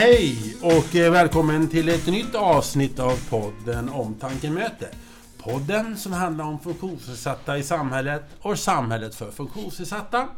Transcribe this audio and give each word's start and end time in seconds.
Hej 0.00 0.56
och 0.62 0.96
eh, 0.96 1.12
välkommen 1.12 1.68
till 1.68 1.88
ett 1.88 2.06
nytt 2.06 2.34
avsnitt 2.34 2.98
av 2.98 3.28
podden 3.30 3.88
Omtankemöte. 3.88 4.88
Podden 5.38 5.96
som 5.96 6.12
handlar 6.12 6.44
om 6.44 6.60
funktionsnedsatta 6.60 7.58
i 7.58 7.62
samhället 7.62 8.22
och 8.40 8.58
samhället 8.58 9.14
för 9.14 9.30
funktionsnedsatta. 9.30 10.28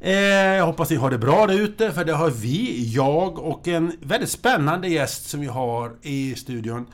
Eh, 0.00 0.12
jag 0.14 0.66
hoppas 0.66 0.90
ni 0.90 0.96
har 0.96 1.10
det 1.10 1.18
bra 1.18 1.46
där 1.46 1.60
ute 1.60 1.92
för 1.92 2.04
det 2.04 2.12
har 2.12 2.30
vi, 2.30 2.92
jag 2.94 3.38
och 3.38 3.68
en 3.68 3.92
väldigt 4.00 4.30
spännande 4.30 4.88
gäst 4.88 5.28
som 5.30 5.40
vi 5.40 5.46
har 5.46 5.96
i 6.02 6.34
studion. 6.34 6.86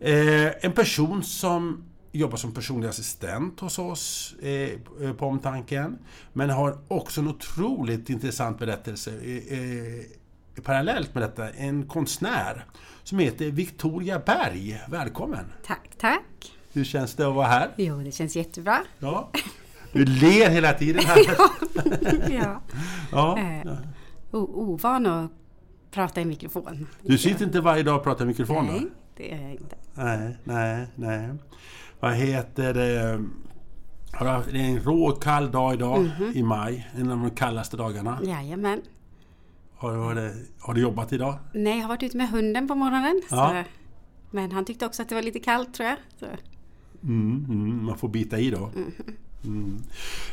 Eh, 0.00 0.64
en 0.64 0.72
person 0.72 1.22
som 1.22 1.84
jobbar 2.12 2.36
som 2.36 2.54
personlig 2.54 2.88
assistent 2.88 3.60
hos 3.60 3.78
oss 3.78 4.34
på 5.18 5.26
Omtanken. 5.26 5.98
Men 6.32 6.50
har 6.50 6.78
också 6.88 7.20
en 7.20 7.28
otroligt 7.28 8.10
intressant 8.10 8.58
berättelse 8.58 9.10
parallellt 10.60 11.14
med 11.14 11.22
detta. 11.22 11.50
En 11.50 11.86
konstnär 11.86 12.64
som 13.02 13.18
heter 13.18 13.50
Victoria 13.50 14.18
Berg. 14.18 14.80
Välkommen! 14.88 15.44
Tack, 15.66 15.90
tack! 15.98 16.52
Hur 16.72 16.84
känns 16.84 17.14
det 17.14 17.28
att 17.28 17.34
vara 17.34 17.46
här? 17.46 17.70
Jo, 17.76 18.02
det 18.02 18.12
känns 18.12 18.36
jättebra. 18.36 18.78
Ja. 18.98 19.30
Du 19.92 20.04
ler 20.04 20.50
hela 20.50 20.72
tiden 20.72 21.04
här. 21.04 21.18
ja. 22.30 22.62
ja. 23.12 23.38
Eh, 24.34 24.38
ovan 24.38 25.06
att 25.06 25.30
prata 25.90 26.20
i 26.20 26.24
mikrofon. 26.24 26.86
Du 27.02 27.18
sitter 27.18 27.44
inte 27.44 27.60
varje 27.60 27.82
dag 27.82 27.96
och 27.96 28.04
pratar 28.04 28.24
i 28.24 28.28
mikrofon 28.28 28.66
Nej, 28.66 28.86
det 29.16 29.28
gör 29.28 29.42
jag 29.42 29.52
inte. 29.52 29.76
Nej, 29.94 30.36
nej, 30.44 30.86
nej. 30.94 31.28
Vad 32.00 32.14
heter 32.14 32.74
det? 32.74 33.20
Det 34.52 34.58
är 34.58 34.68
en 34.68 34.80
rå 34.80 35.10
kall 35.10 35.50
dag 35.50 35.74
idag 35.74 35.96
mm 35.96 36.10
-hmm. 36.10 36.32
i 36.32 36.42
maj. 36.42 36.90
En 36.94 37.10
av 37.10 37.18
de 37.18 37.30
kallaste 37.30 37.76
dagarna. 37.76 38.18
Jajamän. 38.22 38.82
Har, 39.90 40.14
det, 40.14 40.34
har 40.60 40.74
du 40.74 40.80
jobbat 40.80 41.12
idag? 41.12 41.38
Nej, 41.54 41.74
jag 41.74 41.82
har 41.82 41.88
varit 41.88 42.02
ute 42.02 42.16
med 42.16 42.28
hunden 42.28 42.68
på 42.68 42.74
morgonen. 42.74 43.22
Ja. 43.30 43.64
Så, 43.64 43.70
men 44.30 44.52
han 44.52 44.64
tyckte 44.64 44.86
också 44.86 45.02
att 45.02 45.08
det 45.08 45.14
var 45.14 45.22
lite 45.22 45.40
kallt 45.40 45.74
tror 45.74 45.88
jag. 45.88 45.98
Mm, 47.02 47.46
mm, 47.48 47.84
man 47.84 47.98
får 47.98 48.08
bita 48.08 48.38
i 48.38 48.50
då. 48.50 48.70
Mm. 48.76 48.92
Mm. 49.44 49.82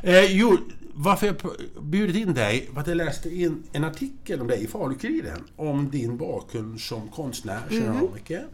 Eh, 0.01 0.25
jo, 0.25 0.57
varför 0.93 1.27
jag 1.27 1.35
bjudit 1.81 2.15
in 2.15 2.33
dig 2.33 2.69
var 2.73 2.81
att 2.81 2.87
jag 2.87 2.97
läste 2.97 3.35
in 3.35 3.63
en 3.71 3.83
artikel 3.83 4.41
om 4.41 4.47
dig 4.47 4.63
i 4.63 4.67
Falukuriren 4.67 5.43
om 5.55 5.89
din 5.89 6.17
bakgrund 6.17 6.81
som 6.81 7.07
konstnär, 7.07 7.59
keramiker. 7.69 8.37
Mm. 8.37 8.49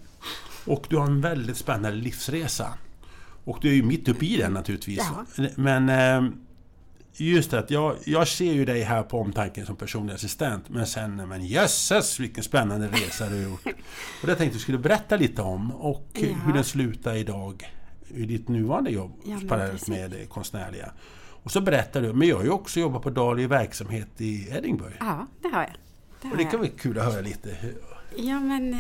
Och 0.66 0.86
du 0.90 0.98
har 0.98 1.06
en 1.06 1.22
väldigt 1.22 1.58
spännande 1.58 1.98
livsresa. 1.98 2.74
Och 3.44 3.58
du 3.62 3.70
är 3.70 3.74
ju 3.74 3.84
mitt 3.84 4.08
uppe 4.08 4.26
i 4.26 4.38
den 4.38 4.54
naturligtvis. 4.54 5.02
Ja. 5.38 5.48
Men 5.56 5.90
eh, 5.90 6.32
just 7.18 7.52
det 7.52 7.66
jag, 7.72 7.96
jag 8.06 8.28
ser 8.28 8.54
ju 8.54 8.66
dig 8.66 8.82
här 8.82 9.04
på 9.04 9.20
omtanken 9.20 9.66
som 9.66 9.76
personlig 9.76 10.14
assistent. 10.14 10.70
Men 10.70 10.88
sen, 10.88 11.16
men 11.16 11.46
jösses 11.46 12.20
vilken 12.20 12.44
spännande 12.44 12.88
resa 12.88 13.30
du 13.30 13.36
har 13.36 13.52
gjort. 13.52 13.66
Och 14.22 14.28
det 14.28 14.36
tänkte 14.36 14.58
du 14.58 14.62
skulle 14.62 14.78
berätta 14.78 15.18
lite 15.18 15.42
om. 15.42 15.72
Och 15.72 16.08
ja. 16.14 16.28
hur 16.46 16.54
den 16.54 16.64
slutar 16.64 17.16
idag 17.16 17.72
i 18.08 18.26
ditt 18.26 18.48
nuvarande 18.48 18.92
jobb 18.92 19.12
ja, 19.26 19.40
parallellt 19.48 19.88
med 19.88 20.12
det 20.12 20.26
konstnärliga. 20.26 20.92
Och 21.44 21.52
så 21.52 21.62
berättar 21.62 22.02
du, 22.02 22.14
men 22.14 22.28
jag 22.28 22.36
har 22.36 22.44
ju 22.44 22.50
också 22.50 22.80
jobbat 22.80 23.02
på 23.02 23.10
daglig 23.10 23.50
verksamhet 23.50 24.08
i 24.18 24.50
Edinburgh. 24.50 24.96
Ja, 25.00 25.28
det 25.42 25.48
har 25.48 25.62
jag. 25.62 25.74
Det 26.22 26.32
och 26.32 26.38
det 26.38 26.44
kan 26.44 26.60
vara 26.60 26.70
kul 26.70 27.00
att 27.00 27.06
höra 27.06 27.22
lite. 27.22 27.58
Ja, 28.16 28.40
men 28.40 28.74
eh, 28.74 28.80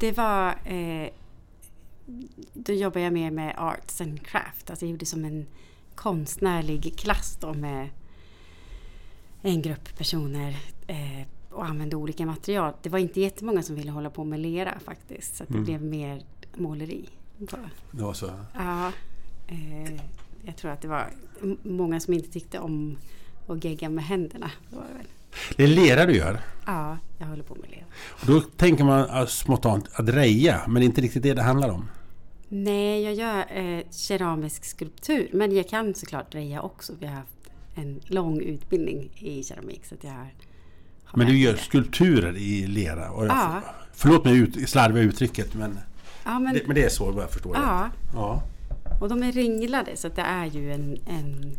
det 0.00 0.12
var... 0.12 0.48
Eh, 0.64 1.08
då 2.54 2.72
jobbade 2.72 3.00
jag 3.00 3.12
mer 3.12 3.30
med 3.30 3.54
arts 3.58 4.00
and 4.00 4.26
craft. 4.26 4.70
Alltså 4.70 4.84
jag 4.84 4.90
gjorde 4.90 5.06
som 5.06 5.24
en 5.24 5.46
konstnärlig 5.94 6.98
klass 6.98 7.38
då 7.40 7.54
med 7.54 7.88
en 9.42 9.62
grupp 9.62 9.98
personer 9.98 10.56
eh, 10.86 11.26
och 11.50 11.64
använde 11.64 11.96
olika 11.96 12.26
material. 12.26 12.72
Det 12.82 12.88
var 12.88 12.98
inte 12.98 13.20
jättemånga 13.20 13.62
som 13.62 13.76
ville 13.76 13.90
hålla 13.90 14.10
på 14.10 14.24
med 14.24 14.40
lera 14.40 14.78
faktiskt. 14.84 15.36
Så 15.36 15.44
det 15.44 15.54
mm. 15.54 15.64
blev 15.64 15.82
mer 15.82 16.22
måleri. 16.54 17.08
Det 17.90 18.02
var 18.02 18.12
så? 18.12 18.30
Ja. 18.54 18.92
Eh, 19.46 20.00
jag 20.42 20.56
tror 20.56 20.70
att 20.70 20.80
det 20.80 20.88
var 20.88 21.10
många 21.62 22.00
som 22.00 22.14
inte 22.14 22.30
tyckte 22.30 22.58
om 22.58 22.96
att 23.46 23.64
gegga 23.64 23.88
med 23.88 24.04
händerna. 24.04 24.50
Det, 24.70 24.76
var 24.76 24.82
väl. 24.82 25.06
det 25.56 25.62
är 25.62 25.68
lera 25.68 26.06
du 26.06 26.16
gör? 26.16 26.40
Ja, 26.66 26.98
jag 27.18 27.26
håller 27.26 27.42
på 27.42 27.54
med 27.54 27.70
lera. 27.70 27.84
Och 28.20 28.26
då 28.26 28.40
tänker 28.40 28.84
man 28.84 29.26
spontant 29.26 29.88
att 29.94 30.06
dreja, 30.06 30.60
men 30.66 30.74
det 30.74 30.80
är 30.80 30.86
inte 30.86 31.00
riktigt 31.00 31.22
det 31.22 31.34
det 31.34 31.42
handlar 31.42 31.70
om? 31.70 31.88
Nej, 32.54 33.02
jag 33.02 33.14
gör 33.14 33.58
eh, 33.58 33.84
keramisk 33.90 34.64
skulptur. 34.64 35.30
Men 35.32 35.56
jag 35.56 35.68
kan 35.68 35.94
såklart 35.94 36.32
dreja 36.32 36.62
också. 36.62 36.92
Vi 37.00 37.06
har 37.06 37.14
haft 37.14 37.50
en 37.74 38.00
lång 38.04 38.40
utbildning 38.40 39.10
i 39.18 39.42
keramik. 39.42 39.86
Så 39.86 39.94
jag 40.00 40.10
har, 40.10 40.34
har 41.04 41.18
men 41.18 41.26
du 41.26 41.38
gör 41.38 41.52
det. 41.52 41.58
skulpturer 41.58 42.36
i 42.36 42.66
lera? 42.66 43.10
Och 43.10 43.26
ja. 43.26 43.62
Förlåt 43.92 44.24
mig 44.24 44.36
ut, 44.36 44.68
slarviga 44.68 45.02
uttrycket 45.02 45.54
men, 45.54 45.78
ja, 46.24 46.38
men, 46.38 46.54
det, 46.54 46.66
men 46.66 46.74
det 46.74 46.84
är 46.84 46.88
så 46.88 47.10
vad 47.10 47.24
jag 47.24 47.30
förstår 47.30 47.56
ja. 47.56 47.90
det. 47.94 48.16
Ja. 48.18 48.42
Och 49.00 49.08
de 49.08 49.22
är 49.22 49.32
ringlade 49.32 49.96
så 49.96 50.08
det 50.08 50.22
är 50.22 50.46
ju 50.46 50.72
en, 50.72 50.98
en 51.06 51.56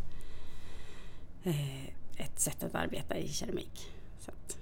eh, 1.44 1.86
ett 2.18 2.40
sätt 2.40 2.64
att 2.64 2.76
arbeta 2.76 3.18
i 3.18 3.28
keramik. 3.28 3.92
Så 4.20 4.32
att, 4.32 4.58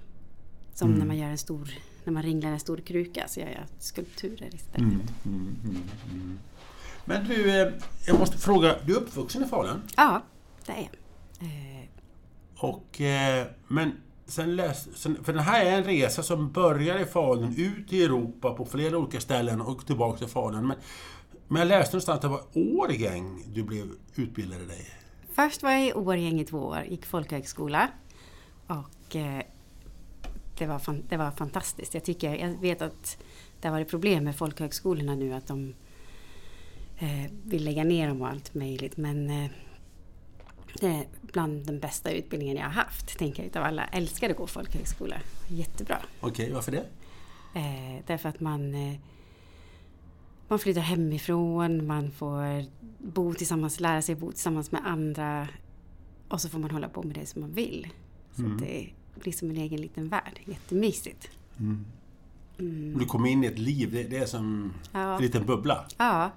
som 0.74 0.88
mm. 0.88 0.98
när 0.98 1.06
man 1.06 1.16
gör 1.16 1.28
en 1.28 1.38
stor 1.38 1.68
när 2.04 2.12
man 2.12 2.22
ringlar 2.22 2.50
en 2.50 2.60
stor 2.60 2.76
kruka 2.76 3.28
så 3.28 3.40
gör 3.40 3.48
jag 3.48 3.64
skulpturer 3.78 4.54
istället. 4.54 4.78
Mm, 4.80 5.00
mm, 5.24 5.56
mm, 5.64 5.82
mm. 6.10 6.38
Men 7.04 7.24
du, 7.24 7.60
eh, 7.60 7.72
jag 8.06 8.18
måste 8.18 8.38
fråga, 8.38 8.76
du 8.86 8.92
är 8.92 8.96
uppvuxen 8.96 9.44
i 9.44 9.46
Falun? 9.46 9.82
Ja, 9.96 10.22
det 10.66 10.72
är 10.72 10.76
jag. 10.76 11.48
Eh. 11.48 11.88
Och, 12.56 13.00
eh, 13.00 13.46
men 13.68 13.92
sen 14.26 14.56
läs, 14.56 14.98
sen, 14.98 15.24
för 15.24 15.32
den 15.32 15.42
här 15.42 15.64
är 15.64 15.78
en 15.78 15.84
resa 15.84 16.22
som 16.22 16.52
börjar 16.52 16.98
i 16.98 17.04
Falun, 17.04 17.54
ut 17.56 17.92
i 17.92 18.04
Europa 18.04 18.54
på 18.54 18.64
flera 18.64 18.98
olika 18.98 19.20
ställen 19.20 19.60
och 19.60 19.86
tillbaka 19.86 20.18
till 20.18 20.28
Falun. 20.28 20.66
Men, 20.66 20.76
men 21.48 21.58
jag 21.58 21.68
läste 21.68 21.96
någonstans 21.96 22.16
att 22.16 22.22
det 22.22 22.28
var 22.28 22.42
Årgäng 22.54 23.44
du 23.54 23.62
blev 23.62 23.86
utbildad 24.14 24.62
i 24.62 24.64
dig. 24.64 24.90
Först 25.34 25.62
var 25.62 25.70
jag 25.70 25.86
i 25.86 25.92
Årgäng 25.92 26.40
i 26.40 26.44
två 26.44 26.58
år, 26.58 26.84
gick 26.88 27.06
folkhögskola. 27.06 27.88
Och 28.66 29.16
det 30.62 30.68
var, 30.68 30.78
fan, 30.78 31.02
det 31.08 31.16
var 31.16 31.30
fantastiskt. 31.30 31.94
Jag, 31.94 32.04
tycker, 32.04 32.34
jag 32.34 32.60
vet 32.60 32.82
att 32.82 33.22
det 33.60 33.68
har 33.68 33.72
varit 33.72 33.90
problem 33.90 34.24
med 34.24 34.36
folkhögskolorna 34.36 35.14
nu 35.14 35.34
att 35.34 35.46
de 35.46 35.74
eh, 36.98 37.30
vill 37.44 37.64
lägga 37.64 37.84
ner 37.84 38.08
dem 38.08 38.22
och 38.22 38.28
allt 38.28 38.54
möjligt. 38.54 38.96
Men 38.96 39.30
eh, 39.30 39.50
det 40.80 40.86
är 40.86 41.06
bland 41.22 41.66
den 41.66 41.80
bästa 41.80 42.10
utbildningen 42.10 42.56
jag 42.56 42.64
har 42.64 42.70
haft. 42.70 43.18
Tänker 43.18 43.42
jag 43.42 43.46
utav 43.46 43.64
alla. 43.64 43.84
Älskar 43.84 44.30
att 44.30 44.36
gå 44.36 44.46
folkhögskola. 44.46 45.16
Jättebra. 45.48 45.98
Okej, 46.20 46.30
okay, 46.30 46.54
varför 46.54 46.72
det? 46.72 46.84
Eh, 47.54 48.04
därför 48.06 48.28
att 48.28 48.40
man 48.40 48.74
eh, 48.74 48.98
man 50.48 50.58
flyttar 50.58 50.80
hemifrån, 50.80 51.86
man 51.86 52.10
får 52.10 52.64
bo 52.98 53.34
tillsammans, 53.34 53.80
lära 53.80 54.02
sig 54.02 54.14
bo 54.14 54.32
tillsammans 54.32 54.72
med 54.72 54.86
andra 54.86 55.48
och 56.28 56.40
så 56.40 56.48
får 56.48 56.58
man 56.58 56.70
hålla 56.70 56.88
på 56.88 57.02
med 57.02 57.14
det 57.16 57.26
som 57.26 57.40
man 57.40 57.52
vill. 57.52 57.88
Så 58.36 58.42
mm. 58.42 58.56
det 58.60 58.90
blir 59.14 59.32
som 59.32 59.50
en 59.50 59.56
egen 59.56 59.80
liten 59.80 60.08
värld. 60.08 60.40
Jättemysigt. 60.44 61.30
Mm. 61.58 61.84
Mm. 62.58 62.98
Du 62.98 63.06
kom 63.06 63.26
in 63.26 63.44
i 63.44 63.46
ett 63.46 63.58
liv, 63.58 63.92
det, 63.92 64.02
det 64.02 64.16
är 64.16 64.26
som 64.26 64.72
ja. 64.92 65.16
en 65.16 65.22
liten 65.22 65.46
bubbla. 65.46 65.86
Ja, 65.98 66.30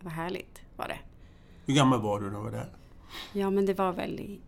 vad 0.00 0.12
härligt 0.12 0.60
var 0.76 0.88
det. 0.88 0.98
Hur 1.66 1.74
gammal 1.74 2.00
var 2.00 2.20
du 2.20 2.26
när 2.26 2.36
du 2.36 2.44
var 2.44 2.50
där? 2.50 2.68
Ja, 3.32 3.50
men 3.50 3.66
det 3.66 3.74
var 3.74 3.92
väl 3.92 4.20
i, 4.20 4.40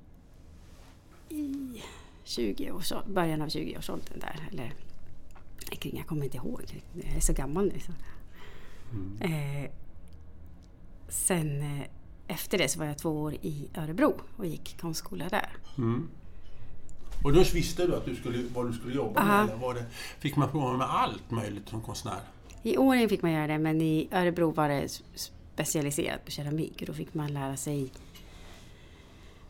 i 1.28 1.82
20 2.24 2.70
års, 2.70 2.92
början 3.06 3.42
av 3.42 3.48
20-årsåldern 3.48 4.18
där. 4.20 4.48
Eller 4.52 4.74
kring, 5.70 5.96
jag 5.96 6.06
kommer 6.06 6.24
inte 6.24 6.36
ihåg, 6.36 6.82
jag 6.92 7.16
är 7.16 7.20
så 7.20 7.32
gammal 7.32 7.66
nu. 7.66 7.80
Så. 7.80 7.92
Mm. 8.92 9.18
Eh, 9.20 9.70
sen 11.08 11.62
eh, 11.62 11.86
efter 12.26 12.58
det 12.58 12.68
så 12.68 12.78
var 12.78 12.86
jag 12.86 12.98
två 12.98 13.10
år 13.10 13.34
i 13.34 13.68
Örebro 13.74 14.14
och 14.36 14.46
gick 14.46 14.80
konstskola 14.80 15.28
där. 15.28 15.56
Mm. 15.78 16.08
Och 17.24 17.32
då 17.32 17.42
visste 17.54 17.86
du 17.86 17.96
att 17.96 18.04
du 18.04 18.14
skulle, 18.14 18.44
vad 18.54 18.66
du 18.66 18.72
skulle 18.72 18.94
jobba 18.94 19.20
Aha. 19.20 19.36
med? 19.36 19.50
Eller 19.50 19.56
var 19.56 19.74
det, 19.74 19.84
fick 20.18 20.36
man 20.36 20.50
prova 20.50 20.76
med 20.76 20.86
allt 20.90 21.30
möjligt 21.30 21.68
som 21.68 21.80
konstnär? 21.80 22.20
I 22.62 22.76
Årjäng 22.76 23.08
fick 23.08 23.22
man 23.22 23.32
göra 23.32 23.46
det, 23.46 23.58
men 23.58 23.80
i 23.80 24.08
Örebro 24.12 24.50
var 24.50 24.68
det 24.68 24.88
specialiserat 25.14 26.24
på 26.24 26.30
keramik. 26.30 26.80
Och 26.80 26.86
då 26.86 26.92
fick 26.92 27.14
man 27.14 27.34
lära 27.34 27.56
sig 27.56 27.90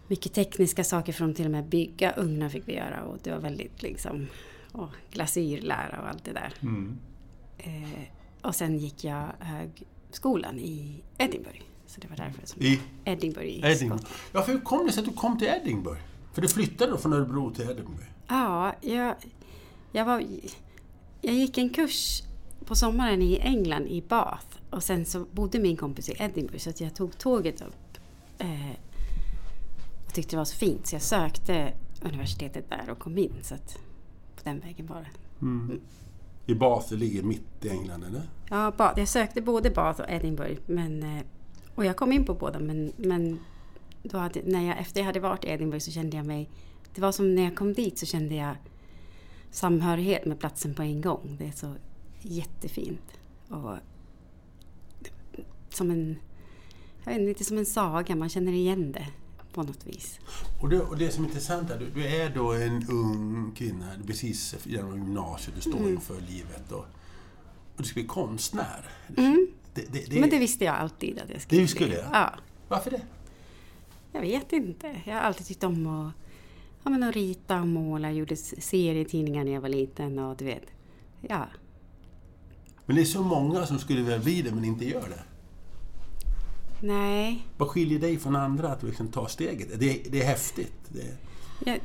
mycket 0.08 0.32
tekniska 0.32 0.84
saker 0.84 1.12
från 1.12 1.34
till 1.34 1.44
och 1.44 1.50
med 1.50 1.64
bygga 1.64 2.12
ugnar 2.12 2.48
fick 2.48 2.68
vi 2.68 2.74
göra. 2.74 3.02
Och 3.02 3.18
det 3.22 3.30
var 3.30 3.38
väldigt 3.38 3.82
liksom 3.82 4.26
och 4.72 4.90
glasyrlära 5.10 6.00
och 6.02 6.08
allt 6.08 6.24
det 6.24 6.32
där. 6.32 6.52
Mm. 6.62 6.98
Eh, 7.58 8.02
och 8.42 8.54
sen 8.54 8.78
gick 8.78 9.04
jag 9.04 9.26
högskolan 9.38 10.58
i 10.58 11.02
Edinburgh. 11.18 11.60
Så 11.86 12.00
det 12.00 12.08
var 12.08 12.16
därför 12.16 12.46
som 12.46 12.62
I? 12.62 12.80
Edinburgh 13.04 13.46
i 13.46 13.60
Edinburgh. 13.64 14.04
Ja, 14.32 14.42
för 14.42 14.52
hur 14.52 14.60
kom 14.60 14.86
det 14.86 14.92
sig 14.92 15.00
att 15.00 15.08
du 15.08 15.14
kom 15.14 15.38
till 15.38 15.48
Edinburgh? 15.48 16.00
För 16.34 16.42
du 16.42 16.48
flyttade 16.48 16.90
då 16.90 16.98
från 16.98 17.12
Örebro 17.12 17.50
till 17.50 17.70
Edinburgh? 17.70 18.04
Ja, 18.28 18.74
jag, 18.80 19.14
jag, 19.92 20.04
var, 20.04 20.24
jag 21.20 21.34
gick 21.34 21.58
en 21.58 21.70
kurs 21.70 22.22
på 22.64 22.74
sommaren 22.74 23.22
i 23.22 23.38
England, 23.38 23.86
i 23.86 24.02
Bath. 24.02 24.46
Och 24.70 24.82
sen 24.82 25.06
så 25.06 25.24
bodde 25.32 25.58
min 25.58 25.76
kompis 25.76 26.08
i 26.08 26.14
Edinburgh 26.18 26.58
så 26.58 26.84
jag 26.84 26.94
tog 26.94 27.18
tåget 27.18 27.60
upp. 27.60 27.98
Eh, 28.38 28.70
och 30.06 30.14
tyckte 30.14 30.30
det 30.30 30.36
var 30.36 30.44
så 30.44 30.56
fint 30.56 30.86
så 30.86 30.94
jag 30.94 31.02
sökte 31.02 31.72
universitetet 32.02 32.70
där 32.70 32.90
och 32.90 32.98
kom 32.98 33.18
in. 33.18 33.34
Så 33.42 33.54
att 33.54 33.78
på 34.36 34.40
den 34.44 34.60
vägen 34.60 34.86
var 34.86 35.00
det. 35.00 35.44
Mm. 35.46 35.80
I 36.46 36.54
Bath, 36.54 36.86
det 36.90 36.96
ligger 36.96 37.22
mitt 37.22 37.64
i 37.64 37.68
England 37.68 38.04
eller? 38.04 38.22
Ja, 38.50 38.72
Bath. 38.76 38.98
Jag 38.98 39.08
sökte 39.08 39.42
både 39.42 39.70
Bath 39.70 40.00
och 40.00 40.10
Edinburgh. 40.10 40.60
Men, 40.66 41.02
eh, 41.02 41.22
och 41.74 41.84
jag 41.84 41.96
kom 41.96 42.12
in 42.12 42.24
på 42.24 42.34
båda 42.34 42.58
men, 42.58 42.92
men 42.96 43.38
då 44.10 44.18
hade, 44.18 44.42
när 44.44 44.66
jag, 44.68 44.78
efter 44.78 45.00
jag 45.00 45.06
hade 45.06 45.20
varit 45.20 45.44
i 45.44 45.48
Edinburgh 45.48 45.82
så 45.84 45.90
kände 45.90 46.16
jag 46.16 46.26
mig... 46.26 46.50
Det 46.94 47.00
var 47.00 47.12
som 47.12 47.34
när 47.34 47.42
jag 47.42 47.56
kom 47.56 47.72
dit 47.72 47.98
så 47.98 48.06
kände 48.06 48.34
jag 48.34 48.56
samhörighet 49.50 50.24
med 50.26 50.38
platsen 50.40 50.74
på 50.74 50.82
en 50.82 51.00
gång. 51.00 51.36
Det 51.38 51.46
är 51.46 51.52
så 51.52 51.74
jättefint. 52.22 53.18
Och 53.48 53.76
som 55.68 55.90
en... 55.90 56.16
Jag 57.04 57.12
vet 57.12 57.20
inte, 57.20 57.28
lite 57.28 57.44
som 57.44 57.58
en 57.58 57.66
saga, 57.66 58.16
man 58.16 58.28
känner 58.28 58.52
igen 58.52 58.92
det 58.92 59.06
på 59.52 59.62
något 59.62 59.86
vis. 59.86 60.18
Och 60.62 60.68
det, 60.68 60.80
och 60.80 60.98
det 60.98 61.10
som 61.10 61.24
är 61.24 61.28
intressant 61.28 61.70
är, 61.70 61.78
du, 61.78 61.90
du 61.90 62.06
är 62.06 62.30
då 62.30 62.52
en 62.52 62.86
ung 62.90 63.52
kvinna, 63.56 63.86
du 64.00 64.06
precis 64.06 64.56
genom 64.64 64.94
gymnasiet, 64.98 65.54
du 65.56 65.60
står 65.60 65.78
Mm. 65.78 65.92
inför 65.94 66.20
livet 66.20 66.72
och, 66.72 66.78
och 67.76 67.82
du 67.82 67.84
ska 67.84 67.94
bli 67.94 68.06
konstnär. 68.06 68.88
Mm. 69.16 69.46
Det, 69.74 69.92
det, 69.92 70.10
det, 70.10 70.20
Men 70.20 70.30
det 70.30 70.38
visste 70.38 70.64
jag 70.64 70.74
alltid 70.74 71.18
att 71.18 71.30
jag 71.30 71.40
skulle 71.42 71.60
Det 71.62 71.68
skulle 71.68 71.88
bli. 71.88 71.96
jag? 71.96 72.06
Ja. 72.12 72.34
Varför 72.68 72.90
det? 72.90 73.00
Jag 74.14 74.20
vet 74.20 74.52
inte. 74.52 75.00
Jag 75.04 75.14
har 75.14 75.20
alltid 75.20 75.46
tyckt 75.46 75.64
om 75.64 75.86
att, 75.86 76.12
ja, 76.84 76.90
men 76.90 77.02
att 77.02 77.14
rita 77.14 77.60
och 77.60 77.66
måla. 77.66 78.08
Jag 78.08 78.16
gjorde 78.16 78.36
serietidningar 78.36 79.44
när 79.44 79.52
jag 79.52 79.60
var 79.60 79.68
liten 79.68 80.18
och 80.18 80.36
du 80.36 80.44
vet. 80.44 80.66
Ja. 81.20 81.46
Men 82.86 82.96
det 82.96 83.02
är 83.02 83.06
så 83.06 83.22
många 83.22 83.66
som 83.66 83.78
skulle 83.78 84.02
vilja 84.02 84.18
bli 84.18 84.42
det 84.42 84.54
men 84.54 84.64
inte 84.64 84.84
gör 84.84 85.08
det. 85.08 85.22
Nej. 86.86 87.46
Vad 87.58 87.68
skiljer 87.68 87.98
dig 87.98 88.18
från 88.18 88.36
andra 88.36 88.68
att 88.68 88.82
liksom 88.82 89.08
ta 89.08 89.28
steget? 89.28 89.80
Det, 89.80 90.02
det 90.10 90.22
är 90.22 90.26
häftigt. 90.26 90.74
Det, 90.88 91.16
Jag, 91.66 91.80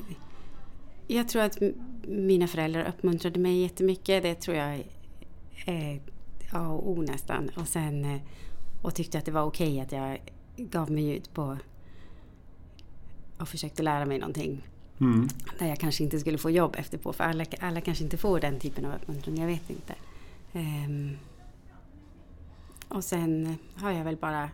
jag 1.08 1.30
tror 1.30 1.42
att 1.42 1.58
mina 2.08 2.48
föräldrar 2.48 2.88
uppmuntrade 2.90 3.40
mig 3.40 3.62
jättemycket. 3.62 4.24
Det 4.24 4.36
tror 4.36 4.58
jag 4.58 4.84
är 5.66 6.02
A 6.52 6.68
och 6.68 6.90
O 6.90 7.02
nästan. 7.02 7.50
Och 7.56 7.68
sen 7.68 8.06
eh, 8.06 8.22
och 8.82 8.96
tyckte 8.96 9.18
att 9.18 9.26
det 9.26 9.32
var 9.32 9.44
okej 9.44 9.82
att 9.82 9.92
jag 9.92 10.22
gav 10.58 10.92
mig 10.92 11.18
ut 11.18 11.34
på 11.34 11.58
och 13.40 13.50
försökte 13.50 13.84
lära 13.84 14.06
mig 14.06 14.20
någonting 14.20 14.68
mm. 15.00 15.30
där 15.60 15.68
jag 15.68 15.80
kanske 15.80 16.04
inte 16.04 16.20
skulle 16.20 16.38
få 16.38 16.50
jobb 16.50 16.76
efterpå. 16.78 17.14
För 17.14 17.24
alla, 17.24 17.46
alla 17.60 17.82
kanske 17.82 18.04
inte 18.04 18.18
får 18.18 18.40
den 18.40 18.60
typen 18.60 18.86
av 18.86 18.96
uppmuntran, 18.96 19.38
jag 19.38 19.48
vet 19.48 19.70
inte. 19.70 19.96
Ehm, 20.54 21.18
och 22.88 23.04
sen 23.04 23.58
har 23.76 23.92
jag 23.92 24.04
väl 24.04 24.18
bara... 24.18 24.50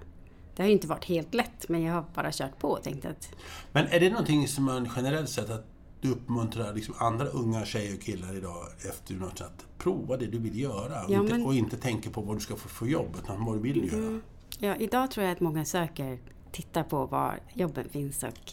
Det 0.56 0.64
har 0.64 0.68
ju 0.68 0.74
inte 0.74 0.88
varit 0.88 1.06
helt 1.06 1.34
lätt, 1.34 1.70
men 1.70 1.82
jag 1.82 1.94
har 1.94 2.06
bara 2.16 2.32
kört 2.32 2.60
på 2.60 2.68
och 2.70 2.84
tänkt 2.84 3.06
att 3.06 3.30
Men 3.72 3.88
är 3.88 4.00
det 4.00 4.10
någonting 4.10 4.48
som 4.48 4.64
man 4.64 4.90
generellt 4.96 5.30
sett 5.30 5.50
att 5.50 5.66
du 6.02 6.12
uppmuntrar 6.12 6.74
liksom 6.74 6.96
andra 6.98 7.26
unga 7.26 7.66
tjejer 7.66 7.96
och 7.96 8.02
killar 8.02 8.38
idag 8.38 8.64
efter 8.90 9.14
något 9.14 9.42
att 9.42 9.66
prova 9.78 10.18
det 10.18 10.26
du 10.26 10.40
vill 10.40 10.60
göra 10.60 11.04
och, 11.04 11.12
Ja, 11.12 11.22
inte, 11.22 11.34
men- 11.34 11.46
och 11.46 11.56
inte 11.56 11.78
tänka 11.78 12.10
på 12.10 12.22
vad 12.22 12.36
du 12.36 12.40
ska 12.40 12.56
få 12.56 12.70
för 12.70 12.86
jobb 12.86 13.16
utan 13.24 13.46
vad 13.46 13.56
du 13.56 13.60
vill 13.60 13.86
göra. 13.86 13.98
Mm. 13.98 14.22
Ja, 14.60 14.76
idag 14.76 15.12
tror 15.12 15.26
jag 15.26 15.34
att 15.34 15.40
många 15.40 15.66
söker, 15.66 16.20
tittar 16.52 16.84
på 16.84 17.06
var 17.06 17.40
jobben 17.54 17.90
finns 17.90 18.24
och, 18.24 18.52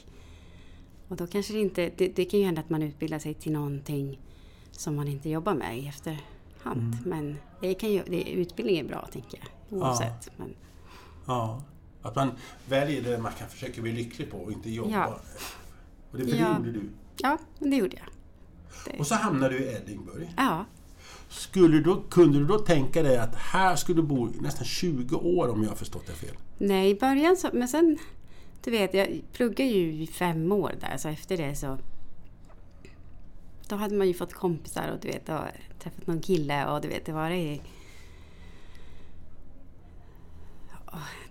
och 1.13 1.19
då 1.19 1.27
kanske 1.27 1.53
det 1.53 1.61
inte... 1.61 1.91
Det, 1.97 2.09
det 2.09 2.25
kan 2.25 2.41
ju 2.41 2.47
hända 2.47 2.61
att 2.61 2.71
man 2.71 2.83
utbildar 2.83 3.19
sig 3.19 3.35
till 3.35 3.53
någonting 3.53 4.21
som 4.71 4.97
man 4.97 5.09
inte 5.09 5.29
jobbar 5.29 5.55
med 5.55 5.79
i 5.79 5.87
efterhand. 5.89 6.97
Men 7.07 7.37
det 7.61 7.75
kan 7.75 7.93
ju, 7.93 8.03
det, 8.07 8.31
utbildning 8.31 8.79
är 8.79 8.85
bra, 8.85 9.09
tänker 9.13 9.39
jag, 9.39 9.79
oavsett. 9.83 10.31
Men, 10.37 10.55
Ja. 11.27 11.63
Att 12.03 12.17
man 12.17 12.31
väljer 12.69 13.03
det 13.03 13.19
man 13.19 13.33
kan 13.33 13.49
försöka 13.49 13.83
bli 13.83 13.93
lycklig 13.93 14.31
på 14.31 14.39
och 14.39 14.53
inte 14.53 14.71
jobba. 14.71 14.91
Ja. 14.91 15.21
Och 16.11 16.19
det, 16.19 16.25
för 16.27 16.37
Ja. 16.37 16.47
det 16.49 16.57
gjorde 16.67 16.73
du. 16.79 16.89
ja, 17.17 17.39
det 17.59 17.77
gjorde 17.77 17.97
jag. 17.97 18.07
Det, 18.87 18.99
Och 18.99 19.07
så 19.07 19.15
hamnade 19.15 19.55
du 19.59 19.65
i 19.65 19.75
Edinburgh. 19.75 20.29
ja, 20.37 20.65
Skulle 21.29 21.81
du 21.81 21.97
kunde 22.11 22.39
du 22.39 22.45
då 22.47 22.59
tänka 22.59 23.03
dig 23.03 23.19
att 23.19 23.35
här 23.35 23.77
skulle 23.77 24.01
du 24.03 24.07
bo 24.07 24.29
nästan 24.41 24.65
20 24.65 25.17
år 25.17 25.49
om 25.49 25.63
jag 25.63 25.71
har 25.71 25.77
förstått 25.77 26.07
det 26.07 26.13
fel? 26.13 26.37
nej, 26.59 26.91
i 26.91 26.95
början 26.95 27.37
så... 27.37 27.49
Men 27.53 27.69
sen, 27.69 27.99
du 28.65 28.71
vet, 28.71 28.95
jag 28.95 29.23
pluggade 29.33 29.71
ju 29.71 30.03
i 30.03 30.07
fem 30.07 30.53
år 30.53 30.75
där, 30.81 30.97
så 30.97 31.09
efter 31.09 31.37
det 31.37 31.55
så... 31.55 31.79
Då 33.69 33.77
hade 33.77 33.95
man 33.95 34.09
ju 34.09 34.15
fått 34.15 34.33
kompisar 34.33 34.89
och 34.89 35.01
du 35.01 35.09
vet, 35.09 35.29
och 35.29 35.41
träffat 35.79 36.07
någon 36.07 36.21
kille 36.21 36.67
och 36.67 36.81
du 36.81 36.89
vet, 36.89 37.07
det 37.07 37.13
var 37.13 37.31
det... 37.31 37.61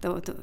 Då, 0.02 0.20
då, 0.26 0.34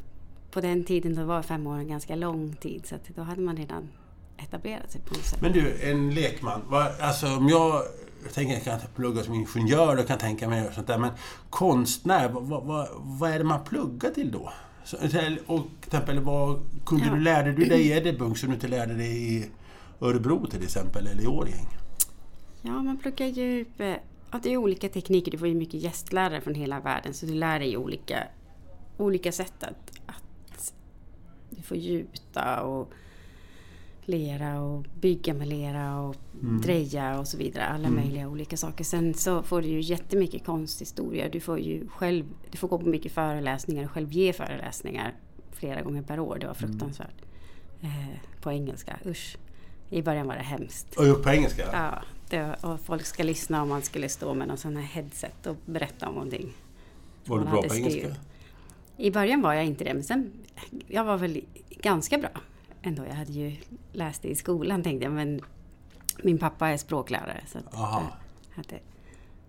på 0.51 0.61
den 0.61 0.85
tiden 0.85 1.15
då 1.15 1.25
var 1.25 1.43
fem 1.43 1.67
år 1.67 1.77
en 1.77 1.89
ganska 1.89 2.17
lång 2.17 2.57
tid 2.57 2.87
så 2.87 2.95
att 2.95 3.09
då 3.09 3.23
hade 3.23 3.41
man 3.41 3.57
redan 3.57 3.89
etablerat 4.37 4.93
sig 4.93 5.01
på 5.01 5.15
något 5.15 5.25
sätt. 5.25 5.41
Men 5.41 5.53
du, 5.53 5.83
en 5.83 6.15
lekman. 6.15 6.63
Alltså 7.01 7.27
om 7.27 7.49
jag 7.49 7.83
jag 8.25 8.33
tänker 8.33 8.55
jag 8.55 8.65
kan 8.65 8.81
plugga 8.95 9.23
som 9.23 9.35
ingenjör 9.35 9.99
och 9.99 10.07
kan 10.07 10.19
tänka 10.19 10.49
mig 10.49 10.71
sånt 10.75 10.87
där. 10.87 10.99
Men 10.99 11.11
konstnär, 11.51 12.29
vad, 12.29 12.65
vad, 12.65 12.89
vad 12.95 13.31
är 13.31 13.39
det 13.39 13.45
man 13.45 13.65
pluggar 13.65 14.11
till 14.11 14.33
då? 14.33 14.53
Och 15.47 15.67
till 15.81 15.87
exempel, 15.89 16.21
vad 16.21 16.61
kunde 16.87 17.07
Ja. 17.07 17.15
du 17.15 17.21
lärde 17.21 17.53
du 17.53 17.65
dig 17.65 17.81
i 17.87 17.91
Edinburgh 17.93 18.35
som 18.35 18.49
du 18.49 18.55
inte 18.55 18.69
lärde 18.69 18.95
dig 18.95 19.35
i 19.37 19.51
Örebro 20.01 20.47
till 20.47 20.63
exempel, 20.63 21.07
eller 21.07 21.23
i 21.23 21.27
Årjäng? 21.27 21.67
Ja, 22.63 22.71
man 22.83 22.97
pluggar 22.99 23.27
ju... 23.27 23.65
eh, 23.79 23.95
Ja, 24.33 24.41
det 24.43 24.53
är 24.53 24.57
olika 24.57 24.89
tekniker. 24.89 25.31
Du 25.31 25.39
får 25.39 25.49
ju 25.49 25.55
mycket 25.55 25.81
gästlärare 25.83 26.41
från 26.41 26.55
hela 26.55 26.81
världen 26.81 27.15
så 27.15 27.27
du 27.27 27.35
lär 27.35 27.59
dig 27.59 27.77
olika, 27.77 28.25
olika 28.97 29.33
sätt 29.33 29.63
att, 29.63 29.93
att... 30.07 30.75
Du 31.51 31.63
får 31.63 31.77
gjuta 31.77 32.63
och 32.63 32.93
lera 34.09 34.61
och 34.61 34.87
bygga 35.01 35.35
med 35.35 35.49
lera 35.49 36.01
och 36.01 36.17
dreja 36.41 37.19
och 37.19 37.29
så 37.29 37.37
vidare. 37.37 37.65
Alla 37.65 37.91
möjliga 37.91 38.29
olika 38.29 38.57
saker. 38.57 38.85
Sen 38.85 39.15
så 39.15 39.43
får 39.43 39.63
du 39.63 39.69
ju 39.69 39.81
jättemycket 39.81 40.45
konsthistoria. 40.45 41.29
Du 41.29 41.41
får 41.41 41.59
ju 41.59 41.89
själv... 41.89 42.25
Du 42.51 42.59
får 42.59 42.69
gå 42.69 42.79
på 42.79 42.87
mycket 42.87 43.13
föreläsningar 43.13 43.85
och 43.85 43.91
själv 43.91 44.13
ge 44.13 44.33
föreläsningar 44.33 45.15
flera 45.53 45.83
gånger 45.83 46.03
per 46.03 46.21
år. 46.21 46.39
Det 46.41 46.47
var 46.47 46.55
fruktansvärt. 46.55 47.23
Eh, 47.81 48.41
på 48.43 48.53
engelska. 48.53 48.97
Usch. 49.07 49.37
I 49.91 50.03
början 50.03 50.27
var 50.27 50.35
det 50.35 50.43
hemskt. 50.43 50.97
Och 50.97 51.23
på 51.23 51.31
engelska? 51.31 51.69
Ja, 51.73 52.03
det, 52.31 52.55
och 52.63 52.81
folk 52.81 53.07
ska 53.07 53.23
lyssna 53.23 53.63
om 53.63 53.69
man 53.69 53.83
skulle 53.83 54.09
stå 54.09 54.35
med 54.35 54.49
någon 54.49 54.57
sån 54.57 54.77
här 54.77 54.83
headset 54.83 55.47
och 55.47 55.57
berätta 55.67 56.09
om 56.09 56.15
någonting. 56.15 56.53
Var 57.25 57.39
du 57.39 57.45
bra 57.45 57.63
på 57.63 57.75
engelska? 57.75 58.17
I 58.97 59.11
början 59.11 59.43
var 59.43 59.55
jag 59.55 59.67
inte 59.67 59.85
det, 59.85 59.95
men 59.95 60.05
sen... 60.05 60.33
Jag 60.87 61.05
var 61.05 61.17
väl 61.17 61.45
ganska 61.83 62.19
bra 62.19 62.31
ändå. 62.83 63.05
Jag 63.07 63.15
hade 63.15 63.33
ju 63.33 63.57
läst 63.93 64.23
det 64.23 64.29
i 64.29 64.35
skolan 64.35 64.83
tänkte 64.83 65.05
jag, 65.05 65.13
men 65.13 65.41
min 66.23 66.39
pappa 66.39 66.69
är 66.69 66.77
språklärare. 66.77 67.45
Så 67.47 67.59
att 67.59 67.65
jag 67.73 67.79
hade, 68.57 68.77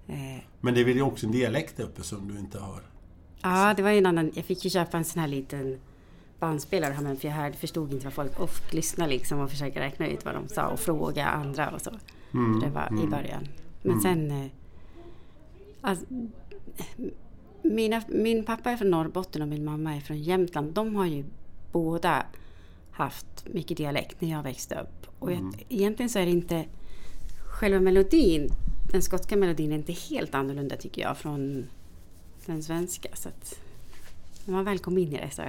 eh, 0.08 0.44
Men 0.62 0.74
det 0.74 0.82
är 0.82 0.86
väl 0.86 1.02
också 1.02 1.26
en 1.26 1.32
dialekt 1.32 1.80
uppe 1.80 2.04
som 2.04 2.28
du 2.28 2.40
inte 2.40 2.60
har? 2.60 2.82
ja, 3.42 3.74
det 3.78 3.84
var 3.84 3.90
ju 3.90 3.98
en 3.98 4.06
annan... 4.06 4.32
Jag 4.36 4.46
fick 4.46 4.64
ju 4.64 4.70
köpa 4.70 4.98
en 4.98 5.06
sån 5.06 5.22
här 5.22 5.28
liten 5.28 5.80
bandspelare 6.40 7.02
men 7.02 7.18
för 7.18 7.28
jag 7.28 7.56
förstod 7.56 7.94
inte 7.94 8.06
vad 8.06 8.14
folk... 8.14 8.40
Och 8.40 8.74
lyssna 8.74 9.08
liksom 9.08 9.40
och 9.40 9.50
försöka 9.50 9.80
räkna 9.80 10.08
ut 10.08 10.26
vad 10.26 10.34
de 10.36 10.48
sa 10.48 10.68
och 10.68 10.80
fråga 10.80 11.28
andra 11.28 11.70
och 11.70 11.82
så. 11.82 11.92
Mm, 12.34 12.60
Det 12.60 12.70
var 12.70 12.88
i 12.92 12.98
mm. 12.98 13.10
början. 13.10 13.48
Men 13.82 14.02
sen... 14.02 14.32
eh, 14.32 14.48
Alltså, 15.82 16.06
mina, 17.62 18.02
min 18.08 18.46
pappa 18.46 18.72
är 18.72 18.78
från 18.78 18.90
Norrbotten 18.90 19.42
och 19.42 19.48
min 19.48 19.66
mamma 19.66 19.96
är 19.96 20.00
från 20.02 20.18
Jämtland. 20.18 20.74
De 20.74 20.96
har 20.96 21.06
ju 21.06 21.26
båda 21.72 22.26
haft 23.04 23.46
mycket 23.54 23.78
dialekt 23.78 24.22
när 24.22 24.30
jag 24.32 24.44
växte 24.44 24.76
upp. 24.76 25.08
Och 25.20 25.32
Mm. 25.32 25.52
jag, 25.58 25.66
egentligen 25.80 26.10
så 26.10 26.20
är 26.20 26.26
det 26.26 26.32
inte... 26.32 26.66
Själva 27.46 27.80
melodin, 27.80 28.50
den 28.92 29.02
skotska 29.02 29.38
melodin 29.38 29.72
är 29.72 29.76
inte 29.76 29.94
helt 29.94 30.36
annorlunda 30.36 30.76
tycker 30.78 31.02
jag 31.02 31.18
från 31.18 31.66
den 32.46 32.64
svenska. 32.64 33.10
Så 33.14 33.30
att 33.30 33.60
man 34.46 34.66
väl 34.66 34.80
kom 34.80 34.98
in 34.98 35.14
i 35.14 35.18
det 35.18 35.30
så... 35.32 35.42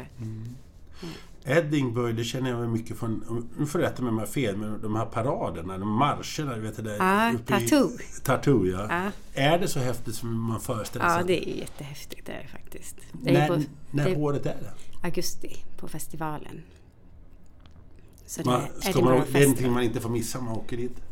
Edinburgh, 1.45 2.15
det 2.17 2.25
känner 2.25 2.51
jag 2.51 2.69
mycket 2.69 2.99
från... 2.99 3.47
Nu 3.59 3.67
får 3.67 3.79
du 3.79 3.85
rätta 3.85 4.03
mig 4.03 4.11
om 4.11 4.19
jag 4.19 4.27
har 4.27 4.33
fel, 4.33 4.57
men 4.57 4.81
de 4.83 4.97
här 4.97 5.07
paraderna, 5.07 5.79
de 5.79 5.89
marscherna, 5.89 6.55
du 6.55 6.61
vet 6.61 6.77
det 6.77 6.83
där... 6.83 6.97
Ja, 6.97 7.35
Tartu. 7.47 7.89
Tartu, 8.25 8.71
ja. 8.71 8.87
Ja, 8.91 9.11
Är 9.43 9.59
det 9.59 9.69
så 9.69 9.79
häftigt 9.79 10.15
som 10.15 10.41
man 10.41 10.61
föreställer 10.61 11.09
sig? 11.09 11.19
ja 11.19 11.25
det 11.27 11.51
är 11.51 11.55
jättehäftigt 11.59 12.27
det 12.27 12.33
är 12.33 12.47
faktiskt. 12.47 12.97
Det 13.13 13.31
är 13.31 13.49
när 13.49 13.49
på, 13.49 13.63
när 13.91 14.05
det 14.11 14.17
året 14.17 14.47
är 14.47 14.57
det? 14.61 14.73
augusti 15.07 15.57
på 15.77 15.89
festivalen. 15.89 16.63
Så 18.31 18.43
det 18.43 18.51
Man, 18.51 18.61
är 18.61 18.91
ska 18.91 19.01
man, 19.01 19.23
det 19.33 19.39
är 19.39 19.43
någonting 19.43 19.73
man 19.73 19.83
inte 19.83 20.01
får 20.01 20.09
missa 20.09 20.39
om 20.39 20.45
man 20.45 20.57
åker 20.57 20.77
dit. 20.77 21.03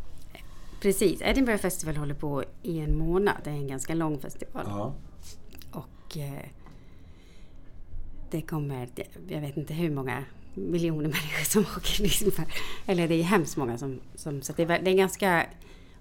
Precis, 0.80 1.20
Edinburgh 1.22 1.58
Festival 1.58 1.96
håller 1.96 2.14
på 2.14 2.44
i 2.62 2.78
en 2.78 2.98
månad. 2.98 3.34
Det 3.44 3.50
är 3.50 3.54
en 3.54 3.66
ganska 3.66 3.94
lång 3.94 4.18
festival. 4.18 4.64
Ja. 4.68 4.94
Och 5.70 6.16
eh, 6.16 6.46
det 8.30 8.42
kommer, 8.42 8.88
jag 9.28 9.40
vet 9.40 9.56
inte 9.56 9.74
hur 9.74 9.90
många 9.90 10.24
miljoner 10.54 11.02
människor 11.08 11.44
som 11.44 11.62
åker. 11.62 12.02
Liksom. 12.02 12.44
Eller 12.86 13.08
det 13.08 13.14
är 13.14 13.22
hemskt 13.22 13.56
många 13.56 13.78
som... 13.78 14.00
som 14.14 14.42
så 14.42 14.52
det, 14.56 14.62
är, 14.62 14.82
det 14.82 14.90
är 14.90 14.94
ganska 14.94 15.46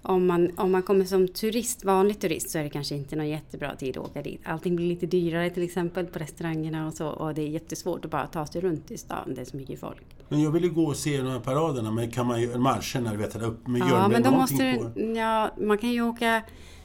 om 0.02 0.26
man, 0.26 0.50
om 0.56 0.72
man 0.72 0.82
kommer 0.82 1.04
som 1.04 1.28
turist, 1.28 1.84
vanlig 1.84 2.20
turist, 2.20 2.50
så 2.50 2.58
är 2.58 2.62
det 2.62 2.70
kanske 2.70 2.94
inte 2.94 3.16
någon 3.16 3.28
jättebra 3.28 3.76
tid 3.76 3.96
att 3.96 4.04
åka 4.04 4.22
dit. 4.22 4.40
Allting 4.44 4.76
blir 4.76 4.86
lite 4.86 5.06
dyrare 5.06 5.50
till 5.50 5.62
exempel 5.62 6.06
på 6.06 6.18
restaurangerna 6.18 6.86
och 6.86 6.94
så 6.94 7.08
och 7.08 7.34
det 7.34 7.42
är 7.42 7.48
jättesvårt 7.48 8.04
att 8.04 8.10
bara 8.10 8.26
ta 8.26 8.46
sig 8.46 8.60
runt 8.60 8.90
i 8.90 8.98
stan. 8.98 9.34
Det 9.34 9.40
är 9.40 9.44
så 9.44 9.56
mycket 9.56 9.80
folk. 9.80 10.06
Men 10.28 10.42
jag 10.42 10.50
vill 10.50 10.64
ju 10.64 10.70
gå 10.70 10.84
och 10.84 10.96
se 10.96 11.16
de 11.16 11.26
här 11.26 11.40
paraderna, 11.40 11.90
men 11.90 12.10
kan 12.10 12.26
man 12.26 12.40
ju 12.40 12.58
marscherna, 12.58 13.14
vet 13.14 13.40
du, 13.40 13.46
upp 13.46 13.66
med 13.66 13.80
Ja, 13.80 14.08
men 14.08 14.22
då 14.22 14.30
måste 14.30 14.78
på... 14.94 15.00
ja, 15.00 15.50
man 15.60 15.78
kan 15.78 15.90
ju 15.90 16.02
åka 16.02 16.42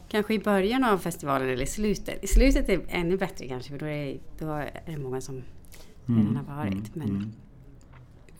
kanske 0.09 0.33
i 0.33 0.39
början 0.39 0.83
av 0.83 0.97
festivalen 0.97 1.49
eller 1.49 1.63
i 1.63 1.67
slutet. 1.67 2.23
I 2.23 2.27
slutet 2.27 2.69
är 2.69 2.81
ännu 2.87 3.17
bättre 3.17 3.47
kanske, 3.47 3.71
för 3.71 3.79
då 3.79 3.85
är, 3.85 4.19
då 4.39 4.51
är 4.51 4.83
det 4.85 4.97
många 4.97 5.21
som 5.21 5.41
redan 6.05 6.21
mm, 6.21 6.35
har 6.35 6.55
varit. 6.55 6.73
Mm, 6.73 6.85
men, 6.93 7.09
mm. 7.09 7.33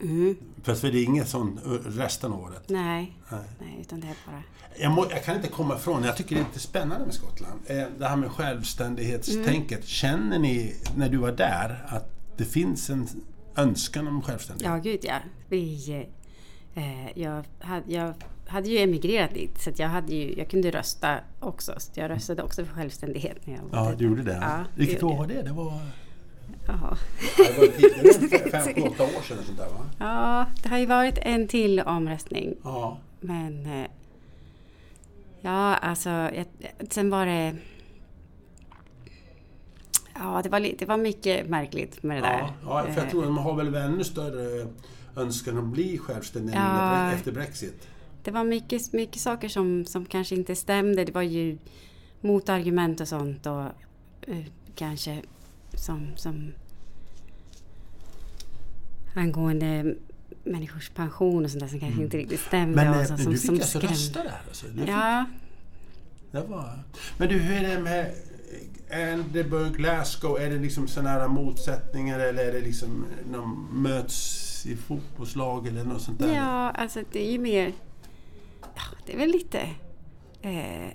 Mm. 0.04 0.36
Fast 0.64 0.82
det 0.82 0.88
är 0.88 1.04
inget 1.04 1.28
sånt 1.28 1.60
resten 1.86 2.34
av 2.34 2.42
året? 2.42 2.64
Nej, 2.68 3.18
nej. 3.32 3.42
nej 3.60 3.78
utan 3.82 4.00
det 4.00 4.08
är 4.08 4.16
bara... 4.26 4.44
Jag, 4.76 4.92
må, 4.92 5.06
jag, 5.10 5.24
kan 5.24 5.36
inte 5.36 5.48
komma 5.48 5.76
ifrån, 5.76 6.04
jag 6.04 6.18
tycker 6.18 6.36
det 6.36 6.42
är 6.42 6.46
lite 6.46 6.60
spännande 6.60 7.06
med 7.06 7.16
Skottland. 7.16 7.60
Eh, 7.66 7.84
det 7.98 8.08
här 8.08 8.16
med 8.16 8.32
självständighetstänket. 8.32 9.72
Mm. 9.72 9.88
Känner 9.88 10.40
ni, 10.40 10.76
när 10.98 11.10
du 11.10 11.18
var 11.18 11.32
där, 11.32 11.86
att 11.88 12.10
det 12.38 12.46
finns 12.46 12.90
en 12.90 13.08
önskan 13.56 14.08
om 14.08 14.22
självständighet? 14.22 14.74
Ja, 14.74 14.92
gud 14.92 15.00
ja. 15.04 15.18
Vi, 15.50 16.08
eh, 16.74 17.20
jag, 17.20 17.44
hade, 17.60 17.94
jag 17.94 18.14
hade 18.48 18.70
ju 18.70 18.78
emigrerat 18.78 19.34
dit, 19.34 19.62
så 19.62 19.72
jag, 19.76 19.88
hade 19.88 20.16
ju, 20.16 20.34
jag 20.38 20.50
kunde 20.50 20.72
rösta 20.72 21.20
också. 21.40 21.74
Så 21.78 21.92
jag 21.96 22.10
röstade 22.10 22.44
också 22.44 22.66
för 22.66 22.74
självständighet. 22.74 23.48
När 23.48 23.56
jag 23.56 23.64
var 23.64 23.92
ja, 23.92 23.96
du 23.98 24.06
gjorde 24.06 24.24
det? 24.24 24.40
Ja, 24.42 24.64
Vilket 24.76 25.04
år 25.04 25.18
var 25.18 25.28
det? 25.28 25.42
Det 25.42 25.52
var... 25.52 25.80
Jaha. 26.66 26.98
Det 27.38 27.58
var 27.58 28.50
fem, 28.74 28.84
åtta 28.84 29.04
år 29.04 29.22
sedan 29.22 29.38
sånt 29.46 29.58
där 29.58 29.70
va? 29.70 29.86
Ja, 30.00 30.46
det 30.64 30.70
har 30.70 30.78
ju 30.78 30.86
varit 30.86 31.18
en 31.22 31.48
till 31.48 31.80
omröstning. 31.80 32.56
Ja. 32.64 32.98
Men... 33.20 33.66
Eh, 33.66 33.88
ja, 35.42 35.76
alltså... 35.76 36.30
Sen 36.90 37.10
var 37.10 37.26
det... 37.26 37.56
Ja, 40.16 40.42
det 40.44 40.50
var, 40.50 40.60
det 40.60 40.86
var 40.86 40.98
mycket 40.98 41.50
märkligt 41.50 42.04
med 42.04 42.18
det 42.18 42.22
där. 42.22 42.54
Ja, 42.66 42.88
för 42.94 43.02
jag 43.02 43.10
tror 43.10 43.24
att 43.26 43.32
man 43.32 43.44
har 43.44 43.56
väl 43.56 43.76
ännu 43.76 44.04
större 44.04 44.68
önskan 45.16 45.58
att 45.58 45.64
bli 45.64 45.98
självständig 45.98 46.56
ja, 46.56 47.12
efter 47.12 47.32
Brexit. 47.32 47.88
Det 48.24 48.32
var 48.32 48.44
mycket, 48.44 48.94
mycket 48.94 49.22
saker 49.22 49.50
som, 49.50 49.86
som 49.86 50.06
kanske 50.06 50.36
inte 50.36 50.56
stämde. 50.56 51.06
Det 51.06 51.12
var 51.12 51.22
ju 51.22 51.58
motargument 52.22 53.02
och 53.02 53.08
sånt 53.08 53.46
och 53.46 53.64
uh, 54.28 54.46
kanske 54.76 55.22
som, 55.74 56.08
som 56.16 56.54
angående 59.14 59.96
människors 60.44 60.90
pension 60.90 61.46
och 61.46 61.52
sånt 61.52 61.62
där 61.62 61.68
som 61.68 61.80
kanske 61.80 61.94
mm. 61.94 62.06
inte 62.06 62.18
riktigt 62.18 62.40
stämde. 62.40 62.76
Men, 62.76 63.00
och 63.00 63.06
så, 63.06 63.14
men 63.14 63.24
som, 63.24 63.32
du 63.32 63.38
fick 63.38 63.46
som 63.46 63.56
alltså 63.56 63.80
skräm... 63.80 63.92
rösta 63.92 64.24
där? 64.24 64.42
Alltså. 64.48 64.68
Du 64.68 64.84
ja. 64.84 65.26
Fick... 65.30 65.40
Det 66.32 66.42
var... 66.42 66.80
Men 67.18 67.30
du, 67.30 67.40
hur 67.40 67.64
är 67.64 67.76
det 67.76 67.84
med 67.84 68.16
Edinburgh, 68.90 69.72
Glasgow? 69.72 70.42
Är 70.42 70.50
det 70.50 70.58
liksom 70.58 70.88
sådana 70.88 71.10
här 71.10 71.28
motsättningar 71.28 72.20
eller 72.20 72.46
är 72.46 72.54
det 72.54 72.62
liksom 72.62 73.06
de 73.32 73.68
möts 73.82 74.66
i 74.66 74.76
fotbollslag 74.76 75.68
eller 75.68 75.84
något 75.84 76.02
sånt 76.02 76.20
där? 76.20 76.36
Ja, 76.36 76.70
alltså 76.70 77.04
det 77.12 77.28
är 77.28 77.32
ju 77.32 77.40
mer... 77.40 77.74
Ja, 78.62 78.82
det 79.06 79.14
är 79.14 79.18
väl 79.18 79.32
lite... 79.32 79.70
Eh, 80.42 80.90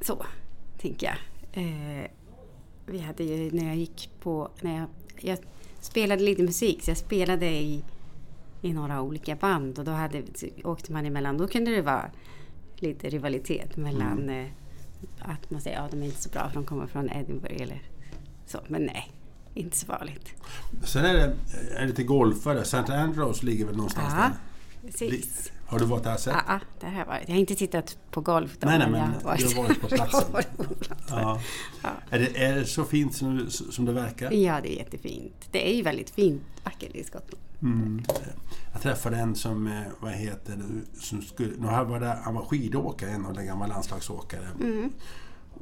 så, 0.00 0.26
tänker 0.78 1.06
jag. 1.06 1.16
Eh, 1.64 2.06
vi 2.90 2.98
hade 2.98 3.24
ju 3.24 3.50
när 3.50 3.66
jag 3.66 3.76
gick 3.76 4.10
på... 4.20 4.50
När 4.60 4.78
jag, 4.78 4.88
jag 5.20 5.38
spelade 5.80 6.22
lite 6.22 6.42
musik 6.42 6.82
så 6.82 6.90
jag 6.90 6.98
spelade 6.98 7.46
i, 7.46 7.84
i 8.62 8.72
några 8.72 9.02
olika 9.02 9.36
band 9.36 9.78
och 9.78 9.84
då 9.84 9.90
hade, 9.90 10.22
åkte 10.64 10.92
man 10.92 11.06
emellan. 11.06 11.38
Då 11.38 11.46
kunde 11.46 11.70
det 11.70 11.82
vara 11.82 12.10
lite 12.76 13.08
rivalitet 13.08 13.76
mellan 13.76 14.22
mm. 14.22 14.44
eh, 14.44 14.50
att 15.18 15.50
man 15.50 15.60
säger 15.60 15.78
att 15.78 15.84
ja, 15.84 15.98
de 15.98 16.02
är 16.02 16.06
inte 16.06 16.22
så 16.22 16.28
bra 16.28 16.48
för 16.48 16.54
de 16.54 16.64
kommer 16.64 16.86
från 16.86 17.10
Edinburgh 17.10 17.62
eller 17.62 17.82
så. 18.46 18.58
Men 18.68 18.82
nej, 18.82 19.12
inte 19.54 19.76
så 19.76 19.86
farligt. 19.86 20.34
Sen 20.84 21.04
är 21.04 21.14
det, 21.14 21.34
är 21.74 21.80
det 21.80 21.86
lite 21.86 22.02
golfare. 22.02 22.60
St. 22.60 22.92
Andrews 22.92 23.42
ligger 23.42 23.66
väl 23.66 23.76
någonstans 23.76 24.14
ja, 24.16 24.20
där? 24.20 24.32
Precis. 24.90 25.52
Har 25.70 25.78
du 25.78 25.84
varit 25.84 26.04
där 26.04 26.14
och 26.14 26.20
sett? 26.20 26.36
Ja, 26.46 26.60
där 26.80 26.88
har 26.88 26.98
jag 26.98 27.06
varit. 27.06 27.22
Jag 27.26 27.34
har 27.34 27.40
inte 27.40 27.54
tittat 27.54 27.98
på 28.10 28.20
golf. 28.20 28.56
Då, 28.58 28.66
nej, 28.66 28.78
nej, 28.78 28.90
men, 28.90 29.00
jag 29.00 29.06
har 29.06 29.20
varit, 29.22 29.56
har 29.56 29.62
varit 29.62 29.80
på 29.80 29.86
platsen. 29.86 30.44
ja. 31.08 31.40
ja. 31.82 31.90
Är, 32.10 32.18
det, 32.18 32.44
är 32.44 32.54
det 32.54 32.64
så 32.64 32.84
fint 32.84 33.14
som, 33.14 33.50
som 33.50 33.84
det 33.84 33.92
verkar? 33.92 34.32
Ja, 34.32 34.60
det 34.62 34.72
är 34.72 34.76
jättefint. 34.76 35.34
Det 35.50 35.70
är 35.70 35.76
ju 35.76 35.82
väldigt 35.82 36.10
fint 36.10 36.42
vackert 36.64 36.94
i 36.94 37.04
Skottland. 37.04 37.44
Mm. 37.62 38.02
Jag 38.72 38.82
träffade 38.82 39.16
en 39.16 39.34
som, 39.34 39.66
eh, 39.66 39.82
vad 40.00 40.12
heter 40.12 40.56
det, 40.56 41.00
som 41.00 41.22
skulle, 41.22 41.56
nu 41.56 41.66
var 41.66 42.00
där, 42.00 42.16
han 42.24 42.34
var 42.34 42.42
skidåkare, 42.42 43.10
en 43.10 43.26
av 43.26 43.34
de 43.34 43.46
gamla 43.46 43.66
landslagsåkare. 43.66 44.48
Mm. 44.60 44.92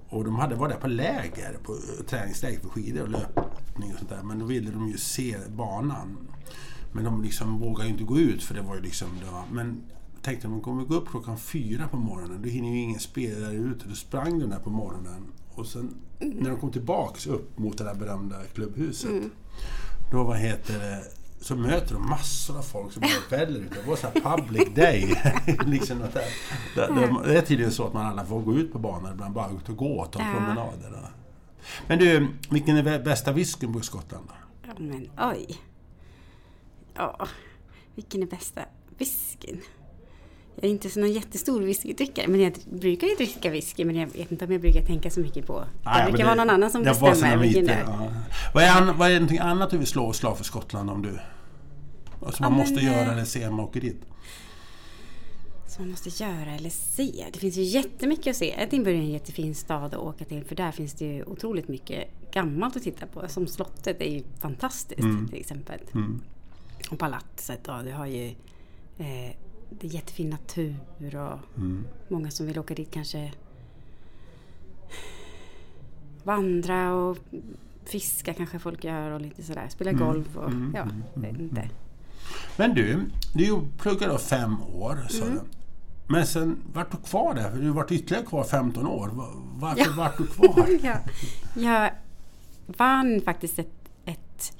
Och 0.08 0.24
de 0.24 0.36
hade 0.36 0.54
varit 0.54 0.72
där 0.72 0.80
på 0.80 0.88
läger, 0.88 1.58
på 1.62 1.72
eh, 1.72 2.04
träningsläger 2.04 2.60
för 2.60 2.68
skidor 2.68 3.02
och 3.02 3.08
löpning 3.08 3.92
och 3.92 3.98
sånt 3.98 4.10
där. 4.10 4.22
Men 4.22 4.38
då 4.38 4.44
ville 4.44 4.70
de 4.70 4.88
ju 4.88 4.98
se 4.98 5.36
banan. 5.48 6.16
Men 6.92 7.04
de 7.04 7.22
liksom 7.22 7.58
vågade 7.58 7.88
inte 7.88 8.04
gå 8.04 8.18
ut 8.18 8.42
för 8.42 8.54
det 8.54 8.62
var 8.62 8.74
ju 8.74 8.80
liksom... 8.80 9.08
Det 9.24 9.30
var, 9.30 9.42
men 9.52 9.82
tänkte 10.28 10.46
att 10.46 10.52
de 10.52 10.60
kommer 10.60 10.84
gå 10.84 10.94
upp 10.94 11.10
klockan 11.10 11.38
fyra 11.38 11.88
på 11.88 11.96
morgonen, 11.96 12.42
då 12.42 12.48
hinner 12.48 12.68
ju 12.68 12.78
ingen 12.78 13.00
spelare 13.00 13.54
ut. 13.54 13.84
Då 13.84 13.94
sprang 13.94 14.38
de 14.38 14.50
där 14.50 14.58
på 14.58 14.70
morgonen. 14.70 15.32
Och 15.54 15.66
sen 15.66 15.94
mm. 16.20 16.36
när 16.36 16.50
de 16.50 16.60
kom 16.60 16.72
tillbaks 16.72 17.26
upp 17.26 17.58
mot 17.58 17.78
det 17.78 17.84
där 17.84 17.94
berömda 17.94 18.36
klubbhuset, 18.54 19.10
mm. 19.10 19.30
då 20.12 20.24
vad 20.24 20.38
heter 20.38 20.78
det, 20.78 21.04
så 21.40 21.56
möter 21.56 21.94
de 21.94 22.08
massor 22.08 22.58
av 22.58 22.62
folk 22.62 22.92
som 22.92 23.00
bara 23.00 23.38
väller 23.38 23.60
ut. 23.60 23.70
Det 23.70 23.88
var 23.88 23.96
så 23.96 24.06
här 24.06 24.36
public 24.36 24.68
day. 24.74 25.14
liksom 25.66 25.98
det, 25.98 26.08
det, 26.74 27.16
det, 27.24 27.38
är 27.38 27.42
tydligen 27.42 27.72
så 27.72 27.86
att 27.86 27.92
man 27.92 28.06
alla 28.06 28.24
får 28.24 28.40
gå 28.40 28.54
ut 28.54 28.72
på 28.72 28.78
banan 28.78 29.12
ibland, 29.12 29.34
bara 29.34 29.50
ut 29.50 29.68
och 29.68 29.76
gå 29.76 30.00
och 30.00 30.12
ta 30.12 30.20
ja. 30.20 30.32
promenader. 30.32 31.10
Men 31.86 31.98
du, 31.98 32.28
vilken 32.50 32.76
är 32.76 33.04
bästa 33.04 33.32
whiskyn 33.32 33.72
på 33.72 33.80
Skottland? 33.80 34.28
Ja, 34.66 34.72
men 34.78 35.10
oj. 35.18 35.60
Ja, 36.94 37.28
vilken 37.94 38.22
är 38.22 38.26
bästa 38.26 38.60
whiskyn? 38.98 39.60
Jag 40.60 40.68
är 40.68 40.70
inte 40.70 40.90
så 40.90 41.00
någon 41.00 41.12
jättestor 41.12 41.60
whiskydrickare, 41.60 42.28
men 42.28 42.40
jag 42.40 42.52
brukar 42.70 43.06
ju 43.06 43.14
dricka 43.14 43.50
whisky, 43.50 43.84
men 43.84 43.96
jag 43.96 44.06
vet 44.06 44.32
inte 44.32 44.44
om 44.44 44.52
jag 44.52 44.60
brukar 44.60 44.82
tänka 44.82 45.10
så 45.10 45.20
mycket 45.20 45.46
på. 45.46 45.64
Det 45.84 46.04
brukar 46.08 46.24
vara 46.24 46.34
någon 46.34 46.50
annan 46.50 46.70
som 46.70 46.82
bestämmer 46.82 47.36
vilken 47.36 47.66
det 47.66 47.72
är. 47.72 47.80
Ja. 47.80 48.10
Vad 48.54 48.64
är, 48.64 48.92
vad 48.92 49.10
är 49.10 49.14
någonting 49.14 49.38
annat 49.38 49.70
du 49.70 49.78
vill 49.78 49.86
slå 49.86 50.12
slag 50.12 50.36
för 50.36 50.44
Skottland 50.44 50.90
om 50.90 51.02
du... 51.02 51.18
Som 52.20 52.30
man 52.40 52.52
ja, 52.52 52.58
måste 52.58 52.74
men, 52.74 52.84
göra 52.84 53.12
eller 53.12 53.24
se 53.24 53.46
om 53.46 53.54
man 53.54 53.64
åker 53.64 53.80
dit? 53.80 54.00
Som 55.66 55.84
man 55.84 55.90
måste 55.90 56.24
göra 56.24 56.54
eller 56.58 56.70
se? 56.70 57.26
Det 57.32 57.38
finns 57.38 57.56
ju 57.56 57.62
jättemycket 57.62 58.30
att 58.30 58.36
se. 58.36 58.54
Edinburgh 58.58 58.98
är 58.98 59.02
en 59.02 59.10
jättefin 59.10 59.54
stad 59.54 59.94
att 59.94 60.00
åka 60.00 60.24
till, 60.24 60.44
för 60.44 60.54
där 60.54 60.72
finns 60.72 60.94
det 60.94 61.04
ju 61.04 61.24
otroligt 61.24 61.68
mycket 61.68 62.30
gammalt 62.32 62.76
att 62.76 62.82
titta 62.82 63.06
på. 63.06 63.28
Som 63.28 63.46
slottet 63.46 64.00
är 64.00 64.10
ju 64.10 64.22
fantastiskt 64.40 65.00
mm. 65.00 65.28
till 65.28 65.40
exempel. 65.40 65.80
Mm. 65.94 66.20
Och 66.90 66.98
palatset 66.98 67.64
då, 67.64 67.80
det 67.84 67.92
har 67.92 68.06
ju 68.06 68.26
eh, 68.98 69.36
det 69.70 69.86
är 69.86 69.90
jättefin 69.90 70.30
natur 70.30 71.16
och 71.16 71.38
mm. 71.56 71.84
många 72.08 72.30
som 72.30 72.46
vill 72.46 72.58
åka 72.58 72.74
dit 72.74 72.90
kanske 72.90 73.32
vandra 76.24 76.94
och 76.94 77.18
fiska 77.84 78.34
kanske 78.34 78.58
folk 78.58 78.84
gör 78.84 79.10
och 79.10 79.20
lite 79.20 79.42
sådär. 79.42 79.68
Spela 79.68 79.90
mm. 79.90 80.06
golf 80.06 80.36
och 80.36 80.50
mm. 80.50 80.72
ja, 80.74 80.82
mm. 80.82 81.02
vet 81.14 81.30
mm. 81.30 81.42
inte. 81.42 81.68
Men 82.56 82.74
du, 82.74 83.00
du 83.34 83.60
pluggade 83.78 84.12
då 84.12 84.18
fem 84.18 84.62
år 84.62 85.06
sa 85.08 85.24
du. 85.24 85.40
Men 86.06 86.26
sen 86.26 86.62
vart 86.72 86.90
du 86.90 86.96
kvar 86.96 87.34
där? 87.34 87.50
Du 87.50 87.70
vart 87.70 87.90
ytterligare 87.90 88.26
kvar 88.26 88.44
15 88.44 88.86
år. 88.86 89.10
Varför 89.58 89.80
ja. 89.80 89.92
vart 89.96 90.18
du 90.18 90.26
kvar? 90.26 90.68
ja. 90.82 90.98
Jag 91.54 91.90
vann 92.66 93.20
faktiskt 93.20 93.58
ett, 93.58 93.90
ett 94.04 94.52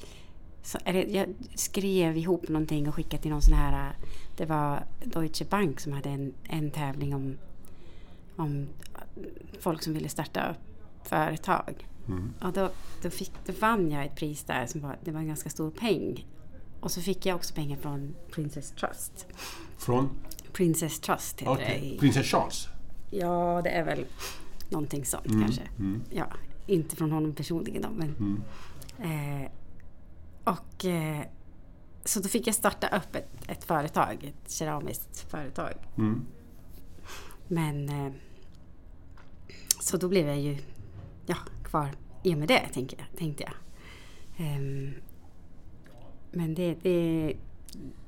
så, 0.63 0.79
jag 1.09 1.27
skrev 1.55 2.17
ihop 2.17 2.49
någonting 2.49 2.89
och 2.89 2.95
skickade 2.95 3.23
till 3.23 3.31
någon 3.31 3.43
sån 3.43 3.55
här 3.55 3.93
det 4.39 4.47
var 4.47 4.85
Deutsche 5.05 5.45
Bank 5.45 5.81
som 5.81 5.93
hade 5.93 6.09
en, 6.09 6.35
en 6.45 6.71
tävling 6.71 7.15
om, 7.15 7.39
om 8.37 8.69
folk 9.61 9.83
som 9.83 9.95
ville 9.95 10.09
starta 10.09 10.55
företag. 11.05 11.87
Mm. 12.09 12.33
Och 12.41 12.53
då, 12.53 12.71
då, 13.03 13.11
fick, 13.11 13.33
då 13.47 13.53
vann 13.53 13.91
jag 13.91 14.05
ett 14.05 14.17
pris 14.17 14.45
där 14.45 14.67
som 14.67 14.81
var, 14.81 14.97
det 15.05 15.11
var 15.11 15.21
en 15.21 15.27
ganska 15.29 15.51
stor 15.51 15.71
peng. 15.71 16.27
Och 16.81 16.91
så 16.91 17.01
fick 17.01 17.27
jag 17.27 17.37
också 17.37 17.55
pengar 17.55 17.77
från 17.77 18.15
Princess 18.31 18.71
Trust. 18.71 19.27
Från? 19.77 20.11
Princess 20.53 21.01
Trust 21.01 21.41
heter 21.41 21.53
okay. 21.53 21.91
det. 21.91 21.99
Princess 21.99 22.27
Charles? 22.27 22.69
Ja, 23.11 23.61
det 23.65 23.71
är 23.71 23.85
väl 23.85 24.07
någonting 24.69 25.05
sånt 25.05 25.27
mm. 25.27 25.43
kanske. 25.43 25.63
Mm. 25.79 26.03
Ja, 26.11 26.27
inte 26.67 26.97
från 26.97 27.13
honom 27.13 27.33
personligen 27.33 27.83
då, 27.83 27.89
men... 27.91 28.15
Mm. 28.19 28.43
Eh, 29.43 29.51
och 30.45 30.85
eh, 30.85 31.23
så 32.09 32.21
då 32.21 32.29
fick 32.29 32.47
jag 32.47 32.55
starta 32.55 32.89
upp 32.97 33.17
ett, 33.17 33.29
ett 33.49 33.65
företag, 33.65 34.25
ett 34.25 34.51
keramiskt 34.51 35.31
företag. 35.31 35.73
Mm. 35.99 36.27
Men 37.49 37.89
eh, 37.89 38.13
så 39.81 39.97
då 39.97 40.09
blev 40.09 40.27
jag 40.27 40.41
ju 40.41 40.59
ja, 41.27 41.37
kvar 41.65 41.91
i 42.23 42.35
och 42.35 42.39
med 42.39 42.49
det, 42.49 42.69
tänkte 42.73 42.97
jag. 42.99 43.19
Tänkte 43.19 43.45
jag. 43.45 43.53
Um, 44.47 44.95
men 46.33 46.55
det, 46.55 46.75
det 46.83 47.33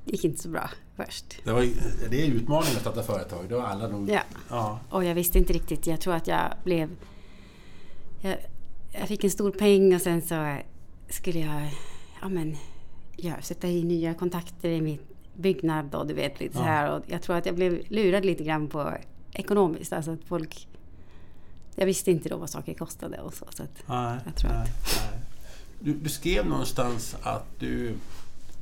gick 0.05 0.23
inte 0.23 0.41
så 0.41 0.49
bra 0.49 0.69
först. 0.95 1.25
Det, 1.43 1.51
var, 1.51 1.67
det 2.09 2.21
är 2.21 2.27
utmaningen 2.27 2.75
att 2.75 2.81
starta 2.81 3.03
företag. 3.03 3.49
Det 3.49 3.55
har 3.55 3.67
alla 3.67 3.87
nog... 3.87 4.09
Ja. 4.09 4.21
ja. 4.49 4.79
Och 4.89 5.03
jag 5.03 5.15
visste 5.15 5.37
inte 5.37 5.53
riktigt. 5.53 5.87
Jag 5.87 6.01
tror 6.01 6.13
att 6.13 6.27
jag 6.27 6.53
blev... 6.63 6.89
Jag, 8.21 8.37
jag 8.91 9.07
fick 9.07 9.23
en 9.23 9.31
stor 9.31 9.51
peng 9.51 9.95
och 9.95 10.01
sen 10.01 10.21
så 10.21 10.57
skulle 11.09 11.39
jag 11.39 11.71
ja, 12.21 12.29
men, 12.29 12.57
ja, 13.15 13.33
sätta 13.41 13.67
i 13.67 13.83
nya 13.83 14.13
kontakter 14.13 14.69
i 14.69 14.81
min 14.81 14.99
byggnad 15.33 15.95
och 15.95 16.07
du 16.07 16.13
vet 16.13 16.39
lite 16.39 16.57
så 16.57 16.63
här. 16.63 16.91
Och 16.97 17.03
jag 17.07 17.21
tror 17.21 17.35
att 17.35 17.45
jag 17.45 17.55
blev 17.55 17.83
lurad 17.87 18.25
lite 18.25 18.43
grann 18.43 18.67
på 18.67 18.93
ekonomiskt. 19.33 19.93
Alltså 19.93 20.11
att 20.11 20.23
folk... 20.27 20.67
Jag 21.75 21.85
visste 21.85 22.11
inte 22.11 22.29
då 22.29 22.37
vad 22.37 22.49
saker 22.49 22.73
kostade 22.73 23.19
och 23.21 23.33
så. 23.33 23.45
så 23.49 23.63
att 23.63 23.83
Nej, 23.85 24.17
jag 24.25 24.35
tror 24.35 24.51
nej, 24.51 24.59
att, 24.61 25.01
nej. 25.11 25.21
Du, 25.79 25.93
du 25.93 26.09
skrev 26.09 26.45
någonstans 26.45 27.15
att 27.23 27.59
du... 27.59 27.95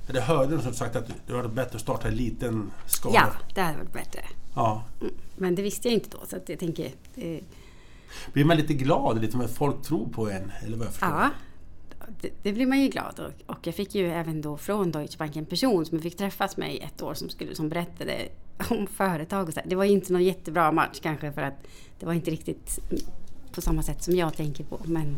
Eller 0.10 0.22
hörde 0.22 0.56
du 0.56 0.62
som 0.62 0.74
sagt 0.74 0.96
att 0.96 1.08
det 1.27 1.34
var 1.34 1.48
bättre 1.48 1.75
att 1.75 1.82
starta 1.82 2.08
i 2.08 2.12
liten 2.12 2.72
skala? 2.88 3.15
ja, 3.15 3.29
det 3.56 3.62
hade 3.62 3.77
varit 3.77 3.94
bättre. 3.94 4.22
ja. 4.56 4.84
Mm, 5.01 5.13
Men 5.36 5.56
det 5.56 5.62
visste 5.62 5.88
jag 5.88 5.94
inte 5.94 6.10
då. 6.10 6.25
Så 6.27 6.36
att 6.36 6.50
jag 6.50 6.60
tänker... 6.60 6.86
Eh, 7.15 7.39
Blir 8.34 8.46
man 8.46 8.58
lite 8.58 8.74
glad 8.74 9.22
lite 9.22 9.38
med 9.38 9.50
folk 9.50 9.82
tror 9.82 10.08
på 10.10 10.29
en? 10.29 10.51
Eller 10.65 10.77
vad 10.77 10.86
jag 10.88 10.94
förstår? 10.94 11.10
Ja, 11.10 11.29
det, 12.22 12.30
det 12.44 12.54
blir 12.54 12.66
man 12.66 12.82
ju 12.82 12.88
glad 12.88 13.20
och, 13.20 13.56
och 13.56 13.68
jag 13.68 13.75
fick 13.75 13.96
ju 13.96 14.12
även 14.12 14.42
då 14.42 14.58
från 14.58 14.92
Deutsche 14.92 15.18
Bank 15.18 15.36
en 15.36 15.46
person 15.46 15.86
som 15.86 16.00
fick 16.00 16.18
träffas 16.18 16.58
med 16.58 16.75
i 16.75 16.80
ett 16.80 17.01
år 17.01 17.13
som, 17.13 17.30
skulle, 17.30 17.56
som 17.56 17.70
berättade 17.70 18.28
om 18.70 18.88
företag 18.88 19.48
och 19.48 19.54
så. 19.54 19.60
Det 19.66 19.75
var 19.75 19.84
ju 19.84 19.92
inte 19.92 20.13
någon 20.13 20.24
jättebra 20.24 20.72
match 20.72 21.00
kanske 21.01 21.32
för 21.32 21.42
att 21.42 21.68
det 22.00 22.06
var 22.06 22.13
inte 22.13 22.32
riktigt 22.32 22.80
på 23.51 23.62
samma 23.62 23.84
sätt 23.84 24.04
som 24.04 24.16
jag 24.16 24.34
tänker 24.38 24.63
på. 24.63 24.80
Men 24.86 25.18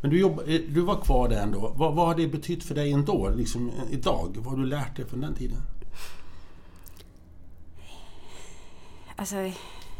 Men 0.00 0.10
du, 0.10 0.20
jobb, 0.20 0.40
eh, 0.46 0.60
du 0.68 0.80
var 0.80 1.00
kvar 1.00 1.28
där 1.28 1.42
ändå. 1.42 1.72
Vad, 1.76 1.94
vad 1.94 2.06
har 2.06 2.14
det 2.14 2.28
betytt 2.28 2.64
för 2.64 2.74
dig 2.74 2.92
ändå, 2.92 3.30
liksom 3.36 3.68
eh, 3.68 3.94
idag? 3.94 4.36
Vad 4.36 4.46
har 4.46 4.56
du 4.56 4.66
lärt 4.66 4.96
dig 4.96 5.06
från 5.06 5.20
den 5.20 5.34
tiden? 5.34 5.58
alltså, 9.16 9.36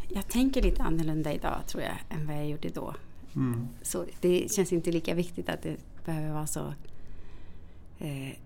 jag 0.07 0.27
tänker 0.27 0.61
lite 0.61 0.83
annorlunda 0.83 1.33
idag 1.33 1.67
tror 1.67 1.83
jag 1.83 1.97
än 2.09 2.27
vad 2.27 2.35
jag 2.35 2.49
gjorde 2.49 2.69
då. 2.69 2.93
Mm. 3.35 3.67
Så 3.81 4.05
det 4.21 4.51
känns 4.51 4.73
inte 4.73 4.91
lika 4.91 5.13
viktigt 5.13 5.49
att 5.49 5.61
det 5.61 5.77
behöver 6.05 6.33
vara 6.33 6.47
så... 6.47 6.73
Eh, 7.99 8.37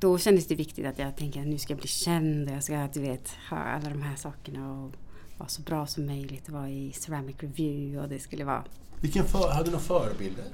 då 0.00 0.18
kändes 0.18 0.46
det 0.46 0.54
viktigt 0.54 0.86
att 0.86 0.98
jag 0.98 1.16
tänker 1.16 1.40
att 1.40 1.46
nu 1.46 1.58
ska 1.58 1.72
jag 1.72 1.78
bli 1.78 1.88
känd 1.88 2.48
och 2.48 2.54
jag 2.54 2.64
ska 2.64 2.88
du 2.94 3.00
vet, 3.00 3.36
ha 3.50 3.56
alla 3.56 3.90
de 3.90 4.02
här 4.02 4.16
sakerna 4.16 4.72
och 4.72 4.92
vara 5.38 5.48
så 5.48 5.62
bra 5.62 5.86
som 5.86 6.06
möjligt 6.06 6.48
och 6.48 6.54
vara 6.54 6.70
i 6.70 6.92
Ceramic 6.92 7.36
Review 7.40 8.02
och 8.02 8.08
det 8.08 8.18
skulle 8.18 8.44
vara... 8.44 8.64
Vilken 9.00 9.24
för, 9.24 9.52
hade 9.52 9.64
du 9.64 9.70
några 9.70 9.84
förebilder? 9.84 10.44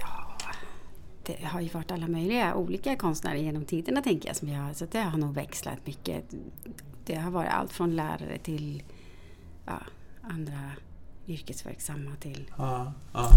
Ja, 0.00 0.36
det 1.26 1.44
har 1.44 1.60
ju 1.60 1.68
varit 1.68 1.90
alla 1.90 2.08
möjliga 2.08 2.54
olika 2.54 2.96
konstnärer 2.96 3.36
genom 3.36 3.64
tiderna 3.64 4.02
tänker 4.02 4.28
jag. 4.28 4.36
Som 4.36 4.48
jag 4.48 4.76
så 4.76 4.86
det 4.90 5.00
har 5.00 5.18
nog 5.18 5.34
växlat 5.34 5.86
mycket. 5.86 6.24
Det 7.04 7.14
har 7.14 7.30
varit 7.30 7.50
allt 7.50 7.72
från 7.72 7.96
lärare 7.96 8.38
till 8.38 8.82
ja, 9.66 9.80
andra 10.22 10.70
yrkesverksamma 11.28 12.10
till... 12.20 12.50
Ja, 12.58 12.92
ja. 13.12 13.30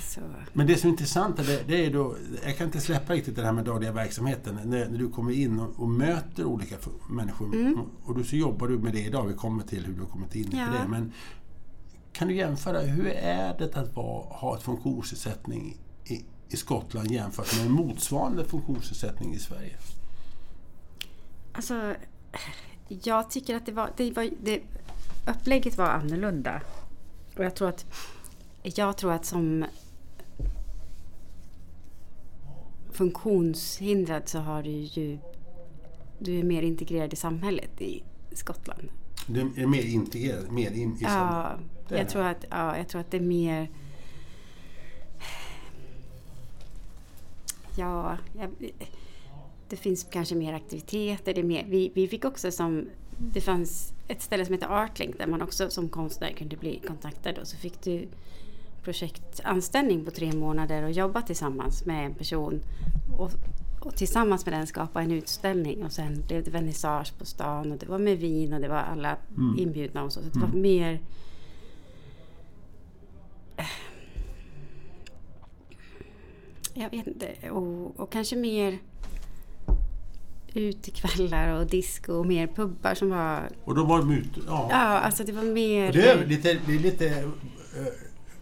Så, 0.00 0.20
Men 0.52 0.66
det 0.66 0.76
som 0.76 0.88
är 0.88 0.92
intressant 0.92 1.38
är 1.38 1.44
det, 1.44 1.62
det 1.66 1.86
är 1.86 1.90
då, 1.90 2.16
jag 2.44 2.56
kan 2.56 2.66
inte 2.66 2.80
släppa 2.80 3.12
riktigt 3.12 3.36
det 3.36 3.42
här 3.44 3.52
med 3.52 3.64
dagliga 3.64 3.92
verksamheten. 3.92 4.60
När, 4.64 4.88
när 4.88 4.98
du 4.98 5.08
kommer 5.10 5.32
in 5.32 5.60
och, 5.60 5.80
och 5.80 5.88
möter 5.88 6.44
olika 6.44 6.76
människor. 7.10 7.54
Mm. 7.54 7.78
Och 8.04 8.18
du 8.18 8.24
så 8.24 8.36
jobbar 8.36 8.68
du 8.68 8.78
med 8.78 8.92
det 8.92 9.00
idag, 9.04 9.26
vi 9.26 9.34
kommer 9.34 9.62
till 9.62 9.86
hur 9.86 9.94
du 9.94 10.00
har 10.00 10.08
kommit 10.08 10.34
in 10.34 10.48
Ja. 10.52 10.66
på 10.66 10.72
det. 10.72 10.88
Men 10.88 11.12
kan 12.12 12.28
du 12.28 12.34
jämföra, 12.34 12.80
hur 12.80 13.06
är 13.06 13.58
det 13.58 13.76
att 13.76 13.96
vara, 13.96 14.24
ha 14.26 14.56
ett 14.56 14.62
funktionsnedsättning 14.62 15.76
i, 16.04 16.24
i 16.48 16.56
Skottland 16.56 17.10
jämfört 17.10 17.56
med 17.56 17.66
en 17.66 17.72
motsvarande 17.72 18.44
funktionsnedsättning 18.44 19.34
i 19.34 19.38
Sverige? 19.38 19.76
Alltså, 21.52 21.94
jag 22.88 23.30
tycker 23.30 23.56
att 23.56 23.66
det 23.66 23.72
var, 23.72 23.90
det 23.96 24.16
var 24.16 24.30
det, 24.42 24.60
upplägget 25.26 25.78
var 25.78 25.86
annorlunda. 25.86 26.60
Och 27.36 27.44
jag 27.44 27.54
tror 27.54 27.68
att, 27.68 27.86
jag 28.62 28.96
tror 28.96 29.12
att 29.12 29.24
som 29.24 29.64
funktionshindrad 32.90 34.28
så 34.28 34.38
har 34.38 34.62
du 34.62 34.70
ju, 34.70 35.18
du 36.18 36.38
är 36.38 36.42
mer 36.42 36.62
integrerad 36.62 37.12
i 37.12 37.16
samhället 37.16 37.80
i 37.80 38.02
Skottland. 38.32 38.88
Det 39.26 39.40
är 39.40 39.66
mer 39.66 39.84
integrerat, 39.84 40.50
mer 40.50 40.70
in 40.70 40.96
i 40.96 41.04
samhället. 41.04 41.60
Ja, 41.88 41.96
jag 41.96 42.08
tror, 42.08 42.22
att, 42.22 42.44
ja, 42.50 42.76
jag 42.76 42.88
tror 42.88 43.00
att 43.00 43.10
det 43.10 43.16
är 43.16 43.20
mer... 43.20 43.70
Ja, 47.76 48.18
jag, 48.38 48.50
det 49.68 49.76
finns 49.76 50.06
kanske 50.10 50.34
mer 50.34 50.54
aktiviteter. 50.54 51.34
Det 51.34 51.40
är 51.40 51.44
mer, 51.44 51.66
vi, 51.68 51.92
vi 51.94 52.08
fick 52.08 52.24
också 52.24 52.50
som... 52.50 52.88
Det 53.18 53.40
fanns 53.40 53.92
ett 54.08 54.22
ställe 54.22 54.44
som 54.44 54.54
heter 54.54 54.68
Artlink 54.84 55.18
där 55.18 55.26
man 55.26 55.42
också 55.42 55.70
som 55.70 55.88
konstnär 55.88 56.32
kunde 56.32 56.56
bli 56.56 56.80
kontaktad. 56.86 57.38
Och 57.38 57.46
så 57.46 57.56
fick 57.56 57.82
du 57.82 58.08
projektanställning 58.82 60.04
på 60.04 60.10
tre 60.10 60.32
månader 60.32 60.82
och 60.82 60.92
jobba 60.92 61.22
tillsammans 61.22 61.86
med 61.86 62.06
en 62.06 62.14
person. 62.14 62.62
Och, 63.18 63.30
och 63.80 63.96
tillsammans 63.96 64.46
med 64.46 64.54
den 64.54 64.66
skapa 64.66 65.02
en 65.02 65.10
utställning. 65.10 65.84
Och 65.84 65.92
sen 65.92 66.22
blev 66.26 66.44
det 66.44 66.50
vernissage 66.50 67.18
på 67.18 67.24
stan 67.24 67.72
och 67.72 67.78
det 67.78 67.86
var 67.86 67.98
med 67.98 68.18
vin 68.18 68.52
och 68.52 68.60
det 68.60 68.68
var 68.68 68.76
alla 68.76 69.16
Mm. 69.36 69.58
inbjudna 69.58 70.02
och 70.02 70.12
så. 70.12 70.20
så 70.22 70.28
det 70.28 70.38
var 70.38 70.60
mer... 70.60 71.00
Jag 76.74 76.90
vet 76.90 77.06
inte. 77.06 77.50
Och, 77.50 78.00
och 78.00 78.12
kanske 78.12 78.36
mer 78.36 78.78
utekvällar 80.54 81.48
och 81.48 81.66
disco 81.66 82.12
och 82.12 82.26
mer 82.26 82.46
pubbar 82.46 82.94
som 82.94 83.10
var... 83.10 83.48
Och 83.64 83.74
då 83.74 83.84
var 83.84 84.12
ute, 84.12 84.40
ja. 84.46 84.68
Ja, 84.70 84.76
alltså 84.76 85.24
det 85.24 85.32
var 85.32 85.42
mer... 85.42 85.92
Det 85.92 86.08
är 86.08 86.26
lite, 86.26 86.58
det 86.66 86.74
är 86.74 86.78
lite 86.78 87.06
eh, 87.08 87.24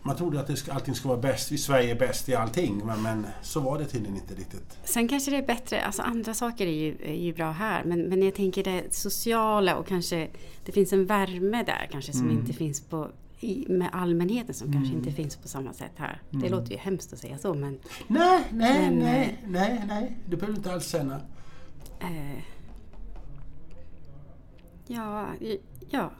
man 0.02 0.16
trodde 0.16 0.40
att 0.40 0.46
det 0.46 0.56
ska, 0.56 0.72
allting 0.72 0.94
ska 0.94 1.08
vara 1.08 1.18
bäst, 1.20 1.52
vi 1.52 1.58
Sverige 1.58 1.90
är 1.90 1.94
bäst 1.98 2.28
i 2.28 2.34
allting, 2.34 2.82
men, 2.84 3.02
men 3.02 3.26
så 3.42 3.60
var 3.60 3.78
det 3.78 3.84
tydligen 3.84 4.16
inte 4.16 4.34
riktigt. 4.34 4.78
Sen 4.84 5.08
kanske 5.08 5.30
det 5.30 5.36
är 5.36 5.46
bättre, 5.46 5.82
alltså 5.84 6.02
andra 6.02 6.34
saker 6.34 6.66
är 6.66 6.70
ju, 6.72 6.96
är 7.04 7.14
ju 7.14 7.32
bra 7.34 7.50
här, 7.50 7.84
men, 7.84 8.02
men 8.02 8.22
jag 8.22 8.34
tänker 8.34 8.64
det 8.64 8.94
sociala 8.94 9.76
och 9.76 9.86
kanske 9.86 10.28
det 10.64 10.72
finns 10.72 10.92
en 10.92 11.06
värme 11.06 11.62
där 11.62 11.88
kanske 11.92 12.12
som 12.12 12.24
Mm. 12.24 12.38
inte 12.38 12.52
finns 12.52 12.80
på, 12.80 13.08
i, 13.40 13.66
med 13.68 13.88
allmänheten 13.92 14.54
som 14.54 14.72
kanske 14.72 14.94
inte 14.94 15.12
finns 15.12 15.36
på 15.36 15.48
samma 15.48 15.72
sätt 15.72 15.92
här. 15.96 16.22
Det 16.30 16.36
Mm. 16.36 16.50
låter 16.50 16.72
ju 16.72 16.76
hemskt 16.78 17.12
att 17.12 17.18
säga 17.18 17.38
så 17.38 17.54
men 17.54 17.78
Nej, 18.06 18.40
nej, 18.52 18.80
Men, 18.90 18.98
nej, 18.98 19.38
nej, 19.48 19.84
nej, 19.88 20.16
det 20.26 20.36
behöver 20.36 20.52
du 20.52 20.56
inte 20.58 20.72
alls 20.72 20.88
känna. 20.90 21.20
Eh, 22.00 22.42
ja, 24.86 25.28
ja. 25.90 26.10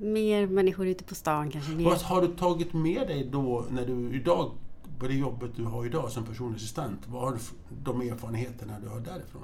Mer 0.00 0.46
människor 0.46 0.86
ute 0.86 1.04
på 1.04 1.14
stan 1.14 1.50
kanske. 1.50 1.72
Mer. 1.72 1.84
Vad 1.84 1.98
har 1.98 2.22
du 2.22 2.28
tagit 2.28 2.72
med 2.72 3.06
dig 3.06 3.28
då 3.32 3.66
när 3.70 3.86
du 3.86 4.16
idag, 4.16 4.52
på 4.98 5.06
det 5.06 5.14
jobbet 5.14 5.50
du 5.56 5.64
har 5.64 5.86
idag 5.86 6.10
som 6.10 6.24
personlig 6.24 6.56
assistent, 6.56 7.00
vad 7.06 7.22
har 7.22 7.32
du 7.32 7.38
de 7.84 8.00
erfarenheterna 8.00 8.80
du 8.80 8.88
har 8.88 9.00
därifrån? 9.00 9.42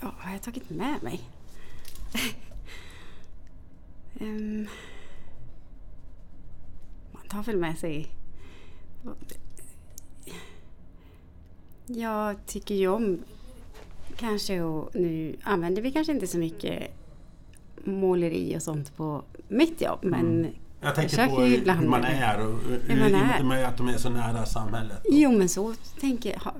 Ja, 0.00 0.12
vad 0.16 0.24
har 0.24 0.32
jag 0.32 0.42
tagit 0.42 0.70
med 0.70 1.02
mig? 1.02 1.20
Ehm, 4.20 4.66
man 7.12 7.22
tar 7.28 7.42
väl 7.42 7.56
med 7.56 7.78
sig... 7.78 8.10
Jag 11.86 12.46
tycker 12.46 12.74
ju 12.74 12.88
om 12.88 13.18
kanske 14.16 14.60
och 14.62 14.90
nu 14.94 15.36
använder 15.42 15.82
vi 15.82 15.92
kanske 15.92 16.12
inte 16.12 16.26
så 16.26 16.38
mycket 16.38 16.82
måleri 17.84 18.56
och 18.56 18.62
sånt 18.62 18.96
på 18.96 19.22
mitt 19.48 19.80
jobb 19.80 19.98
men 20.02 20.46
Jag 20.80 20.94
tänker 20.94 21.28
på 21.28 21.40
hur 21.40 21.58
ibland- 21.58 21.88
man 21.88 22.04
är 22.04 22.46
och 22.46 22.58
Hur 22.86 23.00
man 23.00 23.08
i 23.10 23.14
och 23.14 23.18
är. 23.18 23.42
med 23.44 23.68
att 23.68 23.76
de 23.76 23.88
är 23.88 23.96
så 23.96 24.10
nära 24.10 24.46
samhället. 24.46 24.98
Jo, 25.10 25.32
men 25.32 25.48
så 25.48 25.74
tänker 26.00 26.30
jag. 26.30 26.52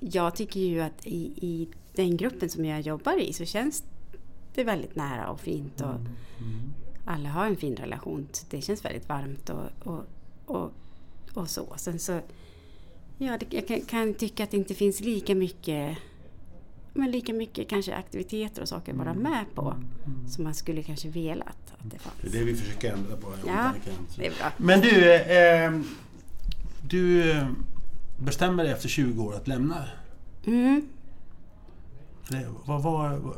Jag 0.00 0.36
tycker 0.36 0.60
ju 0.60 0.80
att 0.80 1.06
i, 1.06 1.16
i 1.46 1.68
den 1.94 2.16
gruppen 2.16 2.48
som 2.48 2.64
jag 2.64 2.80
jobbar 2.80 3.20
i 3.20 3.32
så 3.32 3.44
känns 3.44 3.84
det 4.54 4.64
väldigt 4.64 4.96
nära 4.96 5.28
och 5.30 5.40
fint. 5.40 5.80
Och 5.80 5.94
Alla 7.04 7.28
har 7.28 7.46
en 7.46 7.56
fin 7.56 7.76
relation. 7.76 8.28
så 8.32 8.46
Det 8.50 8.60
känns 8.60 8.84
väldigt 8.84 9.08
varmt 9.08 9.50
och, 9.50 9.92
och, 9.92 10.04
och, 10.46 10.70
och 11.34 11.50
så. 11.50 11.74
Sen 11.76 11.98
så 11.98 12.20
ja, 13.26 13.38
det, 13.38 13.46
jag 13.56 13.66
kan, 13.68 13.80
kan 13.80 14.14
tycka 14.14 14.44
att 14.44 14.50
det 14.50 14.56
inte 14.56 14.74
finns 14.74 15.00
lika 15.00 15.34
mycket 15.34 15.98
men 16.92 17.10
lika 17.10 17.32
mycket 17.32 17.68
kanske 17.68 17.94
aktiviteter 17.94 18.62
och 18.62 18.68
saker 18.68 18.92
att 18.92 18.98
vara 18.98 19.14
med 19.14 19.44
på 19.54 19.74
som 20.28 20.44
man 20.44 20.54
skulle 20.54 20.82
kanske 20.82 21.08
velat 21.08 21.46
att 21.48 21.82
det 21.82 21.88
Det 21.90 21.96
är 21.96 21.98
fanns. 21.98 22.32
det 22.32 22.44
vi 22.44 22.56
försöker 22.56 22.92
ändra 22.92 23.16
på. 23.16 23.32
Ja, 23.46 23.72
det 24.16 24.26
är 24.26 24.30
bra. 24.38 24.52
Men 24.56 24.80
du, 24.80 25.12
eh, 25.14 25.80
du 26.88 27.34
bestämmer 28.18 28.64
dig 28.64 28.72
efter 28.72 28.88
20 28.88 29.22
år 29.24 29.34
att 29.34 29.48
lämna. 29.48 29.84
Mm. 30.46 30.88
Det, 32.28 32.46
vad 32.64 32.82
var... 32.82 33.16
vad- 33.16 33.36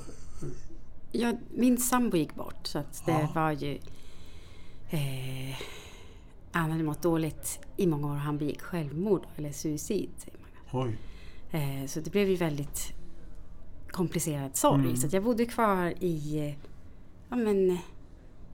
Ja, 1.14 1.32
min 1.54 1.78
sambo 1.78 2.16
gick 2.16 2.34
bort 2.34 2.66
så 2.66 2.78
att 2.78 3.06
det 3.06 3.12
Ja. 3.12 3.28
var 3.34 3.50
ju... 3.52 3.78
Eh, 4.90 5.56
han 6.52 6.70
hade 6.70 6.82
mått 6.84 7.02
dåligt 7.02 7.60
i 7.76 7.86
många 7.86 8.06
år 8.06 8.12
och 8.12 8.20
han 8.20 8.38
begick 8.38 8.60
självmord 8.62 9.26
eller 9.36 9.52
suicid. 9.52 10.10
Oj. 10.72 10.96
Eh, 11.50 11.86
så 11.86 12.00
det 12.00 12.10
blev 12.10 12.28
ju 12.28 12.36
väldigt 12.36 12.92
komplicerad 13.90 14.56
sorg. 14.56 14.80
Mm. 14.84 14.96
Så 14.96 15.08
jag 15.10 15.24
bodde 15.24 15.46
kvar 15.46 15.94
i... 16.00 16.38
eh, 16.48 16.54
Ja 17.28 17.36
men... 17.36 17.70
eh, 17.70 17.76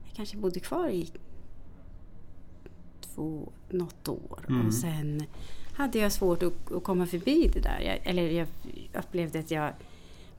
Jag 0.07 0.15
kanske 0.15 0.37
bodde 0.37 0.59
kvar 0.59 0.89
i 0.89 1.09
två, 3.01 3.51
något 3.69 4.07
år. 4.07 4.45
Mm. 4.49 4.67
Och 4.67 4.73
sen 4.73 5.23
hade 5.73 5.99
jag 5.99 6.11
svårt 6.11 6.43
att, 6.43 6.71
att 6.71 6.83
komma 6.83 7.05
förbi 7.05 7.49
det 7.53 7.59
där. 7.59 7.79
Jag, 7.79 7.99
eller 8.03 8.29
jag 8.31 8.47
upplevde 8.99 9.39
att 9.39 9.51
jag 9.51 9.73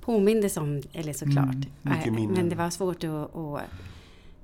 påmindes 0.01 0.57
om, 0.57 0.83
eller 0.93 1.13
såklart. 1.13 1.55
Mm, 1.85 2.33
men 2.35 2.49
det 2.49 2.57
var 2.57 2.71
svårt 2.71 3.05
att... 3.05 3.37
att 3.37 3.63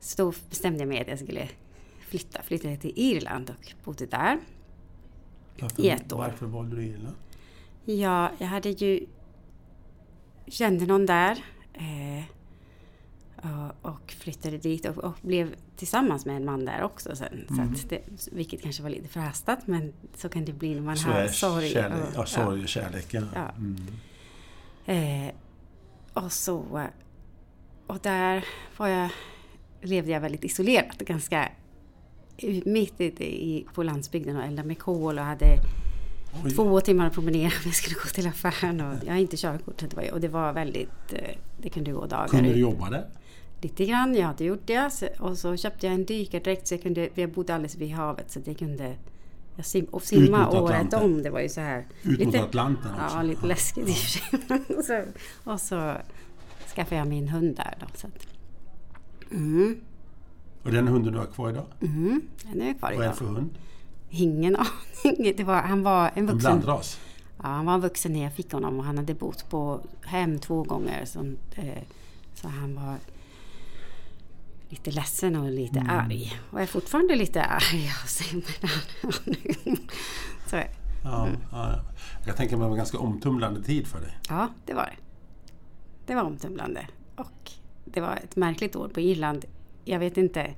så 0.01 0.23
då 0.23 0.33
bestämde 0.51 0.79
jag 0.79 0.89
mig 0.89 1.01
att 1.01 1.09
jag 1.09 1.19
skulle 1.19 1.49
flytta. 2.09 2.43
Flyttade 2.43 2.77
till 2.77 2.93
Irland 2.97 3.51
och 3.51 3.73
bodde 3.85 4.07
där. 4.07 4.39
Varför, 5.61 5.83
I 5.83 5.89
ett 5.89 6.13
år. 6.13 6.19
Varför 6.19 6.47
valde 6.47 6.77
du 6.77 6.83
Irland? 6.85 7.17
Ja, 7.85 8.31
jag 8.39 8.47
hade 8.47 8.69
ju... 8.71 9.07
Kände 10.47 10.87
någon 10.87 11.07
där. 11.07 11.45
Eh, 11.75 12.25
och- 13.83 14.13
flyttade 14.19 14.59
dit 14.59 14.87
och, 14.87 14.99
och 14.99 15.15
blev 15.23 15.55
tillsammans 15.77 16.27
med 16.27 16.37
en 16.37 16.45
man 16.45 16.65
där 16.65 16.83
också 16.83 17.17
sen. 17.17 17.45
Så 17.49 17.55
Mm. 17.55 17.73
att 17.73 17.91
det, 17.91 18.03
vilket 18.33 18.63
kanske 18.63 18.83
var 18.83 18.91
lite 18.91 19.09
förhastat 19.09 19.67
men 19.67 19.93
så 20.15 20.29
kan 20.29 20.45
det 20.45 20.53
bli 20.53 20.75
när 20.75 20.81
man 20.83 20.97
Så 20.97 21.09
har 21.09 21.29
sorg. 21.29 21.71
kärlek, 21.71 21.99
och- 22.09 22.13
ja, 22.15 22.27
sorg 22.27 22.63
och 22.63 22.69
kärlek. 22.69 23.15
Ja. 23.15 23.23
Ja. 23.35 23.51
Mm. 23.57 25.27
Eh, 25.29 25.35
och 26.13 26.33
så... 26.33 26.87
Och 27.87 27.99
där 28.03 28.45
var 28.77 28.89
jag, 28.89 29.11
levde 29.83 30.11
jag 30.11 30.21
väldigt 30.21 30.45
isolerat. 30.45 30.99
Ganska 30.99 31.49
mitt 32.65 32.95
ute 33.01 33.25
i, 33.25 33.67
på 33.75 33.83
landsbygden 33.83 34.37
och 34.37 34.43
eldade 34.43 34.69
med 34.69 34.79
kol 34.79 35.19
och 35.19 35.25
hade 35.25 35.59
Oj. 36.45 36.51
två 36.51 36.81
timmar 36.81 37.07
att 37.07 37.13
promenera 37.13 37.49
när 37.61 37.65
jag 37.67 37.75
skulle 37.75 37.95
gå 37.95 38.09
till 38.15 38.27
affären. 38.27 38.81
Och 38.81 38.97
jag 39.07 39.13
har 39.13 39.19
inte 39.21 39.37
körkort. 39.37 39.81
så 39.81 39.87
det 39.87 39.97
var- 39.97 40.13
Och 40.13 40.21
det 40.21 40.29
var 40.29 40.53
väldigt... 40.53 41.13
eh, 41.13 41.37
Det 41.59 41.69
kunde 41.71 41.93
gå 41.93 42.07
dagar 42.07 42.29
Kunde 42.29 42.53
du 42.53 42.59
jobba 42.61 42.91
där? 42.91 43.07
Lite 43.63 43.85
grann, 43.87 44.15
jag 44.15 44.27
hade 44.27 44.45
gjort 44.45 44.67
det. 44.67 45.13
Och 45.21 45.39
så 45.39 45.57
köpte 45.57 45.87
jag 45.87 45.95
en 45.95 46.05
dykardräkt 46.05 46.67
så 46.67 46.75
jag 46.75 46.83
kunde... 46.83 47.09
Jag 47.15 47.31
bodde 47.33 47.55
alldeles 47.55 47.77
vid 47.77 47.91
havet 47.91 48.31
så 48.31 48.41
jag 48.45 48.59
kunde... 48.59 48.95
Jag 49.57 49.67
sim, 49.67 49.85
och 49.85 50.03
simma 50.03 50.51
året 50.61 50.95
om. 50.95 51.23
Det 51.23 51.31
var 51.31 51.41
ju 51.41 51.49
så 51.49 51.61
här... 51.61 51.87
Ut 52.03 52.25
mot 52.25 52.35
Atlanten 52.35 52.91
också? 53.05 53.17
Ja, 53.17 53.23
lite 53.23 53.47
läskigt 53.47 53.89
i 53.89 53.93
och 53.93 53.97
för 54.77 54.83
sig. 54.83 55.07
och 55.45 55.61
så 55.61 55.95
skaffade 56.75 56.97
jag 56.97 57.07
min 57.09 57.29
hund 57.29 57.57
där 57.57 57.75
då. 57.81 57.87
Så 57.95 58.07
att, 58.07 58.27
mm, 59.33 59.81
Och 60.67 60.73
den 60.73 60.89
hunden 60.89 61.13
du 61.13 61.19
har 61.19 61.27
kvar 61.27 61.51
idag? 61.51 61.65
mm, 61.81 62.23
den 62.43 62.63
är 62.63 62.75
kvar 62.75 62.89
Vad 62.89 62.93
är 62.93 62.99
det 62.99 63.05
idag. 63.05 63.17
för 63.17 63.25
hund? 63.25 63.59
Ingen 64.11 64.57
aning. 64.57 65.33
Det 65.37 65.45
var, 65.45 65.63
han 65.63 65.83
var 65.83 66.05
en 66.07 66.11
En 66.15 66.27
vuxen... 66.27 66.39
blandras? 66.39 67.01
Ja, 67.43 67.49
han 67.49 67.67
var 67.67 67.79
vuxen 67.79 68.13
när 68.13 68.23
jag 68.23 68.33
fick 68.33 68.53
honom 68.53 68.79
och 68.79 68.85
han 68.85 68.97
hade 68.99 69.15
bott 69.15 69.51
på 69.51 69.81
hem 70.05 70.39
två 70.39 70.63
gånger. 70.63 71.05
Så, 71.05 71.21
eh, 71.55 71.83
så 72.35 72.49
han 72.49 72.75
var 72.75 72.95
lite 74.69 74.91
ledsen 74.91 75.37
och 75.37 75.51
lite 75.51 75.79
Mm. 75.79 75.91
arg. 75.99 76.41
Och 76.51 76.61
är 76.61 76.67
fortfarande 76.67 77.17
lite 77.17 77.43
arg 77.43 77.91
så, 80.47 80.57
Ja, 81.05 81.27
Mm. 81.27 81.41
ja. 81.53 81.81
Jag 82.27 82.37
tänker 82.37 82.57
mig 82.57 82.65
det 82.65 82.69
var 82.69 82.75
en 82.75 82.79
ganska 82.79 82.99
omtumlande 82.99 83.63
tid 83.63 83.87
för 83.87 84.01
dig. 84.01 84.19
ja, 84.29 84.49
det 84.67 84.75
var 84.75 84.83
det. 84.85 84.97
Det 86.07 86.15
var 86.15 86.23
omtumlande. 86.23 86.87
Och 87.17 87.51
det 87.85 88.01
var 88.01 88.17
ett 88.25 88.37
märkligt 88.37 88.77
år 88.77 88.89
på 88.89 89.01
Irland. 89.01 89.45
Jag 89.89 89.99
vet 89.99 90.17
inte. 90.17 90.55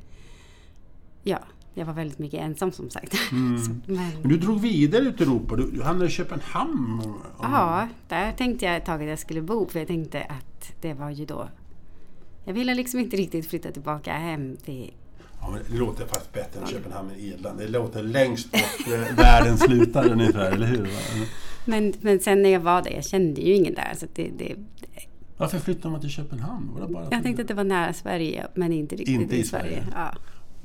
Ja, 1.22 1.38
jag 1.74 1.84
var 1.86 1.92
väldigt 1.92 2.18
mycket 2.18 2.40
ensam 2.40 2.72
som 2.72 2.90
sagt. 2.90 3.14
Mm. 3.32 3.58
Så, 3.64 3.70
Men 3.70 3.96
men, 4.22 4.28
du 4.28 4.36
drog 4.38 4.60
vidare 4.60 5.02
ut 5.02 5.20
i 5.20 5.24
Europa. 5.24 5.56
Du, 5.56 5.70
du 5.70 5.82
hamnade 5.82 6.06
i 6.06 6.10
Köpenhamn. 6.10 7.00
Om- 7.04 7.22
ja, 7.42 7.88
där 8.08 8.32
tänkte 8.32 8.66
jag 8.66 8.76
ett 8.76 8.84
tag 8.84 9.02
att 9.02 9.08
jag 9.08 9.18
skulle 9.18 9.42
bo. 9.42 9.68
För 9.68 9.78
jag 9.78 9.88
tänkte 9.88 10.22
att 10.22 10.72
det 10.80 10.94
var 10.94 11.10
ju 11.10 11.24
då 11.26 11.48
Jag 12.44 12.52
ville 12.54 12.74
liksom 12.74 13.00
inte 13.00 13.16
riktigt 13.16 13.50
flytta 13.50 13.70
tillbaka 13.72 14.12
hem 14.12 14.56
till... 14.56 14.92
Ja, 15.40 15.50
men 15.50 15.60
det 15.70 15.78
låter 15.78 16.06
faktiskt 16.06 16.32
bättre 16.32 16.60
än 16.60 16.66
Köpenhamn 16.66 17.10
i 17.16 17.26
Irland. 17.28 17.58
Det 17.58 17.68
låter 17.68 18.02
längst 18.02 18.52
bort 18.52 18.86
eh, 18.92 19.16
världen 19.16 19.58
slutar 19.58 20.12
ungefär, 20.12 20.52
eller 20.52 20.66
hur? 20.66 20.88
Men, 21.64 21.94
men 22.00 22.20
sen 22.20 22.42
när 22.42 22.50
jag 22.50 22.60
var 22.60 22.82
där, 22.82 22.90
jag 22.90 23.04
kände 23.04 23.40
ju 23.40 23.54
ingen 23.54 23.74
där. 23.74 23.92
Så 23.96 24.06
det, 24.14 24.30
det, 24.38 24.54
Varför 25.38 25.58
flyttade 25.58 25.92
man 25.92 26.00
till 26.00 26.10
Köpenhamn? 26.10 26.70
Var 26.74 26.86
det 26.86 26.92
bara 26.92 27.08
jag 27.10 27.22
tänkte 27.22 27.42
att 27.42 27.48
det 27.48 27.54
var 27.54 27.64
nära 27.64 27.92
Sverige, 27.92 28.46
men 28.54 28.72
inte 28.72 28.96
riktigt 28.96 29.20
Inte 29.20 29.36
i 29.36 29.44
Sverige. 29.44 29.70
Sverige. 29.70 29.86
Ja. 29.94 30.12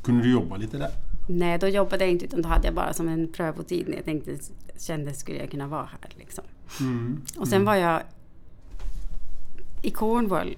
Kunde 0.04 0.24
du 0.24 0.32
jobba 0.32 0.58
lite 0.58 0.78
där? 0.78 0.92
Nej, 1.30 1.60
då 1.60 1.68
jobbade 1.68 2.04
jag 2.04 2.12
inte 2.12 2.26
utan 2.26 2.42
då 2.42 2.50
hade 2.50 2.68
jag 2.68 2.76
bara 2.76 2.94
som 2.94 3.08
en 3.08 3.32
prövotid 3.32 3.88
när 3.88 3.96
jag 3.96 4.06
tänkte, 4.06 4.38
kände 4.78 5.14
skulle 5.14 5.38
jag 5.38 5.52
kunna 5.52 5.68
vara 5.68 5.86
här. 5.86 6.12
Liksom. 6.18 6.44
Mm. 6.80 7.22
Och 7.38 7.48
sen 7.48 7.66
var 7.66 7.76
jag 7.76 8.02
i 9.82 9.92
Cornwall 9.92 10.56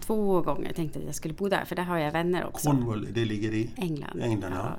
två 0.00 0.40
gånger. 0.40 0.72
tänkte 0.72 0.98
att 0.98 1.04
jag 1.04 1.14
skulle 1.14 1.34
bo 1.34 1.48
där, 1.48 1.64
för 1.64 1.76
där 1.76 1.82
har 1.82 1.98
jag 1.98 2.12
vänner 2.12 2.46
också. 2.46 2.70
Cornwall, 2.70 3.08
det 3.12 3.24
ligger 3.24 3.52
i 3.52 3.70
England. 3.76 4.20
England, 4.22 4.52
ja. 4.52 4.76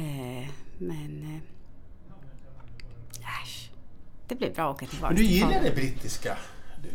Eh, 0.00 0.48
men... 0.78 1.22
Eh, 1.22 1.40
äsch. 3.42 3.70
Det 4.28 4.34
blev 4.34 4.54
bra 4.54 4.70
att 4.70 4.76
åka 4.76 4.86
tillbaka 4.86 5.14
Men 5.14 5.22
du 5.22 5.28
gillar 5.28 5.62
det 5.62 5.74
brittiska? 5.74 6.36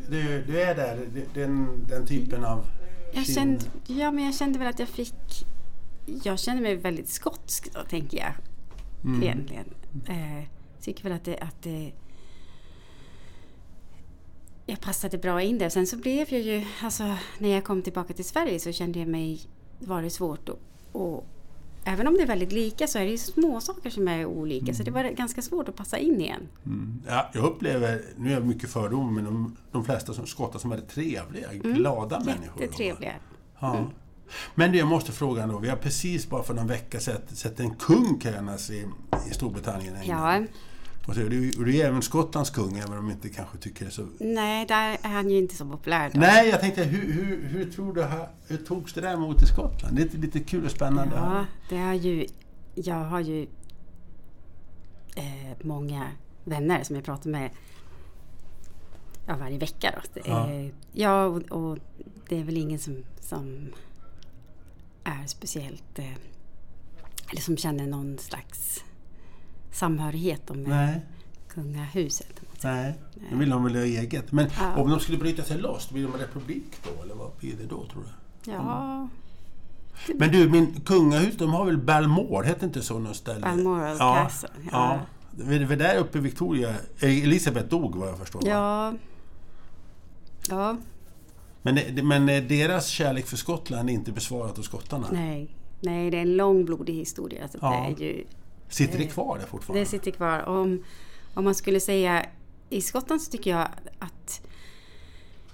Du, 0.09 0.43
du, 0.47 0.61
är 0.61 0.75
där, 0.75 1.07
den, 1.33 1.85
den 1.89 2.05
typen 2.05 2.45
av... 2.45 2.65
Jag 3.13 3.25
kände, 3.25 3.65
ja, 3.87 4.11
men 4.11 4.25
jag 4.25 4.35
kände 4.35 4.59
väl 4.59 4.67
att 4.67 4.79
jag 4.79 4.87
fick... 4.87 5.45
Jag 6.23 6.39
kände 6.39 6.61
mig 6.61 6.75
väldigt 6.75 7.09
skotsk 7.09 7.73
då, 7.73 7.79
tänker 7.83 8.17
jag. 8.17 8.33
Mm. 9.03 9.23
Egentligen. 9.23 9.65
Eh, 10.07 10.43
tycker 10.81 11.03
väl 11.03 11.13
att 11.13 11.25
det, 11.25 11.37
att 11.37 11.61
det... 11.63 11.91
Jag 14.65 14.81
passade 14.81 15.17
bra 15.17 15.41
in 15.41 15.57
där. 15.57 15.69
Sen 15.69 15.87
så 15.87 15.97
blev 15.97 16.33
jag 16.33 16.41
ju... 16.41 16.65
Alltså, 16.81 17.15
när 17.37 17.49
jag 17.49 17.63
kom 17.63 17.81
tillbaka 17.81 18.13
till 18.13 18.25
Sverige 18.25 18.59
så 18.59 18.71
kände 18.71 18.99
jag 18.99 19.07
mig... 19.07 19.41
Var 19.79 20.01
det 20.01 20.09
svårt 20.09 20.49
att... 20.49 20.59
även 21.85 22.07
om 22.07 22.13
det 22.13 22.21
är 22.21 22.27
väldigt 22.27 22.51
lika 22.51 22.87
så 22.87 22.99
är 22.99 23.05
det 23.05 23.11
ju 23.11 23.17
små 23.17 23.61
saker 23.61 23.89
som 23.89 24.07
är 24.07 24.25
olika. 24.25 24.73
Så 24.73 24.83
det 24.83 24.91
var 24.91 25.03
ganska 25.03 25.41
svårt 25.41 25.69
att 25.69 25.75
passa 25.75 25.97
in 25.97 26.21
igen. 26.21 26.47
Mm. 26.65 27.01
Ja, 27.07 27.29
jag 27.33 27.43
upplever, 27.43 28.01
nu 28.17 28.29
är 28.29 28.33
jag 28.33 28.45
mycket 28.45 28.69
fördom, 28.69 29.15
men 29.15 29.23
de, 29.23 29.57
de 29.71 29.85
flesta 29.85 30.13
som 30.13 30.25
skottar 30.25 30.59
som 30.59 30.71
är 30.71 30.77
trevliga, 30.77 31.53
glada 31.53 32.19
människor. 32.19 32.57
Mm. 32.57 32.61
Jättetrevliga. 32.61 33.13
Ja. 33.59 33.85
Men 34.55 34.71
du, 34.71 34.77
jag 34.77 34.87
måste 34.87 35.11
fråga 35.11 35.43
ändå. 35.43 35.59
Vi 35.59 35.69
har 35.69 35.77
precis 35.77 36.29
bara 36.29 36.43
för 36.43 36.53
någon 36.53 36.67
vecka 36.67 36.99
sett, 36.99 37.37
sett 37.37 37.59
en 37.59 37.75
kung 37.75 38.19
krönas 38.19 38.69
i, 38.69 38.85
i 39.29 39.33
Storbritannien. 39.33 39.95
Ja, 40.05 40.43
Och 41.07 41.13
så, 41.15 41.19
är 41.21 41.29
är 41.81 41.85
även 41.87 42.01
Skottlands 42.01 42.49
kung, 42.49 42.77
även 42.77 42.97
om 42.97 43.05
du 43.05 43.11
inte 43.11 43.29
kanske 43.29 43.57
tycker 43.57 43.85
det 43.85 43.91
så... 43.91 44.07
nej, 44.19 44.65
där 44.65 44.97
är 45.01 45.09
han 45.09 45.29
ju 45.29 45.37
inte 45.37 45.55
så 45.55 45.65
populär. 45.65 46.11
Då. 46.13 46.19
Nej, 46.19 46.49
jag 46.49 46.59
tänkte, 46.59 46.83
hur, 46.83 47.13
hur, 47.13 47.47
hur 47.47 47.71
tror 47.71 47.93
du, 47.93 48.07
hur 48.47 48.57
togs 48.57 48.93
det 48.93 49.01
där 49.01 49.13
emot 49.13 49.41
i 49.43 49.45
Skottland? 49.45 49.95
Det 49.95 50.01
är 50.01 50.17
lite, 50.17 50.39
kul 50.39 50.65
och 50.65 50.71
spännande. 50.71 51.15
Ja, 51.15 51.45
det 51.69 51.77
är 51.77 51.93
ju... 51.93 52.27
Jag 52.75 52.95
har 53.05 53.19
ju 53.19 53.47
eh, 55.15 55.57
många 55.63 56.07
vänner 56.43 56.83
som 56.83 56.95
jag 56.95 57.05
pratar 57.05 57.29
med 57.29 57.49
ja, 59.27 59.35
varje 59.39 59.57
vecka. 59.57 59.91
Då. 59.95 60.01
Det 60.21 60.29
Ja. 60.29 60.49
är- 60.49 60.73
ja 60.93 61.25
och, 61.25 61.41
och 61.51 61.77
det 62.29 62.39
är 62.39 62.43
väl 62.43 62.57
ingen 62.57 62.79
som, 62.79 63.03
som 63.19 63.67
är 65.03 65.27
speciellt... 65.27 65.99
Eh, 65.99 66.13
eller 67.31 67.41
som 67.41 67.57
känner 67.57 67.87
någon 67.87 68.17
slags 68.17 68.83
samhörighet 69.73 70.49
med 70.49 70.57
Nej, 70.69 71.01
kungahuset. 71.47 72.39
nej. 72.63 72.93
Nu 73.31 73.38
vill 73.38 73.49
de 73.49 73.63
väl 73.63 73.75
ha 73.75 73.81
eget. 73.81 74.31
Men 74.31 74.47
Ja. 74.59 74.75
om 74.81 74.89
de 74.89 74.99
skulle 74.99 75.17
bryta 75.17 75.43
sig 75.43 75.57
loss, 75.57 75.89
blir 75.89 76.03
de 76.03 76.13
en 76.13 76.19
republik 76.19 76.63
då? 76.83 77.03
Eller 77.03 77.15
vad 77.15 77.31
blir 77.39 77.53
det 77.55 77.65
då, 77.65 77.86
tror 77.86 78.03
du? 78.03 78.51
Ja, 78.51 79.07
Men 80.15 80.31
du, 80.31 80.49
min 80.49 80.81
kungahus, 80.86 81.38
de 81.38 81.53
har 81.53 81.65
väl 81.65 81.77
Balmoral, 81.77 82.43
hette 82.45 82.65
inte 82.65 82.81
så 82.81 82.99
något 82.99 83.15
ställe? 83.15 83.39
Balmoral 83.41 83.97
ja, 83.99 84.15
Castle, 84.23 84.49
Ja. 84.71 84.71
ja. 84.71 84.99
Det 85.45 85.65
var 85.65 85.75
där 85.75 85.97
uppe 85.97 86.19
Victoria, 86.19 86.69
eh, 86.99 87.23
Elisabeth 87.23 87.67
dog 87.67 87.95
vad 87.95 88.09
jag 88.09 88.17
förstår. 88.17 88.41
va? 88.41 88.47
ja, 88.49 88.93
ja, 90.49 90.77
Men, 91.62 91.75
det- 91.75 92.03
men 92.03 92.29
eh, 92.29 92.43
deras 92.43 92.88
kärlek 92.88 93.25
för 93.27 93.38
Skottland 93.38 93.89
är 93.89 93.93
inte 93.93 94.12
besvarat 94.12 94.57
hos 94.57 94.65
skottarna? 94.65 95.07
nej. 95.12 95.55
Nej, 95.81 96.12
det 96.12 96.17
är 96.17 96.21
en 96.21 96.38
lång 96.38 96.65
blodig 96.65 96.93
historia. 96.93 97.47
Så 97.47 97.57
Ja. 97.62 97.93
det 97.97 98.05
är 98.05 98.07
ju 98.07 98.23
Sitter 98.73 98.97
det 98.97 99.05
kvar 99.05 99.38
där 99.39 99.45
fortfarande? 99.45 99.81
Det 99.81 99.86
sitter 99.86 100.12
kvar. 100.12 100.43
Om, 100.43 100.83
om 101.33 101.43
man 101.43 101.55
skulle 101.55 101.79
säga 101.79 102.25
i 102.69 102.81
Skottland 102.81 103.21
så 103.21 103.31
tycker 103.31 103.51
jag 103.51 103.67
att 103.99 104.41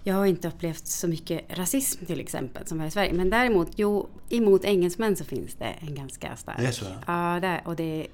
jag 0.04 0.16
har 0.16 0.26
inte 0.26 0.48
upplevt 0.48 0.88
så 0.88 1.08
mycket 1.08 1.58
rasism 1.58 2.06
till 2.06 2.20
exempel 2.20 2.68
som 2.68 2.80
här 2.80 2.88
i 2.88 2.92
Sverige. 2.92 3.14
Men 3.14 3.30
däremot, 3.30 3.72
jo, 3.76 4.10
emot 4.30 4.66
engelsmän 4.66 5.16
så 5.16 5.24
finns 5.24 5.56
det 5.56 5.66
en 5.66 5.96
ganska 5.96 6.36
stark. 6.36 6.58
Det 6.58 6.66
är 6.66 6.72
så, 6.72 6.86
ja. 7.08 7.40
Där, 7.42 7.62
och 7.66 7.76
det, 7.76 8.08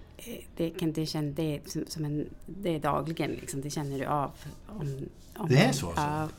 det 0.57 0.69
kan 0.69 0.93
det 0.93 1.05
känna, 1.05 1.31
det 1.31 1.55
är 1.55 1.61
som, 1.65 1.85
som 1.87 2.05
en, 2.05 2.29
det 2.45 2.75
är 2.75 2.79
dagligen 2.79 3.31
liksom, 3.31 3.61
det 3.61 3.69
känner 3.69 3.99
du 3.99 4.05
av. 4.05 4.31
Om, 4.67 5.09
om 5.37 5.49
Det 5.49 5.57
är 5.57 5.71
så 5.71 5.87
alltså? 5.87 6.01
Ja, 6.01 6.29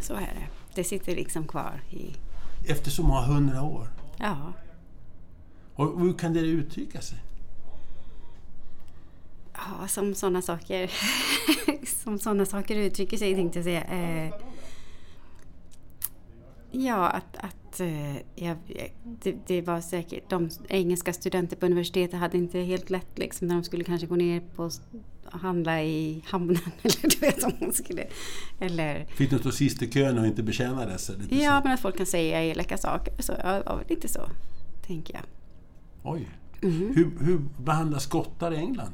så 0.00 0.14
är 0.14 0.20
det. 0.20 0.46
Det 0.74 0.84
sitter 0.84 1.14
liksom 1.14 1.48
kvar 1.48 1.82
i, 1.90 2.10
Efter 2.70 2.90
så 2.90 3.02
många 3.02 3.20
hundra 3.20 3.62
år? 3.62 3.88
ja. 4.18 4.52
Och 5.80 6.00
hur 6.00 6.12
kan 6.12 6.32
det 6.32 6.40
uttrycka 6.40 7.00
sig? 7.00 7.18
Ja, 9.52 9.88
som 9.88 10.14
sådana 10.14 10.42
saker 10.42 10.90
som 12.02 12.18
sådana 12.18 12.46
saker 12.46 12.76
uttrycker 12.76 13.16
sig 13.16 13.34
tänkte 13.34 13.58
jag 13.58 13.64
säga. 13.64 13.84
Eh, 13.84 14.32
ja, 16.70 17.08
att, 17.08 17.36
att 17.36 17.80
eh, 17.80 18.16
jag, 18.34 18.56
det, 19.04 19.36
det, 19.46 19.62
var 19.62 19.80
säkert 19.80 20.30
de 20.30 20.50
engelska 20.68 21.12
studenter 21.12 21.56
på 21.56 21.66
universitetet 21.66 22.20
hade 22.20 22.38
inte 22.38 22.58
helt 22.58 22.90
lätt 22.90 23.18
liksom 23.18 23.48
när 23.48 23.54
de 23.54 23.64
skulle 23.64 23.84
kanske 23.84 24.06
gå 24.06 24.16
ner 24.16 24.40
på 24.56 24.70
handla 25.30 25.82
i 25.82 26.22
hamnen 26.26 26.62
eller 26.82 27.08
du 27.08 27.16
vet 27.16 27.44
om 27.44 27.52
hon 27.58 27.72
skulle... 27.72 28.06
Eller... 28.60 29.04
Fick 29.04 29.30
du 29.30 29.38
stå 29.38 29.50
sist 29.52 29.82
i 29.82 29.90
kön 29.90 30.18
och 30.18 30.26
inte 30.26 30.42
betjänades? 30.42 31.10
Ja, 31.30 31.60
så. 31.60 31.64
men 31.64 31.72
att 31.72 31.80
folk 31.80 31.96
kan 31.96 32.06
säga 32.06 32.42
elaka 32.44 32.78
saker. 32.78 33.22
Så, 33.22 33.32
ja, 33.42 33.80
lite 33.88 34.08
så, 34.08 34.20
tänker 34.86 35.14
jag. 35.14 35.39
Oj. 36.02 36.28
Mm. 36.62 36.92
Hur, 36.94 37.10
hur 37.20 37.40
behandlas 37.56 38.02
skottar 38.02 38.52
i 38.52 38.56
England? 38.56 38.92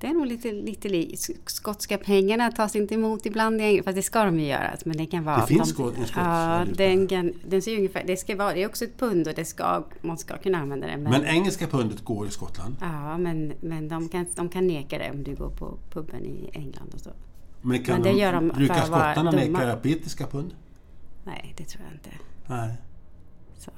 Det 0.00 0.06
är 0.06 0.14
nog 0.14 0.26
lite, 0.26 0.52
lite 0.52 0.88
li 0.88 1.16
skotska 1.46 1.98
pengarna 1.98 2.50
tas 2.50 2.76
inte 2.76 2.94
emot 2.94 3.26
ibland 3.26 3.60
i 3.60 3.64
England, 3.64 3.84
fast 3.84 3.96
det 3.96 4.02
ska 4.02 4.24
de 4.24 4.40
ju 4.40 4.46
göra. 4.46 4.76
Men 4.84 4.96
det 4.96 5.06
kan 5.06 5.24
vara... 5.24 5.40
Det 5.40 5.46
finns 5.46 5.76
de, 5.76 5.88
en 5.88 5.94
skotsk 5.94 6.16
Ja, 6.16 6.64
den, 6.74 7.34
den 7.48 7.62
ser 7.62 7.76
ungefär, 7.76 8.04
det, 8.06 8.16
ska 8.16 8.36
vara, 8.36 8.54
det 8.54 8.62
är 8.62 8.66
också 8.66 8.84
ett 8.84 8.98
pund 8.98 9.28
och 9.28 9.34
det 9.34 9.44
ska, 9.44 9.84
man 10.00 10.18
ska 10.18 10.36
kunna 10.36 10.58
använda 10.58 10.86
det. 10.86 10.96
Men, 10.96 11.12
men 11.12 11.24
engelska 11.24 11.66
pundet 11.66 12.04
går 12.04 12.26
i 12.26 12.30
Skottland? 12.30 12.76
Ja, 12.80 13.18
men, 13.18 13.52
men 13.60 13.88
de, 13.88 14.08
kan, 14.08 14.26
de 14.36 14.48
kan 14.48 14.66
neka 14.66 14.98
det 14.98 15.10
om 15.10 15.22
du 15.22 15.34
går 15.34 15.50
på 15.50 15.78
puben 15.90 16.26
i 16.26 16.50
England 16.52 16.90
och 16.94 17.00
så. 17.00 17.10
Men, 17.62 17.84
kan 17.84 17.94
men 17.94 18.02
det 18.02 18.10
de, 18.10 18.18
gör 18.18 18.32
de 18.32 18.48
brukar 18.48 18.82
skottarna 18.82 19.30
neka 19.30 19.76
brittiska 19.82 20.26
pund? 20.26 20.54
Nej, 21.24 21.54
det 21.56 21.64
tror 21.64 21.84
jag 21.84 21.94
inte. 21.94 22.10
Nej. 22.46 22.76
Så. 23.58 23.70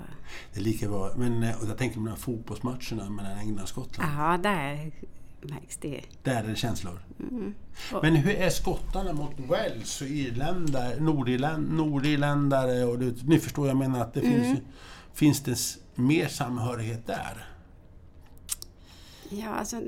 Det 0.52 0.60
är 0.60 0.64
lika 0.64 0.88
bra. 0.88 1.12
Men 1.16 1.42
och 1.42 1.68
jag 1.68 1.78
tänker 1.78 1.94
på 1.94 2.00
de 2.00 2.08
här 2.08 2.16
fotbollsmatcherna 2.16 3.10
mellan 3.10 3.38
England 3.38 3.62
och 3.62 3.68
Skottland. 3.68 4.12
Ja, 4.18 4.38
där 4.42 4.92
märks 5.40 5.76
det. 5.76 6.00
Där 6.22 6.44
är 6.44 6.48
det 6.48 6.56
känslor. 6.56 7.00
Mm. 7.30 7.54
Men 8.02 8.16
hur 8.16 8.34
är 8.34 8.50
skottarna 8.50 9.12
mot 9.12 9.40
Wales 9.48 10.00
och 10.00 10.06
irländare, 10.06 11.00
nordirländ, 11.00 11.72
nordirländare? 11.72 12.84
Och 12.84 12.98
det, 12.98 13.22
ni 13.22 13.38
förstår, 13.38 13.68
jag 13.68 13.76
menar 13.76 14.00
att 14.00 14.14
det 14.14 14.20
mm. 14.20 14.42
finns, 14.44 14.58
finns 15.14 15.40
det 15.42 15.56
mer 16.02 16.28
samhörighet 16.28 17.06
där? 17.06 17.46
Ja, 19.28 19.48
alltså... 19.48 19.82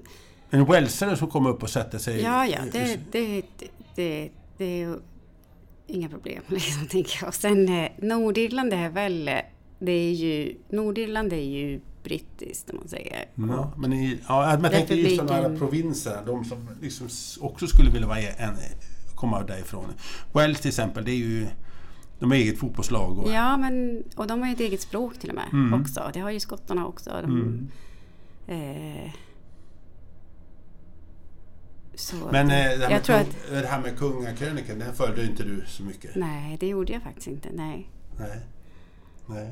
En 0.50 0.64
walesare 0.64 1.16
som 1.16 1.31
kommer 1.31 1.50
upp 1.50 1.62
och 1.62 1.70
sätter 1.70 1.98
sig... 1.98 2.20
Ja, 2.20 2.46
ja, 2.46 2.59
det, 2.72 3.00
det, 3.12 3.42
det, 3.94 4.31
det 4.57 4.83
är 4.83 4.98
inga 5.87 6.09
problem, 6.09 6.42
liksom, 6.48 6.87
tänker 6.87 7.18
jag. 7.20 7.28
Och 7.28 7.35
sen 7.35 7.68
eh, 7.68 7.90
Nordirland 7.98 8.72
är 8.72 8.88
väl... 8.88 9.31
Det 9.85 9.92
är 9.92 10.12
ju, 10.12 10.55
Nordirland 10.68 11.33
är 11.33 11.37
ju 11.37 11.81
brittiskt 12.03 12.71
om 12.71 12.77
man 12.77 12.88
säger. 12.88 13.25
Ja, 13.35 13.73
men 13.77 13.92
i, 13.92 14.18
ja, 14.29 14.51
jag 14.62 14.71
tänker 14.71 14.95
just 14.95 15.18
de 15.18 15.29
här 15.29 15.57
provinserna, 15.57 16.23
de 16.27 16.45
som 16.45 16.68
liksom 16.83 17.09
också 17.40 17.66
skulle 17.66 17.90
vilja 17.90 18.09
vara 18.09 18.18
en, 18.18 18.55
komma 19.14 19.42
därifrån. 19.42 19.85
Wales 20.33 20.61
till 20.61 20.68
exempel, 20.68 21.05
det 21.05 21.11
är 21.11 21.16
ju 21.16 21.47
de 22.18 22.31
har 22.31 22.38
eget 22.38 22.59
fotbollslag. 22.59 23.18
Och, 23.18 23.33
ja, 23.33 23.57
men, 23.57 24.03
och 24.16 24.27
de 24.27 24.40
har 24.40 24.49
ju 24.49 24.55
ett 24.55 24.61
eget 24.61 24.81
språk 24.81 25.18
till 25.18 25.29
och 25.29 25.35
med 25.35 25.49
mm. 25.53 25.81
också. 25.81 26.11
Det 26.14 26.21
har 26.21 26.31
ju 26.31 26.40
skottarna 26.40 26.87
också. 26.87 27.11
De, 27.11 27.25
mm. 27.25 27.68
eh, 28.47 29.11
men 32.31 32.51
eh, 32.51 32.79
det, 32.79 32.87
här 32.87 33.01
kung, 33.01 33.16
att, 33.16 33.37
det 33.51 33.66
här 33.66 33.81
med 33.81 33.99
kungakrönikan, 33.99 34.79
den 34.79 34.95
följde 34.95 35.25
inte 35.25 35.42
du 35.42 35.64
så 35.66 35.83
mycket? 35.83 36.14
Nej, 36.14 36.57
det 36.61 36.66
gjorde 36.66 36.92
jag 36.92 37.03
faktiskt 37.03 37.27
inte. 37.27 37.49
Nej. 37.53 37.90
Nej. 38.18 38.40
nej. 39.35 39.50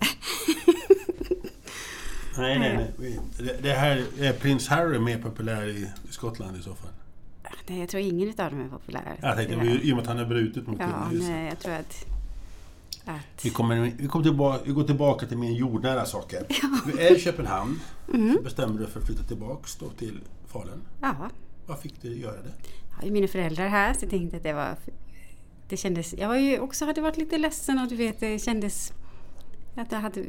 Nej, 2.39 2.59
nej, 2.59 2.93
nej. 2.99 3.21
Det 3.63 3.73
här, 3.73 4.05
är 4.19 4.33
prins 4.33 4.69
Harry 4.69 4.99
mer 4.99 5.19
populär 5.19 5.69
i 5.69 5.91
Skottland 6.11 6.57
i 6.57 6.63
så 6.63 6.75
fall? 6.75 6.91
Nej, 7.67 7.81
jag 7.81 7.89
tror 7.89 8.03
ingen 8.03 8.29
av 8.29 8.51
dem 8.51 8.61
är 8.61 8.69
populär. 8.69 9.19
Jag 9.23 9.37
tänkte, 9.37 9.55
i 9.83 9.93
och 9.93 9.97
med 9.97 10.03
att 10.03 10.07
han 10.07 10.19
har 10.19 10.25
brutit 10.25 10.67
mot 10.67 10.81
Ja, 10.81 11.11
nej, 11.13 11.49
jag 11.49 11.59
tror 11.59 11.75
att... 11.75 12.07
att... 13.05 13.45
Vi, 13.45 13.51
kommer, 13.51 13.93
vi, 13.99 14.09
kommer 14.09 14.25
tillbaka, 14.25 14.63
vi 14.65 14.73
går 14.73 14.85
tillbaka 14.85 15.27
till 15.27 15.39
mer 15.39 15.51
jordnära 15.51 16.05
saker. 16.05 16.47
Ja. 16.49 16.79
Du 16.87 17.01
är 17.01 17.17
i 17.17 17.21
Köpenhamn. 17.21 17.81
Mm. 18.15 18.37
Så 18.37 18.43
bestämde 18.43 18.83
du 18.83 18.87
för 18.87 19.01
att 19.01 19.07
flytta 19.07 19.23
tillbaka 19.23 19.69
då 19.81 19.89
till 19.89 20.21
Falun. 20.47 20.83
Ja. 21.01 21.31
Vad 21.67 21.79
fick 21.79 22.03
du 22.03 22.19
göra 22.19 22.43
det? 22.43 22.53
Jag 22.91 23.07
har 23.07 23.11
mina 23.11 23.29
föräldrar 23.29 23.69
här, 23.69 23.95
så 23.95 24.05
jag 24.05 24.11
tänkte 24.11 24.37
att 24.37 24.43
det 24.43 24.53
var... 24.53 24.77
Det 25.69 25.77
kändes... 25.77 26.15
Jag 26.19 26.29
var 26.29 26.37
ju 26.37 26.59
också 26.59 26.85
hade 26.85 27.01
varit 27.01 27.17
lite 27.17 27.39
ledsen 27.39 27.79
och 27.79 27.89
du 27.89 27.97
vet, 27.97 28.21
det 28.21 28.39
kändes... 28.39 28.93
Att 29.75 29.93
jag 29.93 29.99
hade 30.01 30.25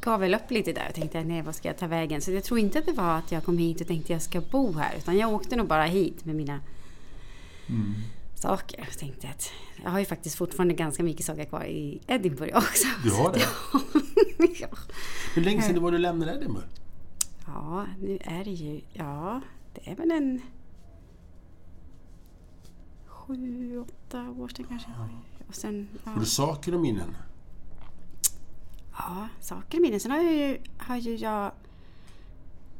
gav 0.00 0.20
väl 0.20 0.34
upp 0.34 0.50
lite 0.50 0.72
där 0.72 0.88
och 0.88 0.94
tänkte 0.94 1.24
nej 1.24 1.42
vad 1.42 1.54
ska 1.54 1.68
jag 1.68 1.78
ta 1.78 1.86
vägen. 1.86 2.20
Så 2.20 2.30
jag 2.30 2.44
tror 2.44 2.58
inte 2.58 2.78
att 2.78 2.86
det 2.86 2.92
var 2.92 3.18
att 3.18 3.32
jag 3.32 3.44
kom 3.44 3.58
hit 3.58 3.80
och 3.80 3.86
tänkte 3.86 4.12
jag 4.12 4.22
ska 4.22 4.40
bo 4.40 4.72
här. 4.72 4.94
Utan 4.98 5.18
jag 5.18 5.32
åkte 5.32 5.56
nog 5.56 5.66
bara 5.66 5.84
hit 5.84 6.24
med 6.24 6.36
mina 6.36 6.60
mm. 7.68 7.94
saker. 8.34 8.78
Jag 8.78 8.98
tänkte 8.98 9.28
att 9.28 9.52
jag 9.82 9.90
har 9.90 9.98
ju 9.98 10.04
faktiskt 10.04 10.36
fortfarande 10.36 10.74
ganska 10.74 11.02
mycket 11.02 11.26
saker 11.26 11.44
kvar 11.44 11.64
i 11.64 12.00
Edinburgh 12.06 12.56
också. 12.56 12.88
Du 13.04 13.10
har 13.10 13.32
det? 13.32 13.38
ja. 14.60 14.68
Hur 15.34 15.42
länge 15.42 15.62
sedan 15.62 15.82
var 15.82 15.92
du 15.92 15.98
lämnade 15.98 16.34
Edinburgh? 16.34 16.68
Ja, 17.46 17.86
nu 18.00 18.18
är 18.20 18.44
det 18.44 18.50
ju, 18.50 18.80
ja 18.92 19.40
det 19.74 19.90
är 19.90 19.96
väl 19.96 20.10
en 20.10 20.40
sju, 23.06 23.78
åtta 23.78 24.30
år 24.30 24.48
sedan 24.48 24.66
kanske. 24.68 24.88
Ja. 24.98 25.08
Och 25.48 25.54
sen, 25.54 25.88
ja. 26.04 26.10
Har 26.10 26.20
du 26.20 26.26
saker 26.26 26.74
och 26.74 26.80
minnen? 26.80 27.16
Ja, 28.98 29.28
saker 29.40 29.78
i 29.78 29.80
minne. 29.80 30.00
Sen 30.00 30.10
har, 30.10 30.18
jag 30.18 30.34
ju, 30.34 30.58
har 30.78 30.96
ju 30.96 31.16
jag... 31.16 31.52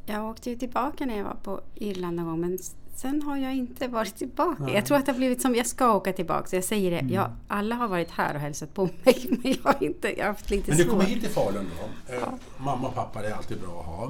Jag 0.07 0.31
åkte 0.31 0.51
ju 0.51 0.57
tillbaka 0.57 1.07
när 1.07 1.17
jag 1.17 1.25
var 1.25 1.37
på 1.43 1.61
Irland 1.75 2.17
någon 2.17 2.27
gång 2.27 2.41
men 2.41 2.59
sen 2.99 3.23
har 3.23 3.37
jag 3.37 3.55
inte 3.55 3.89
varit 3.89 4.17
tillbaka. 4.17 4.63
Nej. 4.63 4.75
Jag 4.75 4.87
tror 4.87 4.97
att 4.97 5.07
det 5.07 5.13
har 5.13 5.17
blivit 5.17 5.43
som, 5.43 5.55
jag 5.55 5.67
ska 5.67 5.93
åka 5.95 6.13
tillbaka. 6.13 6.47
Så 6.47 6.57
jag 6.57 6.65
säger 6.65 6.91
det, 6.91 6.99
mm. 6.99 7.13
jag, 7.15 7.31
alla 7.49 7.75
har 7.75 7.89
varit 7.89 8.11
här 8.11 8.35
och 8.35 8.41
hälsat 8.41 8.75
på 8.75 8.85
mig 8.85 9.27
men 9.43 9.53
jag 9.53 9.73
har, 9.73 9.85
inte, 9.85 10.19
jag 10.19 10.25
har 10.25 10.33
haft 10.33 10.51
lite 10.51 10.71
Men 10.71 10.79
du 10.79 10.85
kommer 10.85 11.05
hit 11.05 11.21
till 11.21 11.31
Falun 11.31 11.67
då. 11.81 12.13
Eh, 12.13 12.21
ja. 12.21 12.39
mamma 12.59 12.89
och 12.89 12.95
pappa, 12.95 13.23
det 13.23 13.29
är 13.29 13.35
alltid 13.35 13.61
bra 13.61 13.81
att 13.81 13.87
ha. 13.87 14.05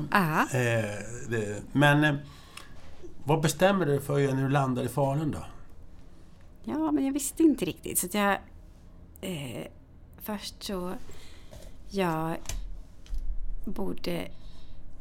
Eh, 0.58 0.84
det, 1.28 1.62
men 1.72 2.04
eh, 2.04 2.14
vad 3.24 3.40
bestämmer 3.40 3.86
du 3.86 4.00
för 4.00 4.34
när 4.34 4.42
du 4.42 4.48
landar 4.48 4.84
i 4.84 4.88
Falun 4.88 5.30
då? 5.30 5.44
Ja, 6.64 6.90
men 6.90 7.04
jag 7.04 7.12
visste 7.12 7.42
inte 7.42 7.64
riktigt. 7.64 7.98
Så 7.98 8.06
att 8.06 8.14
jag... 8.14 8.38
Eh, 9.20 9.66
först 10.22 10.62
så 10.62 10.92
jag 11.90 12.36
bodde 13.64 14.28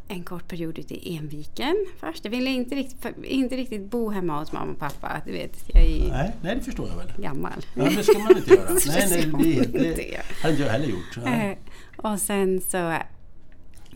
en 0.08 0.24
kort 0.24 0.48
period 0.48 0.80
ute 0.80 0.94
i 0.94 1.18
Enviken 1.18 1.86
först. 2.00 2.26
Jag 2.26 2.32
ville 2.32 2.50
inte 2.50 2.76
riktigt, 2.76 3.06
inte 3.24 3.56
riktigt 3.56 3.92
bo 3.92 4.10
hemma 4.10 4.40
hos 4.40 4.52
mamma 4.52 4.72
och 4.72 4.80
pappa. 4.80 5.22
Du 5.26 5.32
vet, 5.32 5.64
jag 5.68 5.84
är 5.84 6.10
nej, 6.10 6.36
nej, 6.42 6.56
det 6.56 6.62
förstår 6.62 6.88
jag 6.88 6.96
väl. 6.96 7.14
Gammal. 7.18 7.66
Ja, 7.74 7.84
det 7.84 8.04
ska 8.04 8.20
man 8.20 8.38
inte 8.38 8.54
göra. 8.54 8.70
nej, 8.88 9.08
nej, 9.10 9.62
det, 9.64 9.80
det, 9.80 9.94
det 9.96 10.22
hade 10.42 10.52
inte 10.54 10.64
jag 10.64 10.72
heller 10.72 10.88
gjort. 10.88 11.20
Ja. 11.26 11.34
Eh, 11.34 11.58
och 11.98 12.20
sen 12.20 12.62
så 12.62 12.98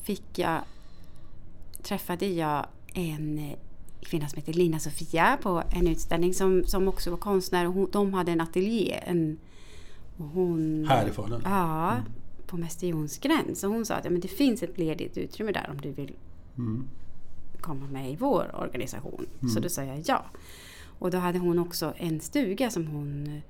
fick 0.04 0.40
jag, 0.40 0.62
träffade 1.84 2.26
jag 2.26 2.66
en 2.94 3.56
kvinna 4.02 4.28
som 4.30 4.38
heter 4.38 4.54
Lina 4.54 4.80
Sofia 4.80 5.38
på 5.42 5.64
en 5.72 5.88
utställning 5.88 6.34
som, 6.34 6.64
som 6.66 6.88
också 6.88 7.12
var 7.12 7.18
konstnär. 7.18 7.68
Och 7.68 7.74
hon, 7.74 7.90
de 7.92 8.14
hade 8.14 8.32
en 8.32 8.42
ateljé. 8.42 9.00
En, 9.06 9.38
hon, 10.18 10.86
Här 10.90 11.08
i 11.08 11.12
Falun? 11.12 11.42
Ja, 11.46 11.92
mm 11.92 12.04
på 12.52 12.58
Mäster 12.58 12.88
Jons 12.88 13.18
gräns. 13.18 13.64
Och 13.64 13.72
hon 13.72 13.86
sa 13.86 13.96
att 13.96 14.06
ja, 14.06 14.12
men 14.12 14.22
det 14.22 14.28
finns 14.28 14.64
ett 14.64 14.78
ledigt 14.78 15.18
utrymme 15.18 15.52
där 15.52 15.70
om 15.70 15.82
du 15.82 15.92
vill 15.92 16.16
mm. 16.58 16.88
komma 17.62 17.88
med 17.88 18.12
i 18.12 18.16
vår 18.16 18.56
organisation. 18.56 19.26
Mm. 19.40 19.50
Så 19.50 19.60
då 19.60 19.70
sa 19.70 19.84
jag 19.84 20.04
ja. 20.06 20.26
Och 21.00 21.12
då 21.12 21.18
hade 21.18 21.40
hon 21.40 21.60
också 21.60 21.94
en 21.98 22.20
stuga 22.20 22.70
som 22.70 22.88
hon 22.88 23.28
eh, 23.28 23.42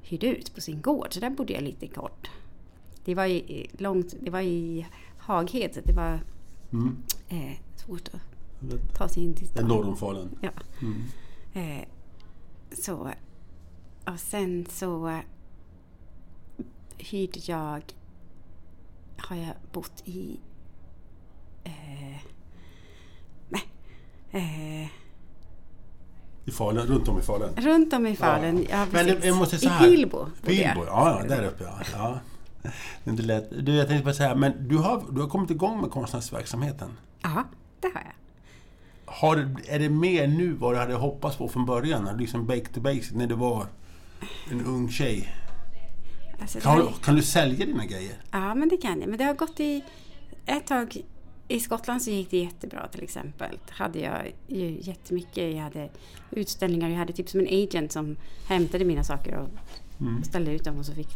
hyrde 0.00 0.26
ut 0.26 0.54
på 0.54 0.60
sin 0.60 0.82
gård. 0.82 1.14
Så 1.14 1.20
där 1.20 1.30
bodde 1.30 1.52
jag 1.52 1.62
lite 1.62 1.86
kort. 1.86 2.30
Det 3.04 3.14
var 3.14 3.26
i, 3.26 3.70
långt, 3.78 4.14
det 4.20 4.30
var 4.30 4.40
i 4.40 4.86
Haghed 5.18 5.74
så 5.74 5.80
det 5.84 5.92
var 5.92 6.20
mm. 6.72 6.96
eh, 7.28 7.58
svårt 7.74 8.08
att 8.08 8.94
ta 8.94 9.08
sig 9.08 9.22
in 9.22 9.34
till 9.34 9.48
stan. 9.48 9.68
Norr 9.68 9.84
om 9.84 9.96
Falun? 9.96 10.38
Ja. 10.40 10.50
Mm. 10.82 11.02
Eh, 11.54 11.88
så, 12.72 13.10
och 14.04 14.20
sen 14.20 14.66
så 14.70 15.20
hyrde 16.98 17.40
jag 17.44 17.82
har 19.18 19.36
jag 19.36 19.54
bott 19.72 20.02
i... 20.04 20.40
Eh, 21.64 22.22
nej. 23.48 23.62
Eh, 24.30 24.88
I 26.44 26.50
Falun? 26.50 26.86
Runt 26.86 27.08
om 27.08 27.18
i 27.18 27.22
Falun? 27.22 27.50
Runt 27.56 27.92
om 27.92 28.06
i 28.06 28.16
Falun, 28.16 28.62
ja, 28.62 28.68
ja 28.70 28.86
Men 28.92 29.06
det, 29.06 29.24
jag 29.24 29.36
måste 29.36 29.58
säga 29.58 29.76
I 29.80 29.84
Pilbo 29.84 30.26
Pilbo, 30.42 30.84
ja, 30.86 31.20
ja, 31.20 31.28
där 31.28 31.44
uppe 31.44 31.64
ja. 31.64 31.78
ja. 31.92 32.20
Det 33.04 33.22
lät, 33.22 33.66
du, 33.66 33.74
jag 33.74 33.88
tänkte 33.88 34.04
bara 34.04 34.14
säga, 34.14 34.34
men 34.34 34.68
du 34.68 34.76
har, 34.76 35.02
du 35.10 35.20
har 35.20 35.28
kommit 35.28 35.50
igång 35.50 35.80
med 35.80 35.90
konstnärsverksamheten? 35.90 36.88
Ja, 37.22 37.44
det 37.80 37.86
har 37.94 38.00
jag. 38.00 38.12
Har, 39.12 39.36
är 39.66 39.78
det 39.78 39.88
mer 39.88 40.26
nu 40.26 40.52
vad 40.52 40.74
du 40.74 40.78
hade 40.78 40.94
hoppats 40.94 41.36
på 41.36 41.48
från 41.48 41.66
början? 41.66 42.16
Liksom 42.18 42.46
back 42.46 42.68
to 42.68 42.80
basic, 42.80 43.12
när 43.12 43.26
du 43.26 43.34
var 43.34 43.66
en 44.50 44.66
ung 44.66 44.90
tjej? 44.90 45.34
Alltså, 46.40 46.60
kan, 46.60 46.78
du, 46.78 46.88
kan, 47.04 47.14
du 47.16 47.22
sälja 47.22 47.66
dina 47.66 47.86
grejer? 47.86 48.14
Ja, 48.30 48.54
men 48.54 48.68
det 48.68 48.76
kan 48.76 49.00
jag. 49.00 49.08
Men 49.08 49.18
det 49.18 49.24
har 49.24 49.34
gått 49.34 49.60
i... 49.60 49.84
ett 50.46 50.66
tag 50.66 50.96
i 51.48 51.60
Skottland 51.60 52.02
så 52.02 52.10
gick 52.10 52.30
det 52.30 52.38
jättebra 52.38 52.88
till 52.88 53.02
exempel. 53.02 53.58
Hade 53.70 53.98
jag 53.98 54.32
ju 54.46 54.78
jättemycket. 54.80 55.54
Jag 55.54 55.62
hade 55.62 55.88
utställningar. 56.30 56.88
Jag 56.88 56.96
hade 56.96 57.12
typ 57.12 57.28
som 57.28 57.40
en 57.40 57.46
agent 57.64 57.92
som 57.92 58.16
hämtade 58.48 58.84
mina 58.84 59.04
saker 59.04 59.34
och 59.36 59.48
Mm. 60.00 60.24
ställde 60.24 60.52
ut 60.52 60.64
dem 60.64 60.78
och 60.78 60.86
så 60.86 60.92
fick, 60.92 61.08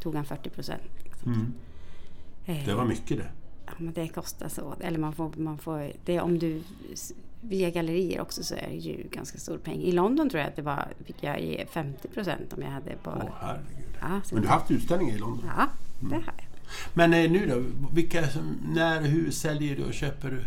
tog 0.00 0.14
han 0.14 0.24
40 0.24 0.50
procent. 0.50 0.82
Mm. 1.26 1.52
Det 2.66 2.74
var 2.74 2.84
mycket 2.84 3.18
det. 3.18 3.30
Ja, 3.66 3.72
men 3.78 3.92
det 3.92 4.08
kostar 4.08 4.48
så. 4.48 4.74
Eller 4.80 4.98
man 4.98 5.12
får, 5.12 5.32
man 5.36 5.58
får, 5.58 5.92
det 6.04 6.20
om 6.20 6.38
du 6.38 6.62
via 7.40 7.70
gallerier 7.70 8.20
också 8.20 8.42
så 8.42 8.54
är 8.54 8.68
det 8.68 8.74
ju 8.76 9.08
ganska 9.10 9.38
stor 9.38 9.58
peng. 9.58 9.82
I 9.82 9.92
London 9.92 10.30
tror 10.30 10.40
jag 10.40 10.48
att 10.48 10.56
det 10.56 10.62
var, 10.62 10.88
fick 11.04 11.16
jag 11.20 11.40
ge 11.40 11.66
50 11.66 12.08
procent 12.08 12.52
om 12.52 12.62
jag 12.62 12.70
hade 12.70 12.90
Åh 12.90 12.98
bara... 13.04 13.32
herregud. 13.40 13.87
Ja, 14.00 14.20
Men 14.32 14.42
du 14.42 14.48
har 14.48 14.54
haft 14.58 14.70
utställningar 14.70 15.14
i 15.14 15.18
London? 15.18 15.50
ja, 15.56 15.68
det 16.00 16.14
har 16.14 16.22
jag. 16.22 16.44
Men 16.94 17.14
eh, 17.14 17.30
nu 17.30 17.46
då? 17.46 17.64
Vilka, 17.94 18.24
när, 18.68 19.02
hur 19.02 19.30
säljer 19.30 19.76
du 19.76 19.84
och 19.84 19.94
köper 19.94 20.30
du? 20.30 20.44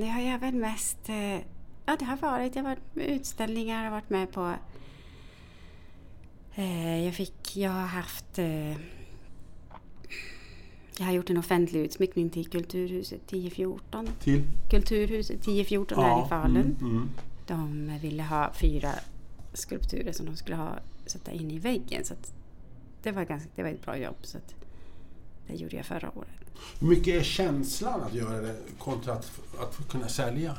Det 0.00 0.06
har 0.08 0.20
jag 0.20 0.38
väl 0.38 0.54
mest... 0.54 1.08
eh, 1.08 1.38
Ja, 1.86 1.96
det 1.98 2.04
har 2.04 2.16
varit. 2.16 2.56
Jag 2.56 2.62
har 2.62 2.70
varit 2.70 2.94
med 2.94 3.06
utställningar, 3.06 3.84
har 3.84 3.90
varit 3.90 4.10
med 4.10 4.32
på... 4.32 4.52
eh, 6.54 7.04
Jag 7.04 7.14
fick... 7.14 7.56
Jag 7.56 7.70
har 7.70 7.86
haft... 7.86 8.38
eh, 8.38 8.70
Jag 10.98 11.04
har 11.04 11.12
gjort 11.12 11.30
en 11.30 11.36
offentlig 11.38 11.80
utsmyckning 11.80 12.30
till 12.30 12.46
Kulturhuset 12.48 13.22
1014. 13.26 14.08
Till? 14.20 14.42
Kulturhuset 14.70 15.36
1014 15.40 15.98
här 16.04 16.26
i 16.26 16.28
Falun. 16.28 16.76
Mm, 16.80 16.90
mm. 16.90 17.10
De 17.46 17.92
ville 18.02 18.22
ha 18.22 18.52
fyra 18.54 18.90
skulpturer 19.52 20.12
som 20.12 20.26
de 20.26 20.36
skulle 20.36 20.56
ha, 20.56 20.78
sätta 21.06 21.32
in 21.32 21.50
i 21.50 21.58
väggen. 21.58 22.04
Så 22.04 22.12
att 22.14 22.32
det, 23.04 23.12
var 23.12 23.24
ganska, 23.24 23.50
det 23.54 23.62
var 23.62 23.70
ett 23.70 23.84
bra 23.84 23.98
jobb. 23.98 24.16
Så 24.22 24.38
att 24.38 24.54
det 25.46 25.54
gjorde 25.54 25.76
jag 25.76 25.86
förra 25.86 26.10
året. 26.18 26.30
Hur 26.80 26.88
mycket 26.88 27.14
är 27.14 27.22
känslan 27.22 28.02
att 28.02 28.14
göra 28.14 28.40
det 28.40 28.56
kontra 28.78 29.12
att, 29.12 29.30
att 29.60 29.88
kunna 29.88 30.08
sälja? 30.08 30.58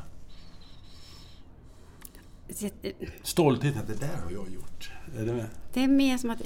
Eh, 2.62 2.92
Stoltheten 3.24 3.82
att 3.82 3.88
det 3.88 4.00
där 4.00 4.18
har 4.24 4.32
jag 4.32 4.50
gjort. 4.50 4.92
Är 5.18 5.26
det? 5.26 5.46
Det 5.74 5.84
är 5.84 5.88
mer 5.88 6.18
som 6.18 6.30
att 6.30 6.42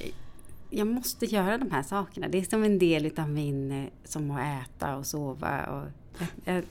jag 0.69 0.87
måste 0.87 1.25
göra 1.25 1.57
de 1.57 1.71
här 1.71 1.83
sakerna. 1.83 2.27
Det 2.27 2.37
är 2.37 2.43
som 2.43 2.63
en 2.63 2.79
del 2.79 3.05
utav 3.05 3.29
min, 3.29 3.71
eh, 3.71 3.89
som 4.05 4.31
att 4.31 4.41
äta 4.41 4.95
och 4.95 5.05
sova. 5.05 5.65
Och, 5.65 5.87
jag, 6.45 6.55
jag, 6.55 6.63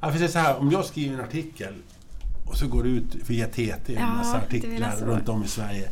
Ja, 0.00 0.28
så 0.28 0.38
här, 0.38 0.58
om 0.58 0.70
jag 0.70 0.84
skriver 0.84 1.14
en 1.14 1.24
artikel 1.24 1.74
och 2.46 2.56
så 2.56 2.68
går 2.68 2.82
det 2.82 2.88
ut 2.88 3.30
via 3.30 3.46
TT, 3.46 3.62
en 3.86 3.94
Ja, 3.94 4.06
massa 4.06 4.36
artiklar 4.36 4.96
runt 4.96 5.28
om 5.28 5.44
i 5.44 5.48
Sverige. 5.48 5.88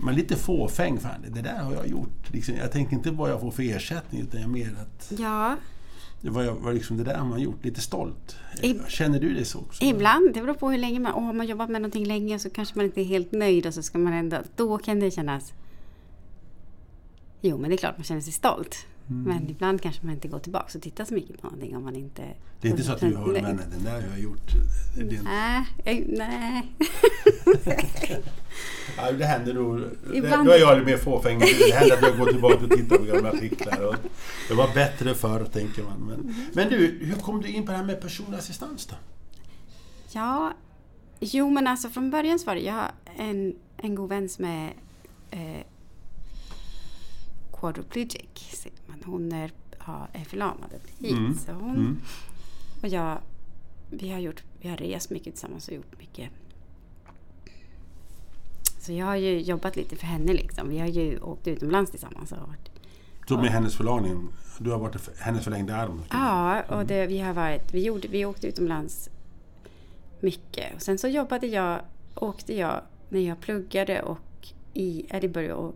Man 0.00 0.14
är 0.14 0.18
lite 0.18 0.36
fåfäng. 0.36 0.98
Fan, 1.00 1.24
det 1.28 1.40
där 1.42 1.58
har 1.58 1.74
jag 1.74 1.86
gjort. 1.86 2.30
Liksom, 2.32 2.54
jag 2.56 2.72
tänker 2.72 2.92
inte 2.96 3.10
vad 3.10 3.30
jag 3.30 3.40
får 3.40 3.50
för 3.50 3.62
ersättning 3.62 4.20
utan 4.22 4.40
jag 4.40 4.50
mer 4.50 4.74
att 4.82 5.12
ja, 5.18 5.56
vad 6.20 6.44
jag, 6.46 6.54
vad 6.54 6.74
liksom, 6.74 6.96
det 6.96 7.04
där 7.04 7.14
har 7.16 7.26
man 7.26 7.40
gjort. 7.40 7.64
Lite 7.64 7.80
stolt. 7.80 8.36
Ib- 8.62 8.88
Känner 8.88 9.20
du 9.20 9.34
det 9.34 9.44
så 9.44 9.58
också? 9.58 9.84
ibland. 9.84 10.34
Det 10.34 10.40
beror 10.40 10.54
på 10.54 10.70
hur 10.70 10.78
länge 10.78 11.00
man... 11.00 11.12
Åh, 11.14 11.24
har 11.24 11.32
man 11.32 11.46
jobbat 11.46 11.70
med 11.70 11.80
någonting 11.82 12.06
länge 12.06 12.38
så 12.38 12.50
kanske 12.50 12.76
man 12.76 12.84
inte 12.84 13.00
är 13.00 13.04
helt 13.04 13.32
nöjd 13.32 13.66
och 13.66 13.74
så 13.74 13.82
ska 13.82 13.98
man 13.98 14.12
ändå... 14.12 14.36
Då 14.56 14.78
kan 14.78 15.00
det 15.00 15.10
kännas... 15.10 15.52
Jo, 17.40 17.58
men 17.58 17.70
det 17.70 17.76
är 17.76 17.78
klart 17.78 17.96
man 17.98 18.04
känner 18.04 18.20
sig 18.20 18.32
stolt. 18.32 18.86
Mm. 19.10 19.22
Men 19.22 19.50
ibland 19.50 19.80
kanske 19.82 20.06
man 20.06 20.14
inte 20.14 20.28
går 20.28 20.38
tillbaka 20.38 20.78
och 20.78 20.82
tittar 20.82 21.04
så 21.04 21.14
mycket 21.14 21.40
på 21.40 21.46
någonting 21.46 21.76
om 21.76 21.84
man 21.84 21.96
inte... 21.96 22.22
Det 22.60 22.68
är 22.68 22.70
inte 22.70 22.82
så 22.82 22.92
att 22.92 23.00
du 23.00 23.14
har, 23.14 23.26
Nej. 23.32 23.42
men 23.42 23.56
den 23.56 23.84
där 23.84 23.92
har 23.92 24.08
jag 24.08 24.20
gjort. 24.20 24.50
Det, 24.96 25.16
är- 25.16 25.22
Nej, 25.22 26.04
nej. 26.08 26.72
ja, 28.96 29.12
det 29.12 29.24
händer 29.24 29.54
nog. 29.54 29.80
Ibland- 30.14 30.46
då 30.46 30.52
är 30.52 30.58
jag 30.58 30.78
lite 30.78 30.90
mer 30.90 30.96
fåfäng. 30.96 31.38
Det 31.38 31.74
händer 31.74 31.96
att 31.96 32.02
jag 32.02 32.18
går 32.18 32.26
tillbaka 32.26 32.64
och 32.64 32.70
tittar 32.70 32.96
på 32.98 33.04
gamla 33.04 33.30
artiklar. 33.30 33.86
Och 33.86 33.94
det 34.48 34.54
var 34.54 34.74
bättre 34.74 35.14
förr, 35.14 35.44
tänker 35.44 35.82
man. 35.82 35.98
Men, 36.00 36.34
men 36.52 36.68
du, 36.68 36.98
hur 37.02 37.14
kom 37.14 37.42
du 37.42 37.48
in 37.48 37.66
på 37.66 37.72
det 37.72 37.78
här 37.78 37.84
med 37.84 38.00
personlig 38.00 38.38
assistans 38.38 38.86
då? 38.86 38.94
Ja, 40.12 40.52
jo 41.20 41.50
men 41.50 41.66
alltså 41.66 41.88
från 41.88 42.10
början 42.10 42.38
så 42.38 42.46
var 42.46 42.54
det, 42.54 42.60
jag 42.60 42.74
har 42.74 42.90
en, 43.16 43.54
en 43.76 43.94
god 43.94 44.08
vän 44.08 44.28
som 44.28 44.44
är 44.44 44.72
eh, 45.30 45.62
quadriplegic. 47.52 48.66
Hon 49.04 49.32
är, 49.32 49.50
har, 49.78 50.08
är 50.12 50.24
förlamad 50.24 50.70
hit. 50.98 51.10
Mm, 51.10 51.34
Så 51.34 51.52
hon 51.52 51.70
Mm. 51.76 52.00
och 52.82 52.88
jag, 52.88 53.18
vi 53.90 54.10
har, 54.10 54.18
gjort, 54.18 54.42
vi 54.60 54.68
har 54.68 54.76
rest 54.76 55.10
mycket 55.10 55.34
tillsammans 55.34 55.68
och 55.68 55.74
gjort 55.74 55.98
mycket. 55.98 56.30
Så 58.80 58.92
jag 58.92 59.06
har 59.06 59.16
ju 59.16 59.40
jobbat 59.40 59.76
lite 59.76 59.96
för 59.96 60.06
henne 60.06 60.32
liksom. 60.32 60.68
Vi 60.68 60.78
har 60.78 60.86
ju 60.86 61.20
åkt 61.20 61.46
utomlands 61.48 61.90
tillsammans. 61.90 62.32
Och 62.32 62.38
varit, 62.38 62.70
Så 63.28 63.36
med 63.36 63.50
hennes 63.50 63.76
förlagning, 63.76 64.28
du 64.58 64.70
har 64.70 64.78
varit 64.78 65.18
hennes 65.20 65.44
förlängda 65.44 65.76
arm? 65.76 66.02
Ja, 66.10 66.62
och 66.62 66.86
det, 66.86 67.06
vi 67.06 67.18
har 67.18 67.32
varit, 67.32 67.74
vi, 67.74 67.84
gjorde, 67.84 68.08
vi 68.08 68.24
åkte 68.24 68.46
utomlands 68.46 69.08
mycket. 70.20 70.74
Och 70.74 70.82
sen 70.82 70.98
så 70.98 71.08
jobbade 71.08 71.46
jag, 71.46 71.80
åkte 72.14 72.54
jag 72.54 72.80
när 73.08 73.20
jag 73.20 73.40
pluggade 73.40 74.02
och 74.02 74.18
i 74.74 75.06
Edinburgh. 75.08 75.52
Och 75.52 75.74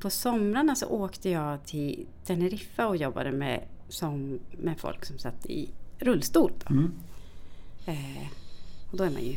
på 0.00 0.10
somrarna 0.10 0.74
så 0.74 0.86
åkte 0.86 1.30
jag 1.30 1.64
till 1.64 2.06
Teneriffa 2.24 2.86
och 2.86 2.96
jobbade 2.96 3.32
med, 3.32 3.64
som, 3.88 4.38
med 4.58 4.78
folk 4.78 5.04
som 5.04 5.18
satt 5.18 5.46
i 5.46 5.70
rullstol. 5.98 6.52
Då. 6.64 6.74
Mm. 6.74 6.92
Eh, 7.86 8.26
och 8.90 8.96
då 8.96 9.04
är 9.04 9.10
man 9.10 9.22
ju 9.22 9.36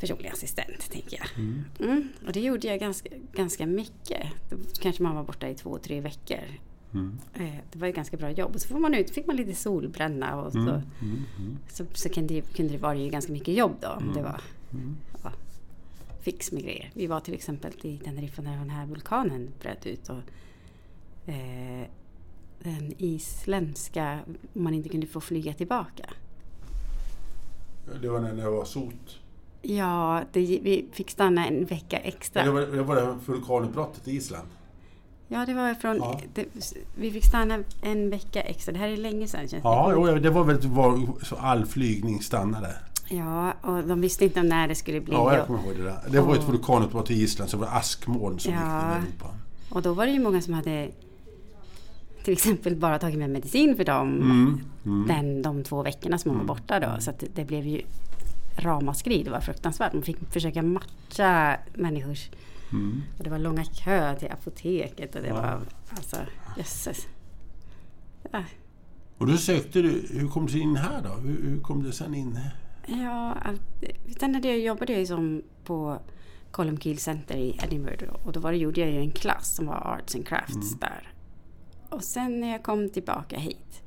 personlig 0.00 0.28
assistent, 0.28 0.90
tänker 0.90 1.18
jag. 1.18 1.28
Mm. 1.44 1.64
Mm, 1.80 2.08
och 2.26 2.32
det 2.32 2.40
gjorde 2.40 2.66
jag 2.66 2.80
ganska, 2.80 3.08
ganska 3.32 3.66
mycket. 3.66 4.26
Då 4.50 4.56
kanske 4.80 5.02
man 5.02 5.14
var 5.16 5.22
borta 5.24 5.48
i 5.48 5.54
två, 5.54 5.78
tre 5.78 6.00
veckor. 6.00 6.44
Mm. 6.94 7.18
Eh, 7.34 7.54
Det 7.72 7.78
var 7.78 7.86
ju 7.86 7.92
ganska 7.92 8.16
bra 8.16 8.30
jobb. 8.30 8.54
Och 8.54 8.60
så 8.60 8.68
får 8.68 8.78
man 8.78 8.94
ut, 8.94 9.10
fick 9.10 9.26
man 9.26 9.36
lite 9.36 9.54
solbränna 9.54 10.40
och 10.40 10.52
så, 10.52 10.58
Mm. 10.58 10.82
Mm. 11.00 11.58
Så, 11.68 11.84
så 11.94 12.08
kunde, 12.08 12.40
kunde 12.40 12.72
det 12.72 12.78
vara 12.78 12.94
ju 12.94 13.08
ganska 13.10 13.32
mycket 13.32 13.54
jobb 13.54 13.72
då. 13.80 13.88
Om 13.88 14.12
det 14.14 14.22
var 14.22 14.40
ja, 15.22 15.32
fix 16.26 16.52
med 16.52 16.62
grejer. 16.62 16.90
Vi 16.94 17.06
var 17.06 17.20
till 17.20 17.34
exempel 17.34 17.72
i 17.82 17.98
Teneriffa 17.98 18.42
när 18.42 18.56
den 18.56 18.70
här 18.70 18.86
vulkanen 18.86 19.52
bröt 19.60 19.86
ut. 19.86 20.08
Och, 20.08 20.22
eh, 21.30 21.86
den 22.58 22.92
isländska, 22.98 24.18
man 24.52 24.74
inte 24.74 24.88
kunde 24.88 25.06
få 25.06 25.20
flyga 25.20 25.52
tillbaka. 25.52 26.10
Det 28.02 28.08
var 28.08 28.20
när 28.20 28.34
det 28.34 28.50
var 28.50 28.64
sot. 28.64 29.18
Ja, 29.62 30.22
det, 30.32 30.40
vi 30.40 30.86
fick 30.92 31.10
stanna 31.10 31.46
en 31.46 31.64
vecka 31.64 31.98
extra. 31.98 32.44
Det 32.44 32.50
var 32.50 32.60
det, 32.60 32.82
var 32.82 32.96
det 32.96 33.18
vulkanutbrottet 33.26 34.08
i 34.08 34.16
Island. 34.16 34.48
Ja, 35.28 35.46
det 35.46 35.54
var 35.54 35.74
från... 35.74 35.96
Ja. 35.96 36.20
Det, 36.34 36.46
vi 36.96 37.10
fick 37.10 37.24
stanna 37.24 37.58
en 37.82 38.10
vecka 38.10 38.40
extra. 38.40 38.72
Det 38.72 38.78
här 38.78 38.88
är 38.88 38.96
länge 38.96 39.28
sedan 39.28 39.48
känns 39.48 39.64
Ja, 39.64 39.88
det. 39.88 39.94
jo, 39.94 40.18
det 40.18 40.30
var 40.30 40.44
väl 40.44 40.68
var, 40.68 41.24
så 41.24 41.36
all 41.36 41.66
flygning 41.66 42.22
stannade. 42.22 42.76
Ja, 43.08 43.52
och 43.62 43.84
de 43.84 44.00
visste 44.00 44.24
inte 44.24 44.42
när 44.42 44.68
det 44.68 44.74
skulle 44.74 45.00
bli. 45.00 45.14
Ja, 45.14 45.32
jag 45.32 45.40
och, 45.40 45.46
kommer 45.46 45.62
ihåg 45.62 45.76
det 45.76 45.82
där. 45.82 45.98
Det 46.10 46.20
var 46.20 46.34
ett 46.34 46.40
Ja. 46.46 46.50
vulkanutbrott 46.52 47.10
i 47.10 47.14
Island, 47.22 47.50
så 47.50 47.56
det 47.56 47.60
var 47.64 47.72
askmoln 47.78 48.38
som 48.38 48.52
Ja. 48.52 48.58
gick 48.60 48.96
in 48.98 49.02
i 49.02 49.08
Europa. 49.08 49.34
och 49.70 49.82
då 49.82 49.92
var 49.94 50.06
det 50.06 50.12
ju 50.12 50.20
många 50.20 50.40
som 50.42 50.54
hade 50.54 50.90
till 52.24 52.32
exempel 52.32 52.76
bara 52.76 52.98
tagit 52.98 53.18
med 53.18 53.30
medicin 53.30 53.76
för 53.76 53.84
dem 53.84 54.14
Mm. 54.20 54.60
Mm. 54.84 55.06
den, 55.08 55.42
de 55.42 55.64
två 55.64 55.82
veckorna 55.82 56.18
som 56.18 56.30
man 56.30 56.38
var 56.38 56.46
borta 56.54 56.80
då. 56.80 57.00
Så 57.00 57.12
det, 57.18 57.26
det 57.34 57.44
blev 57.44 57.66
ju 57.66 57.82
ramaskri. 58.58 59.22
Det 59.22 59.30
var 59.30 59.40
fruktansvärt. 59.40 59.92
Man 59.92 60.02
fick 60.02 60.32
försöka 60.32 60.62
matcha 60.62 61.56
människors... 61.74 62.30
Mm. 62.72 63.02
Och 63.18 63.24
det 63.24 63.30
var 63.30 63.38
långa 63.38 63.64
köer 63.64 64.14
till 64.14 64.28
apoteket 64.32 65.14
och 65.14 65.22
det 65.22 65.28
Ja. 65.28 65.34
var... 65.34 65.60
Alltså, 65.90 66.16
jösses. 66.58 67.06
Ja, 68.32 68.42
Och 69.18 69.26
då 69.26 69.36
sökte 69.36 69.82
du, 69.82 70.06
hur 70.10 70.28
kom 70.28 70.46
du 70.46 70.58
in 70.60 70.76
här 70.76 71.02
då? 71.02 71.08
Hur, 71.28 71.42
hur 71.50 71.60
kom 71.60 71.82
du 71.82 71.92
sen 71.92 72.14
in? 72.14 72.38
Ja, 72.86 73.36
sen 74.18 74.34
hade 74.34 74.48
jag 74.48 74.58
jobbade 74.58 74.92
jag 74.92 75.06
som 75.06 75.42
på 75.64 75.98
Colum 76.50 76.78
Keel 76.78 76.98
Center 76.98 77.36
i 77.36 77.60
Edinburgh 77.64 78.04
och 78.24 78.32
då 78.32 78.40
var 78.40 78.52
det, 78.52 78.58
gjorde 78.58 78.80
jag 78.80 78.90
ju 78.90 78.98
en 78.98 79.10
klass 79.10 79.54
som 79.56 79.66
var 79.66 79.74
Arts 79.74 80.14
and 80.14 80.26
Crafts 80.26 80.74
där. 80.80 81.12
Och 81.88 82.04
sen 82.04 82.40
när 82.40 82.52
jag 82.52 82.62
kom 82.62 82.90
tillbaka 82.90 83.38
hit 83.38 83.82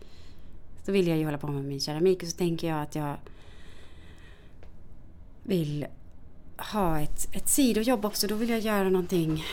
så 0.85 0.91
ville 0.91 1.09
jag 1.09 1.19
ju 1.19 1.25
hålla 1.25 1.37
på 1.37 1.47
med 1.47 1.63
min 1.65 1.79
keramik 1.79 2.23
och 2.23 2.29
så 2.29 2.37
tänker 2.37 2.67
jag 2.67 2.81
att 2.81 2.95
jag 2.95 3.15
vill 5.43 5.85
ha 6.57 6.99
ett, 6.99 7.35
ett 7.35 7.47
sidojobb 7.49 8.05
också. 8.05 8.27
Då 8.27 8.35
vill 8.35 8.49
jag 8.49 8.59
göra 8.59 8.89
någonting. 8.89 9.43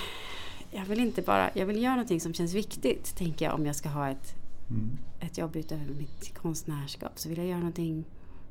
Jag 0.71 0.85
vill 0.85 1.01
inte 1.01 1.23
bara, 1.23 1.51
jag 1.55 1.67
vill 1.67 1.83
göra 1.83 1.95
någonting 1.95 2.21
som 2.21 2.35
känns 2.35 2.55
viktigt 2.55 3.17
tänker 3.17 3.45
jag 3.45 3.55
om 3.55 3.67
jag 3.67 3.77
ska 3.77 3.89
ha 3.89 4.09
ett 4.09 4.35
Mm. 4.71 4.99
ett 5.21 5.39
jobb 5.39 5.57
utöver 5.57 5.95
mitt 5.95 6.35
konstnärskap 6.39 7.19
så 7.19 7.29
vill 7.29 7.39
jag 7.39 7.47
göra 7.47 7.59
någonting 7.59 8.05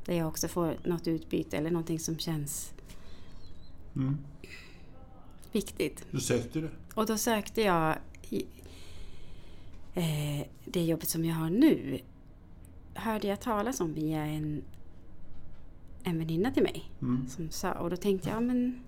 där 0.05 0.13
jag 0.13 0.27
också 0.27 0.47
får 0.47 0.77
något 0.83 1.07
utbyte 1.07 1.57
eller 1.57 1.71
någonting 1.71 1.99
som 1.99 2.17
känns 2.17 2.71
Mm. 3.95 4.17
viktigt. 5.51 6.05
Då 6.11 6.19
sökte 6.19 6.59
du? 6.61 6.69
Och 6.93 7.05
då 7.05 7.17
sökte 7.17 7.61
jag 7.61 7.95
i, 8.29 8.45
eh, 9.93 10.47
det 10.65 10.83
jobbet 10.83 11.09
som 11.09 11.25
jag 11.25 11.35
har 11.35 11.49
nu. 11.49 11.99
Hörde 12.93 13.27
jag 13.27 13.39
talas 13.41 13.79
om 13.79 13.93
via 13.93 14.25
en, 14.25 14.61
en 16.03 16.17
väninna 16.19 16.51
till 16.51 16.63
mig. 16.63 16.91
Mm. 17.01 17.27
Som 17.29 17.49
sa, 17.49 17.71
och 17.71 17.89
då 17.89 17.97
tänkte 17.97 18.29
jag, 18.29 18.35
ja, 18.35 18.39
men 18.41 18.79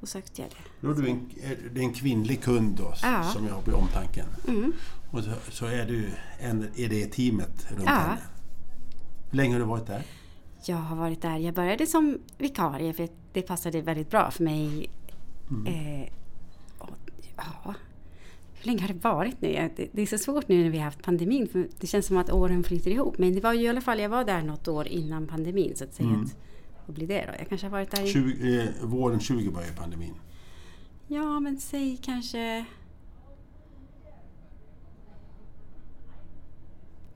då 0.00 0.06
sökte 0.06 0.42
jag 0.42 0.50
det. 0.50 0.86
Då 0.86 0.90
är 0.90 0.94
du 0.94 1.08
en, 1.08 1.30
det 1.74 1.80
är 1.80 1.84
en 1.84 1.92
kvinnlig 1.94 2.42
kund 2.42 2.76
då, 2.76 2.94
Ja. 3.02 3.22
som 3.24 3.46
jag 3.46 3.54
har 3.54 3.62
på 3.62 3.72
omtanken. 3.72 4.26
Mm. 4.48 4.72
Och 5.12 5.24
så, 5.24 5.32
så 5.50 5.66
är 5.66 5.86
du 5.86 6.10
en, 6.40 6.62
är 6.76 6.88
det 6.88 7.06
teamet 7.06 7.66
runt 7.70 7.82
Ja. 7.86 7.90
henne. 7.94 8.18
Hur 9.30 9.36
länge 9.36 9.54
har 9.54 9.60
du 9.60 9.66
varit 9.66 9.86
där? 9.86 10.02
Jag 10.64 10.76
har 10.76 10.96
varit 10.96 11.22
där. 11.22 11.38
Jag 11.38 11.54
började 11.54 11.86
som 11.86 12.18
vikarie 12.38 12.92
för 12.92 13.08
det 13.32 13.42
passade 13.42 13.80
väldigt 13.80 14.10
bra 14.10 14.30
för 14.30 14.44
mig. 14.44 14.90
Eh, 15.66 16.12
och, 16.78 16.90
ja, 17.36 17.74
hur 18.54 18.66
länge 18.66 18.80
har 18.80 18.88
det 18.88 19.04
varit 19.04 19.40
nu? 19.40 19.70
Det, 19.76 19.88
det 19.92 20.02
är 20.02 20.06
så 20.06 20.18
svårt 20.18 20.48
nu 20.48 20.62
när 20.62 20.70
vi 20.70 20.78
har 20.78 20.84
haft 20.84 21.02
pandemin 21.02 21.48
för 21.48 21.68
det 21.80 21.86
känns 21.86 22.06
som 22.06 22.16
att 22.16 22.32
åren 22.32 22.64
flyter 22.64 22.90
ihop. 22.90 23.18
Men 23.18 23.34
det 23.34 23.40
var 23.40 23.52
ju 23.52 23.62
i 23.62 23.68
alla 23.68 23.80
fall, 23.80 24.00
jag 24.00 24.08
var 24.08 24.24
där 24.24 24.42
något 24.42 24.68
år 24.68 24.88
innan 24.88 25.26
pandemin 25.26 25.76
så 25.76 25.84
att 25.84 25.94
säga. 25.94 26.08
Att, 26.08 26.36
vad 26.86 26.94
blir 26.94 27.06
det 27.06 27.24
då? 27.26 27.32
Jag 27.38 27.48
kanske 27.48 27.66
har 27.66 27.72
varit 27.72 27.90
där 27.90 28.04
i... 28.04 28.12
20, 28.12 28.62
eh, 28.62 28.68
våren 28.82 29.20
20 29.20 29.50
började 29.50 29.72
pandemin. 29.72 30.14
Ja, 31.06 31.40
men 31.40 31.58
säg 31.58 31.96
kanske... 31.96 32.64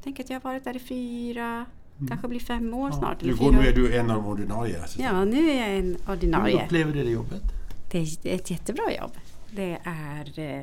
Tänk 0.02 0.20
att 0.20 0.30
jag 0.30 0.36
har 0.36 0.50
varit 0.50 0.64
där 0.64 0.76
i 0.76 0.78
fyra, 0.78 1.66
kanske 2.08 2.28
blir 2.28 2.40
fem 2.40 2.74
år 2.74 2.90
snart. 2.90 3.20
Du 3.20 3.26
eller 3.28 3.38
går, 3.38 3.52
nu 3.52 3.66
är 3.68 3.72
du 3.72 3.96
en 3.96 4.10
av 4.10 4.16
de 4.16 4.26
ordinarie 4.26 4.82
assistenterna. 4.82 5.18
Ja, 5.18 5.24
nu 5.24 5.50
är 5.50 5.68
jag 5.68 5.78
en 5.78 5.96
Hur 6.06 6.12
ordinarie. 6.12 6.64
upplever 6.64 6.92
du 6.92 7.04
det 7.04 7.10
jobbet? 7.10 7.42
Det 7.90 7.98
är 7.98 8.34
ett 8.34 8.50
jättebra 8.50 8.84
jobb. 8.98 9.12
Det 9.56 9.78
är, 9.84 10.38
eh, 10.38 10.62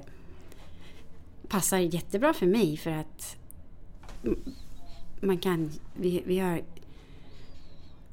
passar 1.47 1.77
jättebra 1.77 2.33
för 2.33 2.45
mig 2.45 2.77
för 2.77 2.91
att 2.91 3.35
man 5.21 5.37
kan, 5.37 5.71
vi, 5.95 6.23
vi 6.25 6.39
har 6.39 6.61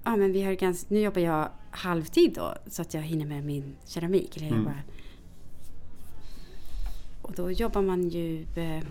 Ja 0.04 0.16
men 0.16 0.32
vi 0.32 0.42
har 0.42 0.52
ganska, 0.52 0.86
nu 0.94 1.00
jobbar 1.00 1.20
jag 1.20 1.48
halvtid 1.70 2.34
då 2.34 2.54
så 2.66 2.82
att 2.82 2.94
jag 2.94 3.02
hinner 3.02 3.26
med 3.26 3.44
min 3.44 3.76
keramik. 3.86 4.36
Eller 4.36 4.46
jag 4.46 4.56
Mm. 4.56 4.72
och 7.22 7.32
då 7.36 7.50
jobbar 7.50 7.82
man 7.82 8.08
ju 8.08 8.46
eh, 8.56 8.82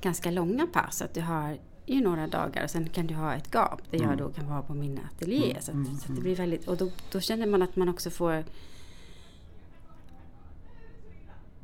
ganska 0.00 0.30
långa 0.30 0.66
pass. 0.66 0.96
Så 0.96 1.04
att 1.04 1.14
du 1.14 1.20
har 1.20 1.56
ju 1.86 2.00
några 2.00 2.26
dagar 2.26 2.64
och 2.64 2.70
sen 2.70 2.88
kan 2.88 3.06
du 3.06 3.14
ha 3.14 3.34
ett 3.34 3.50
gap 3.54 3.90
där 3.90 4.02
jag 4.02 4.18
då 4.18 4.28
kan 4.28 4.48
vara 4.48 4.62
på 4.62 4.74
min 4.74 5.00
ateljé. 5.14 5.56
Så, 5.60 5.70
att, 5.70 5.86
så 5.86 6.12
att 6.12 6.16
det 6.16 6.22
blir 6.22 6.36
väldigt, 6.36 6.68
och 6.68 6.76
då, 6.76 6.90
då 7.12 7.20
känner 7.20 7.46
man 7.46 7.62
att 7.62 7.76
man 7.76 7.88
också 7.88 8.10
får 8.10 8.44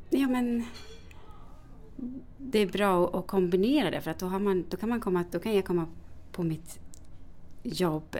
Ja 0.09 0.27
men 0.27 0.65
det 2.37 2.59
är 2.59 2.67
bra 2.67 3.19
att 3.19 3.27
kombinera 3.27 3.91
det 3.91 4.01
för 4.01 4.11
att 4.11 4.19
då, 4.19 4.25
har 4.25 4.39
man, 4.39 4.65
då, 4.69 4.77
kan 4.77 4.89
man 4.89 5.01
komma, 5.01 5.25
då 5.31 5.39
kan 5.39 5.55
jag 5.55 5.65
komma 5.65 5.87
på 6.31 6.43
mitt 6.43 6.79
jobb 7.63 8.17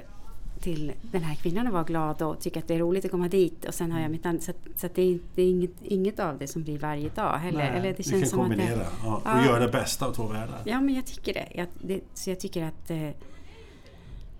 till 0.63 0.91
den 1.01 1.23
här 1.23 1.35
kvinnan 1.35 1.67
och 1.67 1.73
vara 1.73 1.83
glad 1.83 2.21
och 2.21 2.39
tycka 2.39 2.59
att 2.59 2.67
det 2.67 2.75
är 2.75 2.79
roligt 2.79 3.05
att 3.05 3.11
komma 3.11 3.27
dit 3.27 3.65
och 3.65 3.73
sen 3.73 3.91
har 3.91 3.99
jag 3.99 4.11
mitt 4.11 4.25
annat. 4.25 4.43
Så, 4.43 4.51
att, 4.51 4.57
så 4.75 4.85
att 4.85 4.95
det, 4.95 5.01
är, 5.01 5.19
det 5.35 5.41
är 5.41 5.49
inget, 5.49 5.71
inget 5.83 6.19
av 6.19 6.37
det 6.37 6.47
som 6.47 6.63
blir 6.63 6.79
varje 6.79 7.09
dag 7.09 7.37
heller. 7.37 7.57
Nej, 7.57 7.79
Eller 7.79 7.93
det 7.97 8.03
känns 8.03 8.21
kan 8.21 8.29
som 8.29 8.39
att 8.39 8.47
kombinera 8.47 8.77
det, 8.77 8.87
ja, 9.03 9.15
och 9.15 9.21
Ja. 9.25 9.45
göra 9.45 9.59
det 9.59 9.71
bästa 9.71 10.05
av 10.05 10.13
två 10.13 10.27
världar. 10.27 10.61
Ja 10.65 10.81
men 10.81 10.95
jag 10.95 11.05
tycker 11.05 11.33
det. 11.33 11.47
Jag, 11.55 11.67
det 11.81 12.01
så 12.13 12.29
jag 12.29 12.39
tycker 12.39 12.63
att 12.63 12.89
eh, 12.89 13.07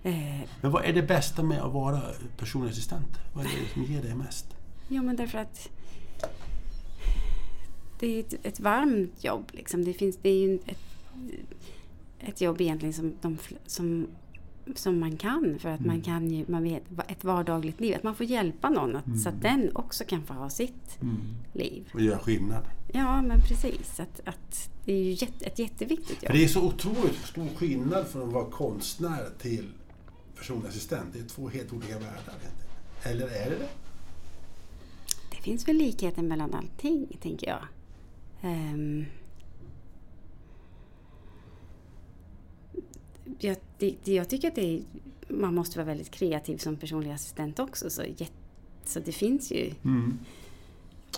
eh, 0.03 0.41
Men 0.61 0.71
vad 0.71 0.85
är 0.85 0.93
det 0.93 1.01
bästa 1.01 1.43
med 1.43 1.61
att 1.61 1.73
vara 1.73 2.01
personlig 2.37 2.69
assistent? 2.69 3.17
Vad 3.33 3.45
är 3.45 3.49
det 3.49 3.73
som 3.73 3.83
ger 3.83 4.01
dig 4.01 4.15
mest? 4.15 4.45
Ja, 4.87 5.01
men 5.01 5.15
därför 5.15 5.37
att 5.37 5.69
det 7.99 8.07
är 8.15 8.19
ett, 8.19 8.45
ett 8.45 8.59
varmt 8.59 9.23
jobb. 9.23 9.49
Liksom. 9.51 9.85
Det, 9.85 9.93
finns, 9.93 10.17
det 10.21 10.29
är 10.29 10.47
ju 10.47 10.59
ett, 10.65 10.77
ett 12.19 12.41
jobb 12.41 12.61
egentligen 12.61 12.93
som, 12.93 13.13
de, 13.21 13.37
som, 13.65 14.07
som 14.75 14.99
man 14.99 15.17
kan. 15.17 15.59
För 15.59 15.69
att 15.69 15.85
man 15.85 16.01
kan 16.01 16.31
ju, 16.31 16.45
man 16.47 16.63
vet, 16.63 16.83
ett 17.07 17.23
vardagligt 17.23 17.79
liv. 17.79 17.95
Att 17.95 18.03
man 18.03 18.15
får 18.15 18.25
hjälpa 18.25 18.69
någon 18.69 18.95
att, 18.95 19.21
så 19.23 19.29
att 19.29 19.41
den 19.41 19.75
också 19.75 20.03
kan 20.03 20.23
få 20.23 20.33
ha 20.33 20.49
sitt 20.49 20.99
liv. 21.53 21.89
Och 21.93 22.01
göra 22.01 22.19
skillnad. 22.19 22.63
Ja, 22.93 23.21
men 23.21 23.41
precis. 23.41 23.99
Att, 23.99 24.21
att 24.25 24.69
det 24.85 24.93
är 24.93 25.03
ju 25.03 25.11
jätte, 25.11 25.45
ett 25.45 25.59
jätteviktigt 25.59 26.17
För 26.19 26.25
jobb. 26.25 26.33
det 26.33 26.43
är 26.43 26.47
så 26.47 26.61
otroligt 26.67 27.25
stor 27.25 27.47
skillnad 27.55 28.07
från 28.07 28.27
att 28.27 28.33
vara 28.33 28.45
konstnär 28.45 29.29
till 29.41 29.69
personlig 30.37 30.67
assistent. 30.69 31.13
Det 31.13 31.19
är 31.19 31.23
två 31.23 31.49
helt 31.49 31.73
olika 31.73 31.93
världar. 31.93 32.35
Eller 33.03 33.25
är 33.25 33.49
det 33.49 33.55
det? 33.55 33.69
Det 35.31 35.37
finns 35.41 35.67
väl 35.67 35.75
likheter 35.75 36.21
mellan 36.21 36.53
allting, 36.53 37.17
tänker 37.21 37.47
jag. 37.47 37.63
Ehm, 38.41 39.05
jag, 43.39 43.57
det, 43.79 43.95
det, 44.03 44.13
jag 44.13 44.29
tycker 44.29 44.47
att 44.47 44.55
det 44.55 44.77
är, 44.77 44.81
man 45.27 45.55
måste 45.55 45.77
vara 45.77 45.85
väldigt 45.85 46.11
kreativ 46.11 46.57
som 46.57 46.75
personlig 46.77 47.11
assistent 47.11 47.59
också. 47.59 47.89
Så, 47.89 48.03
så 48.85 48.99
det 48.99 49.11
finns 49.11 49.51
ju... 49.51 49.73
Mm. 49.83 49.99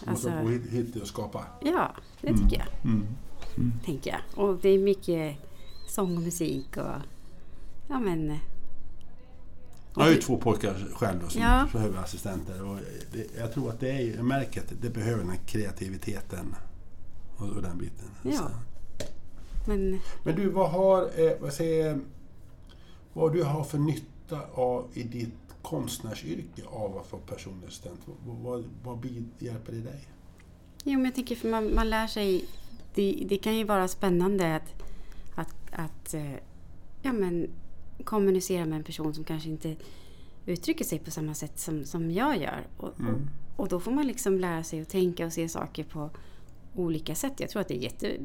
Man 0.06 0.10
Alltså, 0.10 0.30
måste 0.30 0.44
gå 0.44 0.50
hit, 0.70 0.96
och 0.96 1.08
skapa. 1.08 1.46
ja, 1.62 1.96
det 2.22 2.28
tycker 2.38 2.58
jag. 2.58 2.68
Mm. 2.92 3.08
Tänker 3.86 4.10
jag. 4.12 4.46
Och 4.46 4.58
det 4.62 4.70
är 4.70 4.80
mycket 4.80 5.38
sång 5.90 6.18
och 6.18 6.24
musik 6.24 6.78
och... 6.78 7.02
Ja, 7.90 8.00
men... 8.00 8.38
Jag 9.96 10.04
har 10.04 10.10
ju 10.12 10.16
två 10.18 10.38
pojkar 10.38 10.88
själv 10.94 11.20
då, 11.24 11.30
som 11.30 11.42
Ja. 11.42 11.68
behöver 11.74 11.98
assistenter. 12.00 12.64
Och 12.64 12.78
det, 13.14 13.28
jag 13.38 13.54
tror 13.54 13.70
att 13.70 13.80
det 13.80 13.92
är, 13.92 14.00
ju- 14.02 14.16
jag 14.16 14.26
märker 14.26 14.62
att 14.62 14.74
det 14.82 14.90
behöver 14.90 15.18
den 15.20 15.30
här 15.30 15.40
kreativiteten 15.46 16.56
och, 17.38 17.50
och 17.50 17.62
den 17.62 17.78
biten. 17.78 18.08
Ja. 18.24 18.32
Så. 18.38 18.44
Men 19.66 20.00
Men 20.24 20.36
du, 20.36 20.50
vad 20.50 20.70
har, 20.72 21.02
eh, 21.02 21.34
vad 21.42 21.54
säger, 21.54 22.00
vad 23.14 23.34
du 23.34 23.44
har 23.44 23.64
för 23.64 23.78
nytta 23.78 24.40
av 24.54 24.88
i 24.94 25.04
ditt 25.04 25.56
konstnärsyrke 25.62 26.62
av 26.66 26.98
att 26.98 27.12
vara 27.12 27.22
personlig 27.22 27.68
assistent? 27.68 28.00
Vad, 28.26 28.38
vad, 28.38 28.64
vad 28.84 29.06
hjälper 29.40 29.72
det 29.72 29.82
dig? 29.82 30.08
Jo, 30.84 30.94
men 30.94 31.06
jag 31.06 31.16
tycker 31.16 31.36
för 31.36 31.50
man, 31.50 31.76
man 31.76 31.90
lär 31.90 32.08
sig... 32.08 32.46
Det, 32.94 33.24
det 33.28 33.38
kan 33.38 33.56
ju 33.58 33.64
vara 33.64 33.88
spännande 33.88 34.56
att, 34.56 34.84
att, 35.36 35.56
att 35.72 36.14
eh, 36.14 36.34
ja, 37.02 37.14
men, 37.14 37.50
kommunicera 38.04 38.66
med 38.66 38.78
en 38.78 38.84
person 38.84 39.14
som 39.14 39.24
kanske 39.24 39.50
inte 39.50 39.76
uttrycker 40.46 40.86
sig 40.86 41.00
på 41.00 41.12
samma 41.12 41.34
sätt 41.34 41.60
som, 41.60 41.86
som 41.86 42.12
jag 42.12 42.38
gör. 42.38 42.68
Och, 42.78 42.88
och, 42.88 43.22
och 43.56 43.68
då 43.68 43.80
får 43.80 43.92
man 43.92 44.08
liksom 44.08 44.40
lära 44.40 44.64
sig 44.64 44.82
att 44.82 44.90
tänka 44.90 45.26
och 45.26 45.34
se 45.34 45.50
saker 45.50 45.84
på 45.84 46.10
olika 46.76 47.16
sätt. 47.16 47.34
Jag 47.38 47.50
tror 47.50 47.62
att 47.62 47.68
det 47.68 47.86
är 47.86 48.20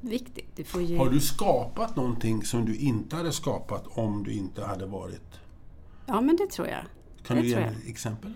jätteviktigt. 0.00 0.56
Du 0.56 0.64
får 0.64 0.82
ju... 0.82 0.96
Har 0.96 1.10
du 1.10 1.20
skapat 1.20 1.96
någonting 1.96 2.44
som 2.44 2.64
du 2.64 2.76
inte 2.76 3.16
hade 3.16 3.32
skapat 3.32 3.86
om 3.86 4.24
du 4.24 4.32
inte 4.32 4.64
hade 4.64 4.86
varit... 4.86 5.40
Ja, 6.06 6.20
men 6.20 6.36
det 6.36 6.50
tror 6.50 6.68
jag. 6.68 6.84
Kan 7.26 7.36
Det 7.36 7.42
du 7.42 7.48
ge 7.48 7.54
ett 7.54 7.86
exempel? 7.86 8.32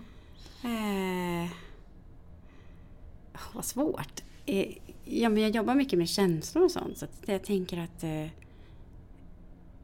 Eh, 0.62 1.50
vad 3.54 3.64
svårt. 3.64 4.22
Eh, 4.46 4.76
ja, 5.04 5.28
men 5.28 5.42
jag 5.42 5.56
jobbar 5.56 5.74
mycket 5.74 5.98
med 5.98 6.08
känslor 6.08 6.64
och 6.64 6.70
sånt. 6.70 6.98
Så 6.98 7.04
att 7.04 7.22
jag 7.26 7.44
tänker 7.44 7.78
att 7.78 8.04
eh, 8.04 8.26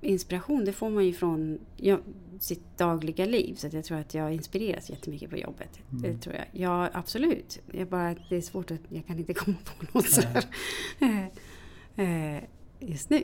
inspiration 0.01 0.65
det 0.65 0.73
får 0.73 0.91
man 0.91 1.05
ju 1.05 1.13
från 1.13 1.59
ja, 1.77 1.99
sitt 2.41 2.79
dagliga 2.79 3.27
liv. 3.27 3.55
Så 3.55 3.67
att 3.67 3.73
jag 3.73 3.85
tror 3.85 3.99
att 3.99 4.15
jag 4.15 4.35
inspireras 4.35 4.91
jättemycket 4.91 5.31
på 5.31 5.37
jobbet. 5.37 5.79
Det 5.91 6.19
tror 6.19 6.35
jag. 6.35 6.45
Ja, 6.53 6.91
absolut. 6.93 7.61
Jag 7.73 7.89
bara, 7.89 8.15
det 8.29 8.37
är 8.37 8.41
svårt 8.41 8.71
att 8.71 8.81
jag 8.89 9.07
kan 9.07 9.19
inte 9.19 9.35
komma 9.45 9.57
på 9.65 9.99
något 9.99 10.11
sådär 10.11 10.45
just 12.81 13.11
nu. 13.11 13.23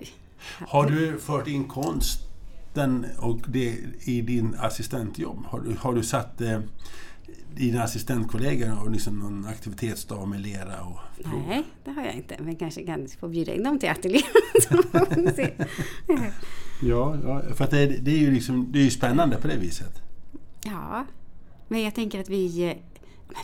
Har 0.68 0.90
du 0.90 1.18
fört 1.18 1.48
in 1.48 1.64
konsten 1.64 3.06
och 3.18 3.40
det 3.48 3.76
i 4.04 4.20
din 4.20 4.54
assistentjobb? 4.58 5.44
Har 5.46 5.60
du, 5.60 5.76
har 5.80 5.94
du 5.94 6.02
satt 6.02 6.40
eh, 6.40 6.60
dina 7.54 7.82
assistentkollegor 7.82 8.82
och 8.82 8.90
liksom 8.90 9.18
någon 9.18 9.46
aktivitetsdag 9.46 10.26
med 10.28 10.40
lera 10.40 10.80
och 10.84 10.98
prov? 11.24 11.44
Nej, 11.48 11.62
det 11.84 11.90
har 11.90 12.02
jag 12.02 12.14
inte. 12.14 12.36
Men 12.42 12.56
kanske 12.56 12.86
kan 12.86 13.08
få 13.20 13.28
bjuda 13.28 13.54
in 13.54 13.62
dem 13.62 13.78
till 13.78 13.88
ateljén. 13.88 14.22
Ja, 16.82 17.16
ja, 17.24 17.42
för 17.54 17.64
att 17.64 17.70
det, 17.70 17.78
är- 17.80 17.98
det 18.00 18.10
är 18.10 18.18
ju 18.18 18.30
liksom, 18.30 18.68
det 18.72 18.78
är 18.78 18.82
ju 18.82 18.90
spännande 18.90 19.36
på 19.36 19.48
det 19.48 19.56
viset. 19.56 20.02
Ja, 20.64 21.06
men 21.68 21.82
jag 21.82 21.94
tänker 21.94 22.20
att 22.20 22.28
vi, 22.28 22.64
eh, 22.70 22.76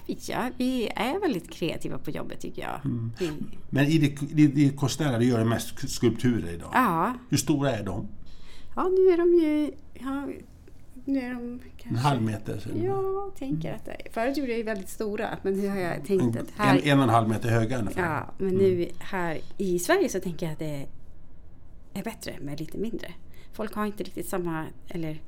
vi, 0.06 0.18
ja, 0.28 0.50
vi 0.56 0.88
är 0.96 1.20
väldigt 1.20 1.50
kreativa 1.50 1.98
på 1.98 2.10
jobbet 2.10 2.40
tycker 2.40 2.62
jag. 2.62 2.80
Vi, 3.18 3.30
Men 3.70 3.86
i 3.86 3.98
det, 3.98 4.40
i 4.42 4.46
det 4.46 4.76
konstnärliga, 4.76 5.18
du 5.18 5.24
gör 5.26 5.38
det 5.38 5.44
mest 5.44 5.90
skulpturer 5.90 6.52
idag. 6.52 6.70
ja, 6.72 7.14
Hur 7.30 7.36
stora 7.36 7.70
är 7.76 7.84
de? 7.84 8.08
ja, 8.76 8.82
nu 8.88 9.08
är 9.12 9.16
de 9.16 9.34
ju... 9.46 9.70
Ja, 9.94 10.28
nu 11.04 11.18
är 11.18 11.34
de 11.34 11.60
kanske... 11.76 11.88
En 11.88 11.96
halv 11.96 12.22
meter? 12.22 12.58
så- 12.58 12.68
Ja, 12.68 13.02
jag 13.02 13.34
tänker 13.38 13.72
att 13.72 13.84
det. 13.84 13.96
Förut 14.12 14.36
gjorde 14.36 14.50
jag 14.50 14.58
ju 14.58 14.64
väldigt 14.64 14.88
stora, 14.88 15.38
men 15.42 15.54
nu 15.60 15.68
har 15.68 15.76
jag 15.76 15.96
En, 15.96 16.02
tänkt 16.04 16.36
att 16.36 16.42
en, 16.42 16.46
här... 16.56 16.80
en 16.86 16.98
och 16.98 17.04
en 17.04 17.10
halv 17.10 17.28
meter 17.28 17.50
höga 17.50 17.78
ungefär? 17.78 18.02
Ja, 18.02 18.30
men 18.38 18.54
nu 18.54 18.88
här 18.98 19.38
i 19.58 19.78
Sverige 19.78 20.08
så 20.08 20.20
tänker 20.20 20.46
jag 20.46 20.52
att 20.52 20.58
det 20.58 20.86
är 21.94 22.02
bättre 22.02 22.34
med 22.40 22.60
lite 22.60 22.78
mindre. 22.78 23.12
Folk 23.52 23.74
har 23.74 23.86
inte 23.86 24.02
riktigt 24.04 24.28
samma, 24.28 24.64
eller 24.88 25.20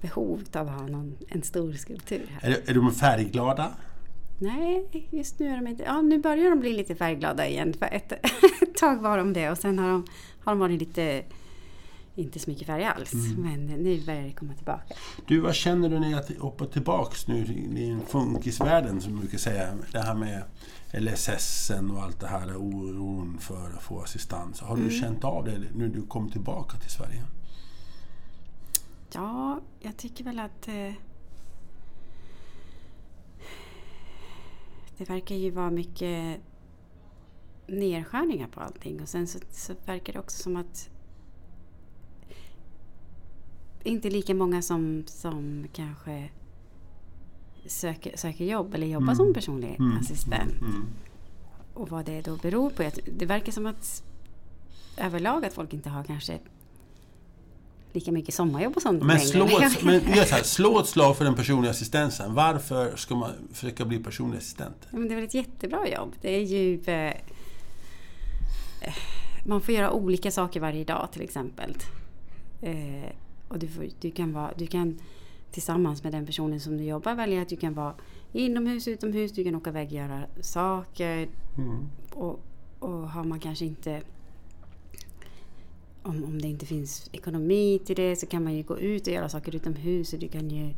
behov 0.00 0.42
av 0.52 0.68
att 0.68 0.80
ha 0.80 0.86
någon, 0.86 1.16
en 1.28 1.42
stor 1.42 1.72
skulptur 1.72 2.26
här. 2.40 2.50
Är, 2.50 2.70
är 2.70 2.74
de 2.74 2.92
färgglada? 2.92 3.70
Nej, 4.38 5.08
just 5.10 5.38
nu 5.38 5.48
är 5.48 5.56
de 5.56 5.66
inte... 5.66 5.82
Ja, 5.82 6.00
nu 6.00 6.18
börjar 6.18 6.50
de 6.50 6.60
bli 6.60 6.72
lite 6.72 6.94
färgglada 6.94 7.48
igen. 7.48 7.74
För 7.78 7.86
ett, 7.86 8.12
ett 8.62 8.76
tag 8.76 9.02
var 9.02 9.18
de 9.18 9.32
det 9.32 9.50
och 9.50 9.58
sen 9.58 9.78
har 9.78 9.88
de, 9.88 10.06
har 10.44 10.52
de 10.52 10.58
varit 10.58 10.80
lite 10.80 11.22
inte 12.14 12.38
så 12.38 12.50
mycket 12.50 12.66
färg 12.66 12.84
alls. 12.84 13.12
Men 13.38 13.66
nu 13.66 14.00
börjar 14.06 14.22
det 14.22 14.32
komma 14.32 14.54
tillbaka. 14.54 14.94
Du, 15.26 15.40
vad 15.40 15.54
känner 15.54 15.88
du 15.88 16.00
när 16.00 16.10
jag 16.10 16.22
hoppar 16.38 16.66
tillbaks 16.66 17.28
nu 17.28 17.36
i 17.36 17.98
funkisvärlden 18.08 19.00
som 19.00 19.12
man 19.12 19.20
brukar 19.20 19.38
säga? 19.38 19.68
Det 19.92 20.00
här 20.00 20.14
med 20.14 20.42
LSS 20.92 21.70
och 21.92 22.02
allt 22.02 22.20
det 22.20 22.26
här, 22.26 22.56
oron 22.56 23.38
för 23.40 23.70
att 23.76 23.82
få 23.82 24.00
assistans. 24.00 24.60
Har 24.60 24.76
du 24.76 24.90
känt 24.90 25.24
av 25.24 25.44
det 25.44 25.60
nu 25.74 25.88
du 25.88 26.02
kom 26.06 26.30
tillbaka 26.30 26.76
till 26.76 26.90
Sverige? 26.90 27.22
Ja, 29.14 29.60
jag 29.80 29.96
tycker 29.96 30.24
väl 30.24 30.38
att 30.38 30.68
eh, 30.68 30.92
det 34.98 35.08
verkar 35.08 35.34
ju 35.34 35.50
vara 35.50 35.70
mycket 35.70 36.40
nedskärningar 37.66 38.48
på 38.48 38.60
allting. 38.60 39.02
Och 39.02 39.08
sen 39.08 39.26
så, 39.26 39.38
så 39.50 39.74
verkar 39.86 40.12
det 40.12 40.18
också 40.18 40.42
som 40.42 40.56
att 40.56 40.90
inte 43.84 44.10
lika 44.10 44.34
många 44.34 44.62
som, 44.62 45.04
som 45.06 45.66
kanske 45.72 46.30
söker, 47.66 48.16
söker 48.16 48.44
jobb 48.44 48.74
eller 48.74 48.86
jobbar 48.86 49.14
som 49.14 49.34
personlig 49.34 49.78
assistent. 50.00 50.52
Och 51.74 51.88
vad 51.88 52.06
det 52.06 52.22
då 52.22 52.36
beror 52.36 52.70
på. 52.70 52.90
Det 53.18 53.26
verkar 53.26 53.52
som 53.52 53.66
att 53.66 54.02
överlag 54.96 55.44
att 55.44 55.52
folk 55.54 55.72
inte 55.72 55.88
har 55.88 56.04
kanske 56.04 56.38
lika 57.92 58.12
mycket 58.12 58.34
sommarjobb 58.34 58.76
och 58.76 58.82
sånt 58.82 59.02
Men 59.02 59.16
längre. 59.16 59.28
slå 59.28 59.44
ett, 59.44 59.82
men 59.84 59.94
gör 59.94 60.24
så 60.24 60.34
här, 60.34 60.42
slå 60.42 60.80
ett 60.80 60.86
slag 60.86 61.16
för 61.16 61.24
den 61.24 61.34
personliga 61.34 61.70
assistensen. 61.70 62.34
Varför 62.34 62.96
ska 62.96 63.14
man 63.14 63.30
försöka 63.52 63.84
bli 63.84 63.98
personlig 63.98 64.38
assistent? 64.38 64.76
Ja, 64.90 64.98
men 64.98 65.08
det 65.08 65.14
är 65.14 65.16
väl 65.16 65.24
ett 65.24 65.34
jättebra 65.34 65.88
jobb. 65.88 66.14
Det 66.20 66.36
är 66.36 66.44
ju... 66.44 66.80
Eh, 66.86 67.06
eh, 68.80 68.94
man 69.46 69.60
får 69.60 69.74
göra 69.74 69.90
olika 69.90 70.30
saker 70.30 70.60
varje 70.60 70.84
dag 70.84 71.08
till 71.12 71.22
exempel. 71.22 71.76
Eh, 72.62 73.10
och 73.48 73.58
du, 73.58 73.68
får, 73.68 73.86
du, 74.00 74.10
kan 74.10 74.32
vara, 74.32 74.50
du 74.56 74.66
kan 74.66 74.98
tillsammans 75.50 76.02
med 76.02 76.12
den 76.12 76.26
personen 76.26 76.60
som 76.60 76.76
du 76.76 76.84
jobbar 76.84 77.14
välja 77.14 77.42
att 77.42 77.48
du 77.48 77.56
kan 77.56 77.74
vara 77.74 77.94
inomhus, 78.32 78.88
utomhus, 78.88 79.32
du 79.32 79.44
kan 79.44 79.54
åka 79.54 79.70
iväg 79.70 79.86
och 79.86 79.92
göra 79.92 80.22
saker. 80.40 81.28
Mm. 81.58 81.88
Och, 82.10 82.40
och 82.78 83.10
har 83.10 83.24
man 83.24 83.40
kanske 83.40 83.64
inte... 83.64 84.02
Om, 86.02 86.24
om 86.24 86.42
det 86.42 86.48
inte 86.48 86.66
finns 86.66 87.10
ekonomi 87.12 87.80
till 87.84 87.96
det 87.96 88.16
så 88.16 88.26
kan 88.26 88.44
man 88.44 88.54
ju 88.54 88.62
gå 88.62 88.78
ut 88.78 89.06
och 89.06 89.12
göra 89.12 89.28
saker 89.28 89.56
utomhus. 89.56 90.12
Och 90.12 90.18
du 90.18 90.28
kan 90.28 90.50
ju 90.50 90.74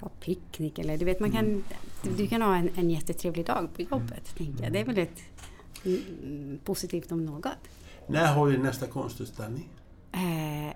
ha 0.00 0.08
picknick 0.08 0.78
eller 0.78 0.98
du 0.98 1.04
vet 1.04 1.20
man 1.20 1.32
kan... 1.32 1.64
Du, 2.02 2.10
du 2.16 2.26
kan 2.26 2.42
ha 2.42 2.56
en, 2.56 2.70
en 2.76 2.90
jättetrevlig 2.90 3.46
dag 3.46 3.68
på 3.76 3.82
jobbet. 3.82 4.36
Tänker 4.36 4.64
jag. 4.64 4.72
Det 4.72 4.80
är 4.80 4.84
väl 4.84 4.98
ett 4.98 5.20
mm, 5.84 6.58
positivt 6.64 7.12
om 7.12 7.24
något. 7.24 7.58
När 8.06 8.34
har 8.34 8.46
vi 8.46 8.58
nästa 8.58 8.86
konstutställning? 8.86 9.68
Eh, 10.12 10.74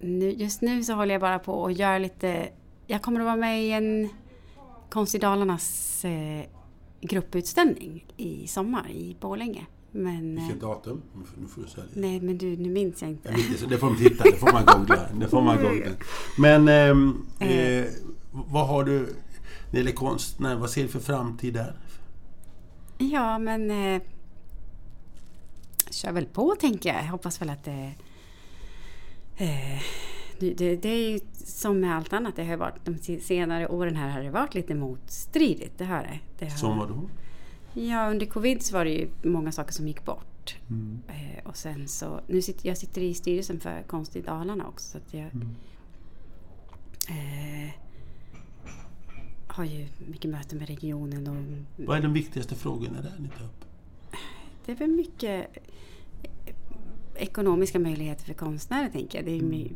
nu, 0.00 0.30
just 0.30 0.62
nu 0.62 0.84
så 0.84 0.92
håller 0.92 1.14
jag 1.14 1.20
bara 1.20 1.38
på 1.38 1.52
och 1.52 1.72
gör 1.72 1.98
lite... 1.98 2.48
Jag 2.86 3.02
kommer 3.02 3.20
att 3.20 3.26
vara 3.26 3.36
med 3.36 3.64
i 3.64 3.70
en 3.70 4.08
Konst 4.92 5.14
i 5.14 5.18
Dalarnas 5.18 6.04
eh, 6.04 6.44
grupputställning 7.00 8.06
i 8.16 8.46
sommar 8.46 8.90
i 8.90 9.16
Borlänge. 9.20 9.66
Men, 9.92 10.38
eh, 10.38 10.44
Vilket 10.44 10.60
datum? 10.62 11.02
Nu 11.40 11.46
får- 11.48 11.62
du 11.62 11.68
säga 11.68 11.86
det. 11.94 12.00
nej, 12.00 12.20
men 12.20 12.38
du, 12.38 12.56
nu 12.56 12.68
minns 12.70 13.02
jag 13.02 13.10
inte. 13.10 13.28
Jag 13.48 13.58
så 13.58 13.66
det 13.66 13.78
får 13.78 13.86
man 13.86 13.96
titta, 13.96 14.24
det 14.24 14.36
får 14.36 14.52
man 14.52 14.64
googla. 14.66 15.08
Det 15.20 15.28
får 15.28 15.42
man 15.42 15.56
googla. 15.62 15.90
Men 16.38 16.68
ehm, 16.68 17.26
eh, 17.40 17.84
vad 18.30 18.68
har 18.68 18.84
du 18.84 18.98
när 19.00 19.06
det 19.70 19.78
gäller 19.78 19.92
konstnär, 19.92 20.56
vad 20.56 20.70
ser 20.70 20.82
du 20.82 20.88
för 20.88 21.00
framtid 21.00 21.54
där? 21.54 21.74
Ja, 22.98 23.38
men... 23.38 23.70
Eh, 23.70 24.02
kör 25.90 26.12
väl 26.12 26.26
på, 26.26 26.54
tänker 26.60 26.88
jag. 26.94 26.98
Jag 27.04 27.08
hoppas 27.10 27.40
väl 27.42 27.50
att 27.50 27.64
det... 27.64 27.92
Eh, 29.36 29.82
det, 30.38 30.54
det, 30.54 30.76
det 30.76 30.88
är 30.88 31.10
ju 31.10 31.20
som 31.44 31.80
med 31.80 31.96
allt 31.96 32.12
annat. 32.12 32.36
Det 32.36 32.44
har 32.44 32.56
varit, 32.56 32.84
de 32.84 32.98
se- 32.98 33.20
senare 33.20 33.68
åren 33.68 33.96
här 33.96 34.08
har 34.10 34.20
det 34.22 34.30
varit 34.30 34.54
lite 34.54 34.74
motstridigt. 34.74 35.78
Det 35.78 35.84
har 35.84 36.02
det. 36.02 36.18
det 36.38 36.44
har, 36.44 36.56
Som 36.58 36.78
vadå? 36.78 37.08
Ja, 37.74 38.10
under 38.10 38.26
covid 38.26 38.62
så 38.62 38.74
var 38.76 38.84
det 38.84 38.90
ju 38.90 39.08
många 39.22 39.52
saker 39.52 39.72
som 39.72 39.88
gick 39.88 40.04
bort. 40.04 40.56
Eh, 41.08 41.44
och 41.48 41.56
sen 41.56 41.88
så... 41.88 42.20
Nu 42.26 42.42
sitter, 42.42 42.68
jag 42.68 42.78
sitter 42.78 43.00
i 43.02 43.14
styrelsen 43.14 43.60
för 43.60 43.82
Konst 43.86 44.16
i 44.16 44.20
Dalarna 44.20 44.66
också. 44.68 44.88
Så 44.90 44.98
att 44.98 45.14
jag 45.14 45.26
eh, 47.08 47.70
har 49.46 49.64
ju 49.64 49.86
mycket 50.08 50.30
möten 50.30 50.58
med 50.58 50.68
regionen 50.68 51.26
och 51.28 51.84
Vad 51.86 51.98
är 51.98 52.02
de 52.02 52.12
viktigaste 52.12 52.54
frågorna 52.54 53.00
där 53.02 53.12
ni 53.18 53.28
tar 53.28 53.44
upp? 53.44 53.64
Det 54.66 54.72
är 54.72 54.76
väl 54.76 54.90
mycket 54.90 55.46
ekonomiska 57.14 57.78
möjligheter 57.78 58.24
för 58.24 58.34
konstnärer, 58.34 58.88
tänker 58.88 59.18
jag. 59.18 59.24
Det 59.26 59.38
är 59.38 59.42
my- 59.42 59.70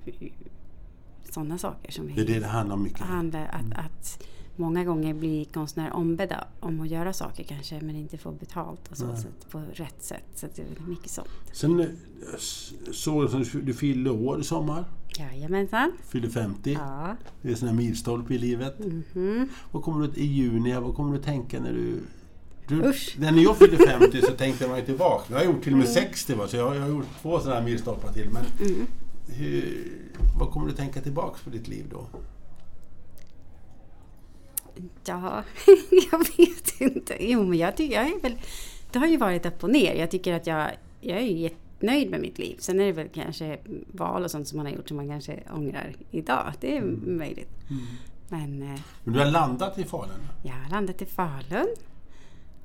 sådana 1.30 1.58
saker 1.58 1.92
som 1.92 2.14
Det 2.14 2.20
är 2.20 2.26
det 2.26 2.38
det 2.40 2.46
handlar 2.46 2.74
om 2.76 2.82
mycket. 2.82 3.00
handlar 3.00 3.44
att, 3.46 3.72
att 3.86 4.22
många 4.58 4.84
gånger 4.84 5.14
blir 5.14 5.44
konstnärer 5.44 5.92
ombedda 5.96 6.44
om 6.60 6.80
att 6.80 6.88
göra 6.88 7.12
saker 7.12 7.44
kanske, 7.44 7.80
men 7.80 7.96
inte 7.96 8.18
får 8.18 8.32
betalt 8.32 8.80
och 8.90 8.96
så, 8.96 9.04
så 9.16 9.28
att 9.28 9.50
på 9.50 9.62
rätt 9.72 10.02
sätt. 10.02 10.24
Så 10.34 10.46
att 10.46 10.54
det 10.56 10.62
är 10.62 10.88
mycket 10.88 11.10
sånt. 11.10 11.28
Sen 11.52 11.80
eh, 11.80 11.86
såg 12.92 13.24
jag 13.24 13.30
som 13.30 13.62
du- 13.64 13.74
fyllde 13.74 14.10
år 14.10 14.40
i 14.40 14.44
sommar. 14.44 14.84
Jajamensan. 15.18 15.92
Fyllde 16.08 16.28
50. 16.30 16.72
Ja. 16.72 17.16
Det 17.42 17.48
är 17.48 17.52
en 17.52 17.58
sån 17.58 17.68
här 17.68 17.76
milstolpe 17.76 18.34
i 18.34 18.38
livet. 18.38 18.78
Mhm. 18.78 19.48
Vad 19.72 19.82
kommer 19.82 20.06
du 20.06 20.20
i 20.20 20.26
juni, 20.26 20.74
vad 20.74 20.94
kommer 20.94 21.12
du 21.12 21.18
att 21.18 21.24
tänka 21.24 21.60
när 21.60 21.72
du... 21.72 22.00
du 22.68 22.92
när 23.18 23.42
jag 23.42 23.56
fyllde 23.56 23.76
50 23.76 24.20
så 24.20 24.32
tänkte 24.32 24.68
man 24.68 24.78
ju 24.78 24.84
tillbaka. 24.84 25.24
Jag 25.32 25.38
har 25.38 25.44
gjort 25.44 25.62
till 25.62 25.72
och 25.72 25.78
med 25.78 25.88
60 25.88 26.34
va, 26.34 26.48
så 26.48 26.56
jag, 26.56 26.76
jag 26.76 26.80
har 26.80 26.88
gjort 26.88 27.06
två 27.22 27.38
sådana 27.40 27.54
här 27.60 27.64
milstolpar 27.64 28.12
till. 28.12 28.28
Men 28.32 28.44
Mm. 28.70 28.86
hur, 29.28 29.92
vad 30.38 30.50
kommer 30.50 30.66
du 30.68 30.72
tänka 30.74 31.00
tillbaka 31.00 31.38
på 31.44 31.50
ditt 31.50 31.68
liv 31.68 31.84
då? 31.90 32.06
Ja, 35.04 35.42
jag 36.12 36.18
vet 36.18 36.80
inte. 36.80 37.16
Jo, 37.20 37.42
men 37.44 37.58
jag 37.58 37.76
tycker 37.76 37.94
jag 37.94 38.06
är 38.08 38.20
väl... 38.20 38.38
Det 38.92 38.98
har 38.98 39.06
ju 39.06 39.16
varit 39.16 39.46
upp 39.46 39.64
och 39.64 39.70
ner. 39.70 39.94
Jag 39.94 40.10
tycker 40.10 40.34
att 40.34 40.46
jag, 40.46 40.70
jag 41.00 41.18
är 41.18 41.22
ju 41.22 41.38
jättenöjd 41.38 42.10
med 42.10 42.20
mitt 42.20 42.38
liv. 42.38 42.56
Sen 42.58 42.80
är 42.80 42.84
det 42.84 42.92
väl 42.92 43.08
kanske 43.14 43.58
val 43.86 44.24
och 44.24 44.30
sånt 44.30 44.48
som 44.48 44.56
man 44.56 44.66
har 44.66 44.72
gjort 44.72 44.88
som 44.88 44.96
man 44.96 45.08
kanske 45.08 45.40
ångrar 45.54 45.94
idag. 46.10 46.52
Det 46.60 46.76
är 46.76 46.82
möjligt. 47.06 47.50
Men 48.28 48.62
eh, 48.62 48.80
Men 49.04 49.14
du 49.14 49.18
har 49.20 49.30
landat 49.30 49.78
i 49.78 49.84
Falun? 49.84 50.20
jag 50.42 50.52
har 50.52 50.70
landat 50.70 51.02
i 51.02 51.06
Falun 51.06 51.66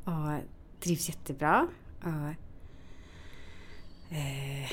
och 0.03 0.39
trivs 0.79 1.09
jättebra. 1.09 1.67
Och, 2.03 2.35
eh, 4.15 4.71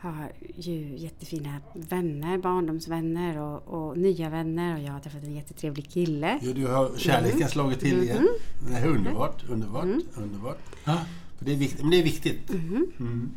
har 0.00 0.32
ju 0.56 0.96
jättefina 0.96 1.60
vänner, 1.74 2.38
barndomsvänner 2.38 3.38
och, 3.38 3.62
och 3.68 3.98
nya 3.98 4.30
vänner 4.30 4.74
och 4.74 4.80
jag 4.80 4.92
har 4.92 5.00
träffat 5.00 5.22
en 5.22 5.34
jättetrevlig 5.34 5.90
kille. 5.90 6.38
Jo, 6.42 6.52
du 6.52 6.66
har 6.66 6.96
kärleken 6.96 7.48
slagit 7.48 7.80
till 7.80 8.02
igen. 8.02 8.28
Det 8.68 8.74
är 8.74 8.86
underbart, 8.86 9.44
underbart, 9.48 9.86
underbart. 10.16 10.58
Ja, 10.84 10.98
för 11.38 11.44
det 11.44 11.52
är 11.52 11.56
viktigt. 11.56 11.80
Men 11.80 11.90
det 11.90 11.96
är 11.96 12.02
viktigt. 12.04 12.50
Mm. 12.50 13.30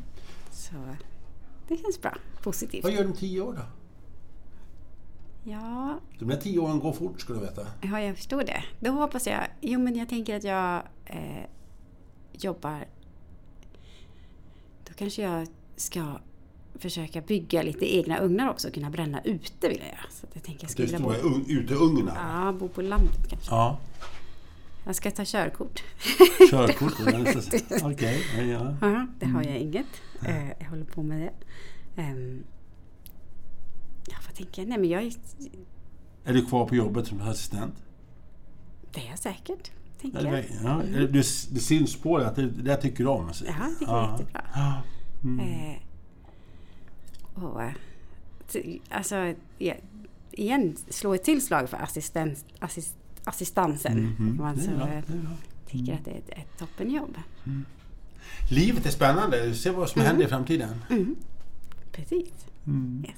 Så 0.51 0.73
det 1.67 1.77
känns 1.77 2.01
bra. 2.01 2.17
Positivt. 2.43 2.83
Vad 2.83 2.93
gör 2.93 3.03
du 3.03 3.09
om 3.09 3.15
tio 3.15 3.41
år 3.41 3.53
då? 3.53 3.61
Ja, 5.51 5.99
De 6.19 6.27
där 6.27 6.37
tio 6.37 6.59
åren 6.59 6.79
går 6.79 6.93
fort 6.93 7.21
ska 7.21 7.33
du 7.33 7.39
veta. 7.39 7.67
ja, 7.81 8.01
jag 8.01 8.15
förstår 8.15 8.43
det. 8.43 8.63
Då 8.79 8.91
hoppas 8.91 9.27
jag... 9.27 9.47
Jo, 9.61 9.79
men 9.79 9.95
jag 9.95 10.09
tänker 10.09 10.35
att 10.37 10.43
jag 10.43 10.83
eh, 11.05 11.45
jobbar... 12.31 12.85
Då 14.87 14.93
kanske 14.93 15.21
jag 15.21 15.47
ska 15.75 16.19
försöka 16.81 17.21
bygga 17.21 17.61
lite 17.63 17.95
egna 17.95 18.17
ugnar 18.19 18.49
också 18.49 18.67
och 18.67 18.73
kunna 18.73 18.89
bränna 18.89 19.21
ute 19.23 19.67
vill 19.69 19.77
jag 19.77 19.87
göra. 19.87 20.05
Så 20.11 20.27
jag 20.33 20.43
tänker 20.43 20.63
jag 20.63 20.67
Det 20.69 20.71
skulle 20.71 20.85
vilja 20.87 20.99
bo, 20.99 21.13
stora 21.13 21.29
un- 21.33 21.45
uteugnar. 21.47 22.43
ja, 22.45 22.51
bo 22.59 22.67
på 22.67 22.81
landet 22.81 23.27
kanske. 23.29 23.51
Ja. 23.51 23.77
Jag 24.85 24.95
ska 24.95 25.11
ta 25.11 25.23
körkort. 25.25 25.83
Körkort. 26.49 26.93
Okej. 27.83 28.21
ja, 28.37 28.43
ja. 28.43 28.75
Ja, 28.81 29.07
det 29.19 29.25
har 29.25 29.43
jag 29.43 29.57
inget. 29.57 29.85
Eh, 30.25 30.47
jag 30.59 30.65
håller 30.69 30.85
på 30.85 31.03
med 31.03 31.21
det. 31.21 31.31
Ehm, 32.01 32.43
ja, 34.07 34.15
vad 34.27 34.35
tänker 34.35 34.61
jag? 34.61 34.69
Nej, 34.69 34.77
men 34.77 34.89
jag 34.89 35.03
är... 35.03 35.11
Är 36.25 36.33
du 36.33 36.45
kvar 36.45 36.65
på 36.65 36.75
jobbet 36.75 37.07
som 37.07 37.21
assistent? 37.21 37.73
Det 38.93 39.01
är 39.01 39.09
jag 39.09 39.19
säkert, 39.19 39.71
tänker 40.01 40.25
jag. 40.25 40.45
ja, 40.63 40.81
det, 40.93 41.07
det 41.07 41.59
syns 41.59 41.95
på 41.95 42.17
dig 42.17 42.27
att 42.27 42.35
det, 42.35 42.47
det 42.47 42.75
tycker 42.77 43.03
du 43.03 43.09
om. 43.09 43.27
alltså. 43.27 43.45
Ja, 43.45 43.53
det 43.79 43.85
är 43.85 44.11
jättebra. 44.11 44.41
Ja. 44.55 44.81
Och, 47.33 47.63
eh, 47.63 47.71
alltså, 48.89 49.33
igen, 50.31 50.75
slå 50.89 51.13
ett 51.13 51.23
till 51.23 51.41
slag 51.45 51.69
för 51.69 51.77
assistent, 51.77 52.45
assist, 52.59 52.95
assistansen. 53.23 54.05
Mhm. 54.05 54.37
Man 54.37 54.55
Det 54.55 54.61
är 54.61 54.65
så, 54.65 54.71
det 55.15 55.71
tycker 55.71 55.93
att 55.93 56.05
det 56.05 56.11
är 56.11 56.17
ett, 56.17 56.29
ett 56.29 56.57
toppenjobb. 56.59 57.17
Livet 58.49 58.85
är 58.85 58.89
spännande. 58.89 59.55
Se 59.55 59.69
vad 59.69 59.89
som 59.89 60.01
händer 60.01 60.25
i 60.25 60.27
framtiden. 60.27 60.81
Mm. 60.89 61.15
Precis. 61.91 62.31
Mm. 62.67 63.05
Yes. 63.07 63.15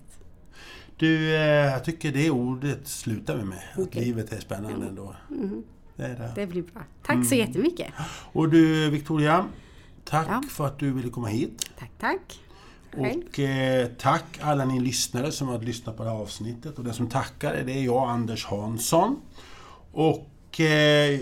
Du, 0.98 1.36
eh, 1.36 1.42
jag 1.42 1.84
tycker 1.84 2.12
det 2.12 2.30
ordet 2.32 2.88
slutar 2.88 3.38
vi 3.38 3.44
med. 3.44 3.64
Att 3.74 3.80
Okej. 3.80 4.06
livet 4.06 4.34
är 4.34 4.40
spännande 4.40 4.88
ändå. 4.88 5.16
Mm. 5.30 5.64
Det 5.96 6.04
är 6.04 6.16
det. 6.18 6.32
Det 6.36 6.48
blir 6.48 6.62
bra. 6.62 6.82
Tack 7.04 7.26
så 7.26 7.36
jättemycket. 7.36 7.94
Och 8.34 8.50
du 8.50 8.90
Victoria, 8.90 9.46
tack 10.06 10.28
Ja. 10.30 10.44
för 10.50 10.68
att 10.68 10.80
du 10.80 10.92
ville 10.92 11.10
komma 11.10 11.28
hit. 11.28 11.70
Tack, 11.80 11.92
tack. 12.00 12.40
Själv. 12.94 13.24
Och 13.28 13.40
eh, 13.40 13.88
tack 13.88 14.40
alla 14.42 14.66
ni 14.66 14.80
lyssnare 14.80 15.32
som 15.32 15.48
har 15.48 15.60
lyssnat 15.60 15.98
på 15.98 16.04
det 16.04 16.10
här 16.10 16.18
avsnittet. 16.18 16.78
Och 16.78 16.84
den 16.84 16.94
som 16.94 17.10
tackar 17.10 17.54
är 17.54 17.64
det 17.64 17.82
jag, 17.82 18.10
Anders 18.10 18.46
Hansson. 18.46 19.22
Och 19.92 20.60
eh, 20.60 21.20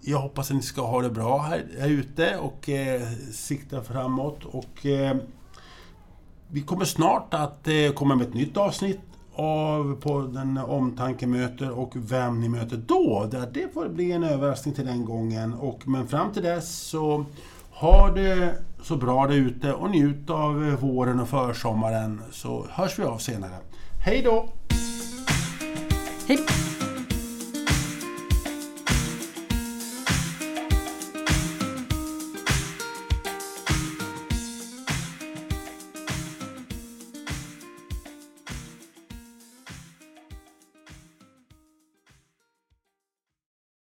jag 0.00 0.18
hoppas 0.18 0.50
att 0.50 0.56
ni 0.56 0.62
ska 0.62 0.82
ha 0.82 1.02
det 1.02 1.10
bra 1.10 1.38
här, 1.38 1.66
här 1.78 1.88
ute 1.88 2.36
och 2.36 2.68
eh, 2.68 3.02
sikta 3.32 3.82
framåt. 3.82 4.44
Och, 4.44 4.86
eh, 4.86 5.16
vi 6.48 6.62
kommer 6.62 6.84
snart 6.84 7.34
att 7.34 7.68
eh, 7.68 7.92
komma 7.94 8.14
med 8.14 8.26
ett 8.26 8.34
nytt 8.34 8.56
avsnitt 8.56 9.00
av 9.34 10.00
på 10.00 10.20
den 10.20 10.58
omtanke 10.58 11.26
möter 11.26 11.70
och 11.70 11.92
vem 11.94 12.40
ni 12.40 12.48
möter 12.48 12.76
då. 12.76 13.28
Där 13.30 13.50
det 13.54 13.74
får 13.74 13.88
bli 13.88 14.12
en 14.12 14.24
överraskning 14.24 14.74
till 14.74 14.86
den 14.86 15.04
gången. 15.04 15.54
Och, 15.54 15.88
men 15.88 16.08
fram 16.08 16.32
till 16.32 16.42
dess 16.42 16.78
så 16.78 17.26
har 17.70 18.14
det 18.14 18.54
så 18.84 18.96
bra 18.96 19.26
där 19.26 19.34
ute 19.34 19.72
och 19.72 19.90
njut 19.90 20.30
av 20.30 20.68
eh, 20.68 20.74
våren 20.74 21.20
och 21.20 21.28
försommaren 21.28 22.22
så 22.30 22.66
hörs 22.70 22.98
vi 22.98 23.02
av 23.02 23.18
senare. 23.18 23.56
Hej 24.04 24.22
då! 24.22 24.48
Hej! 26.28 26.73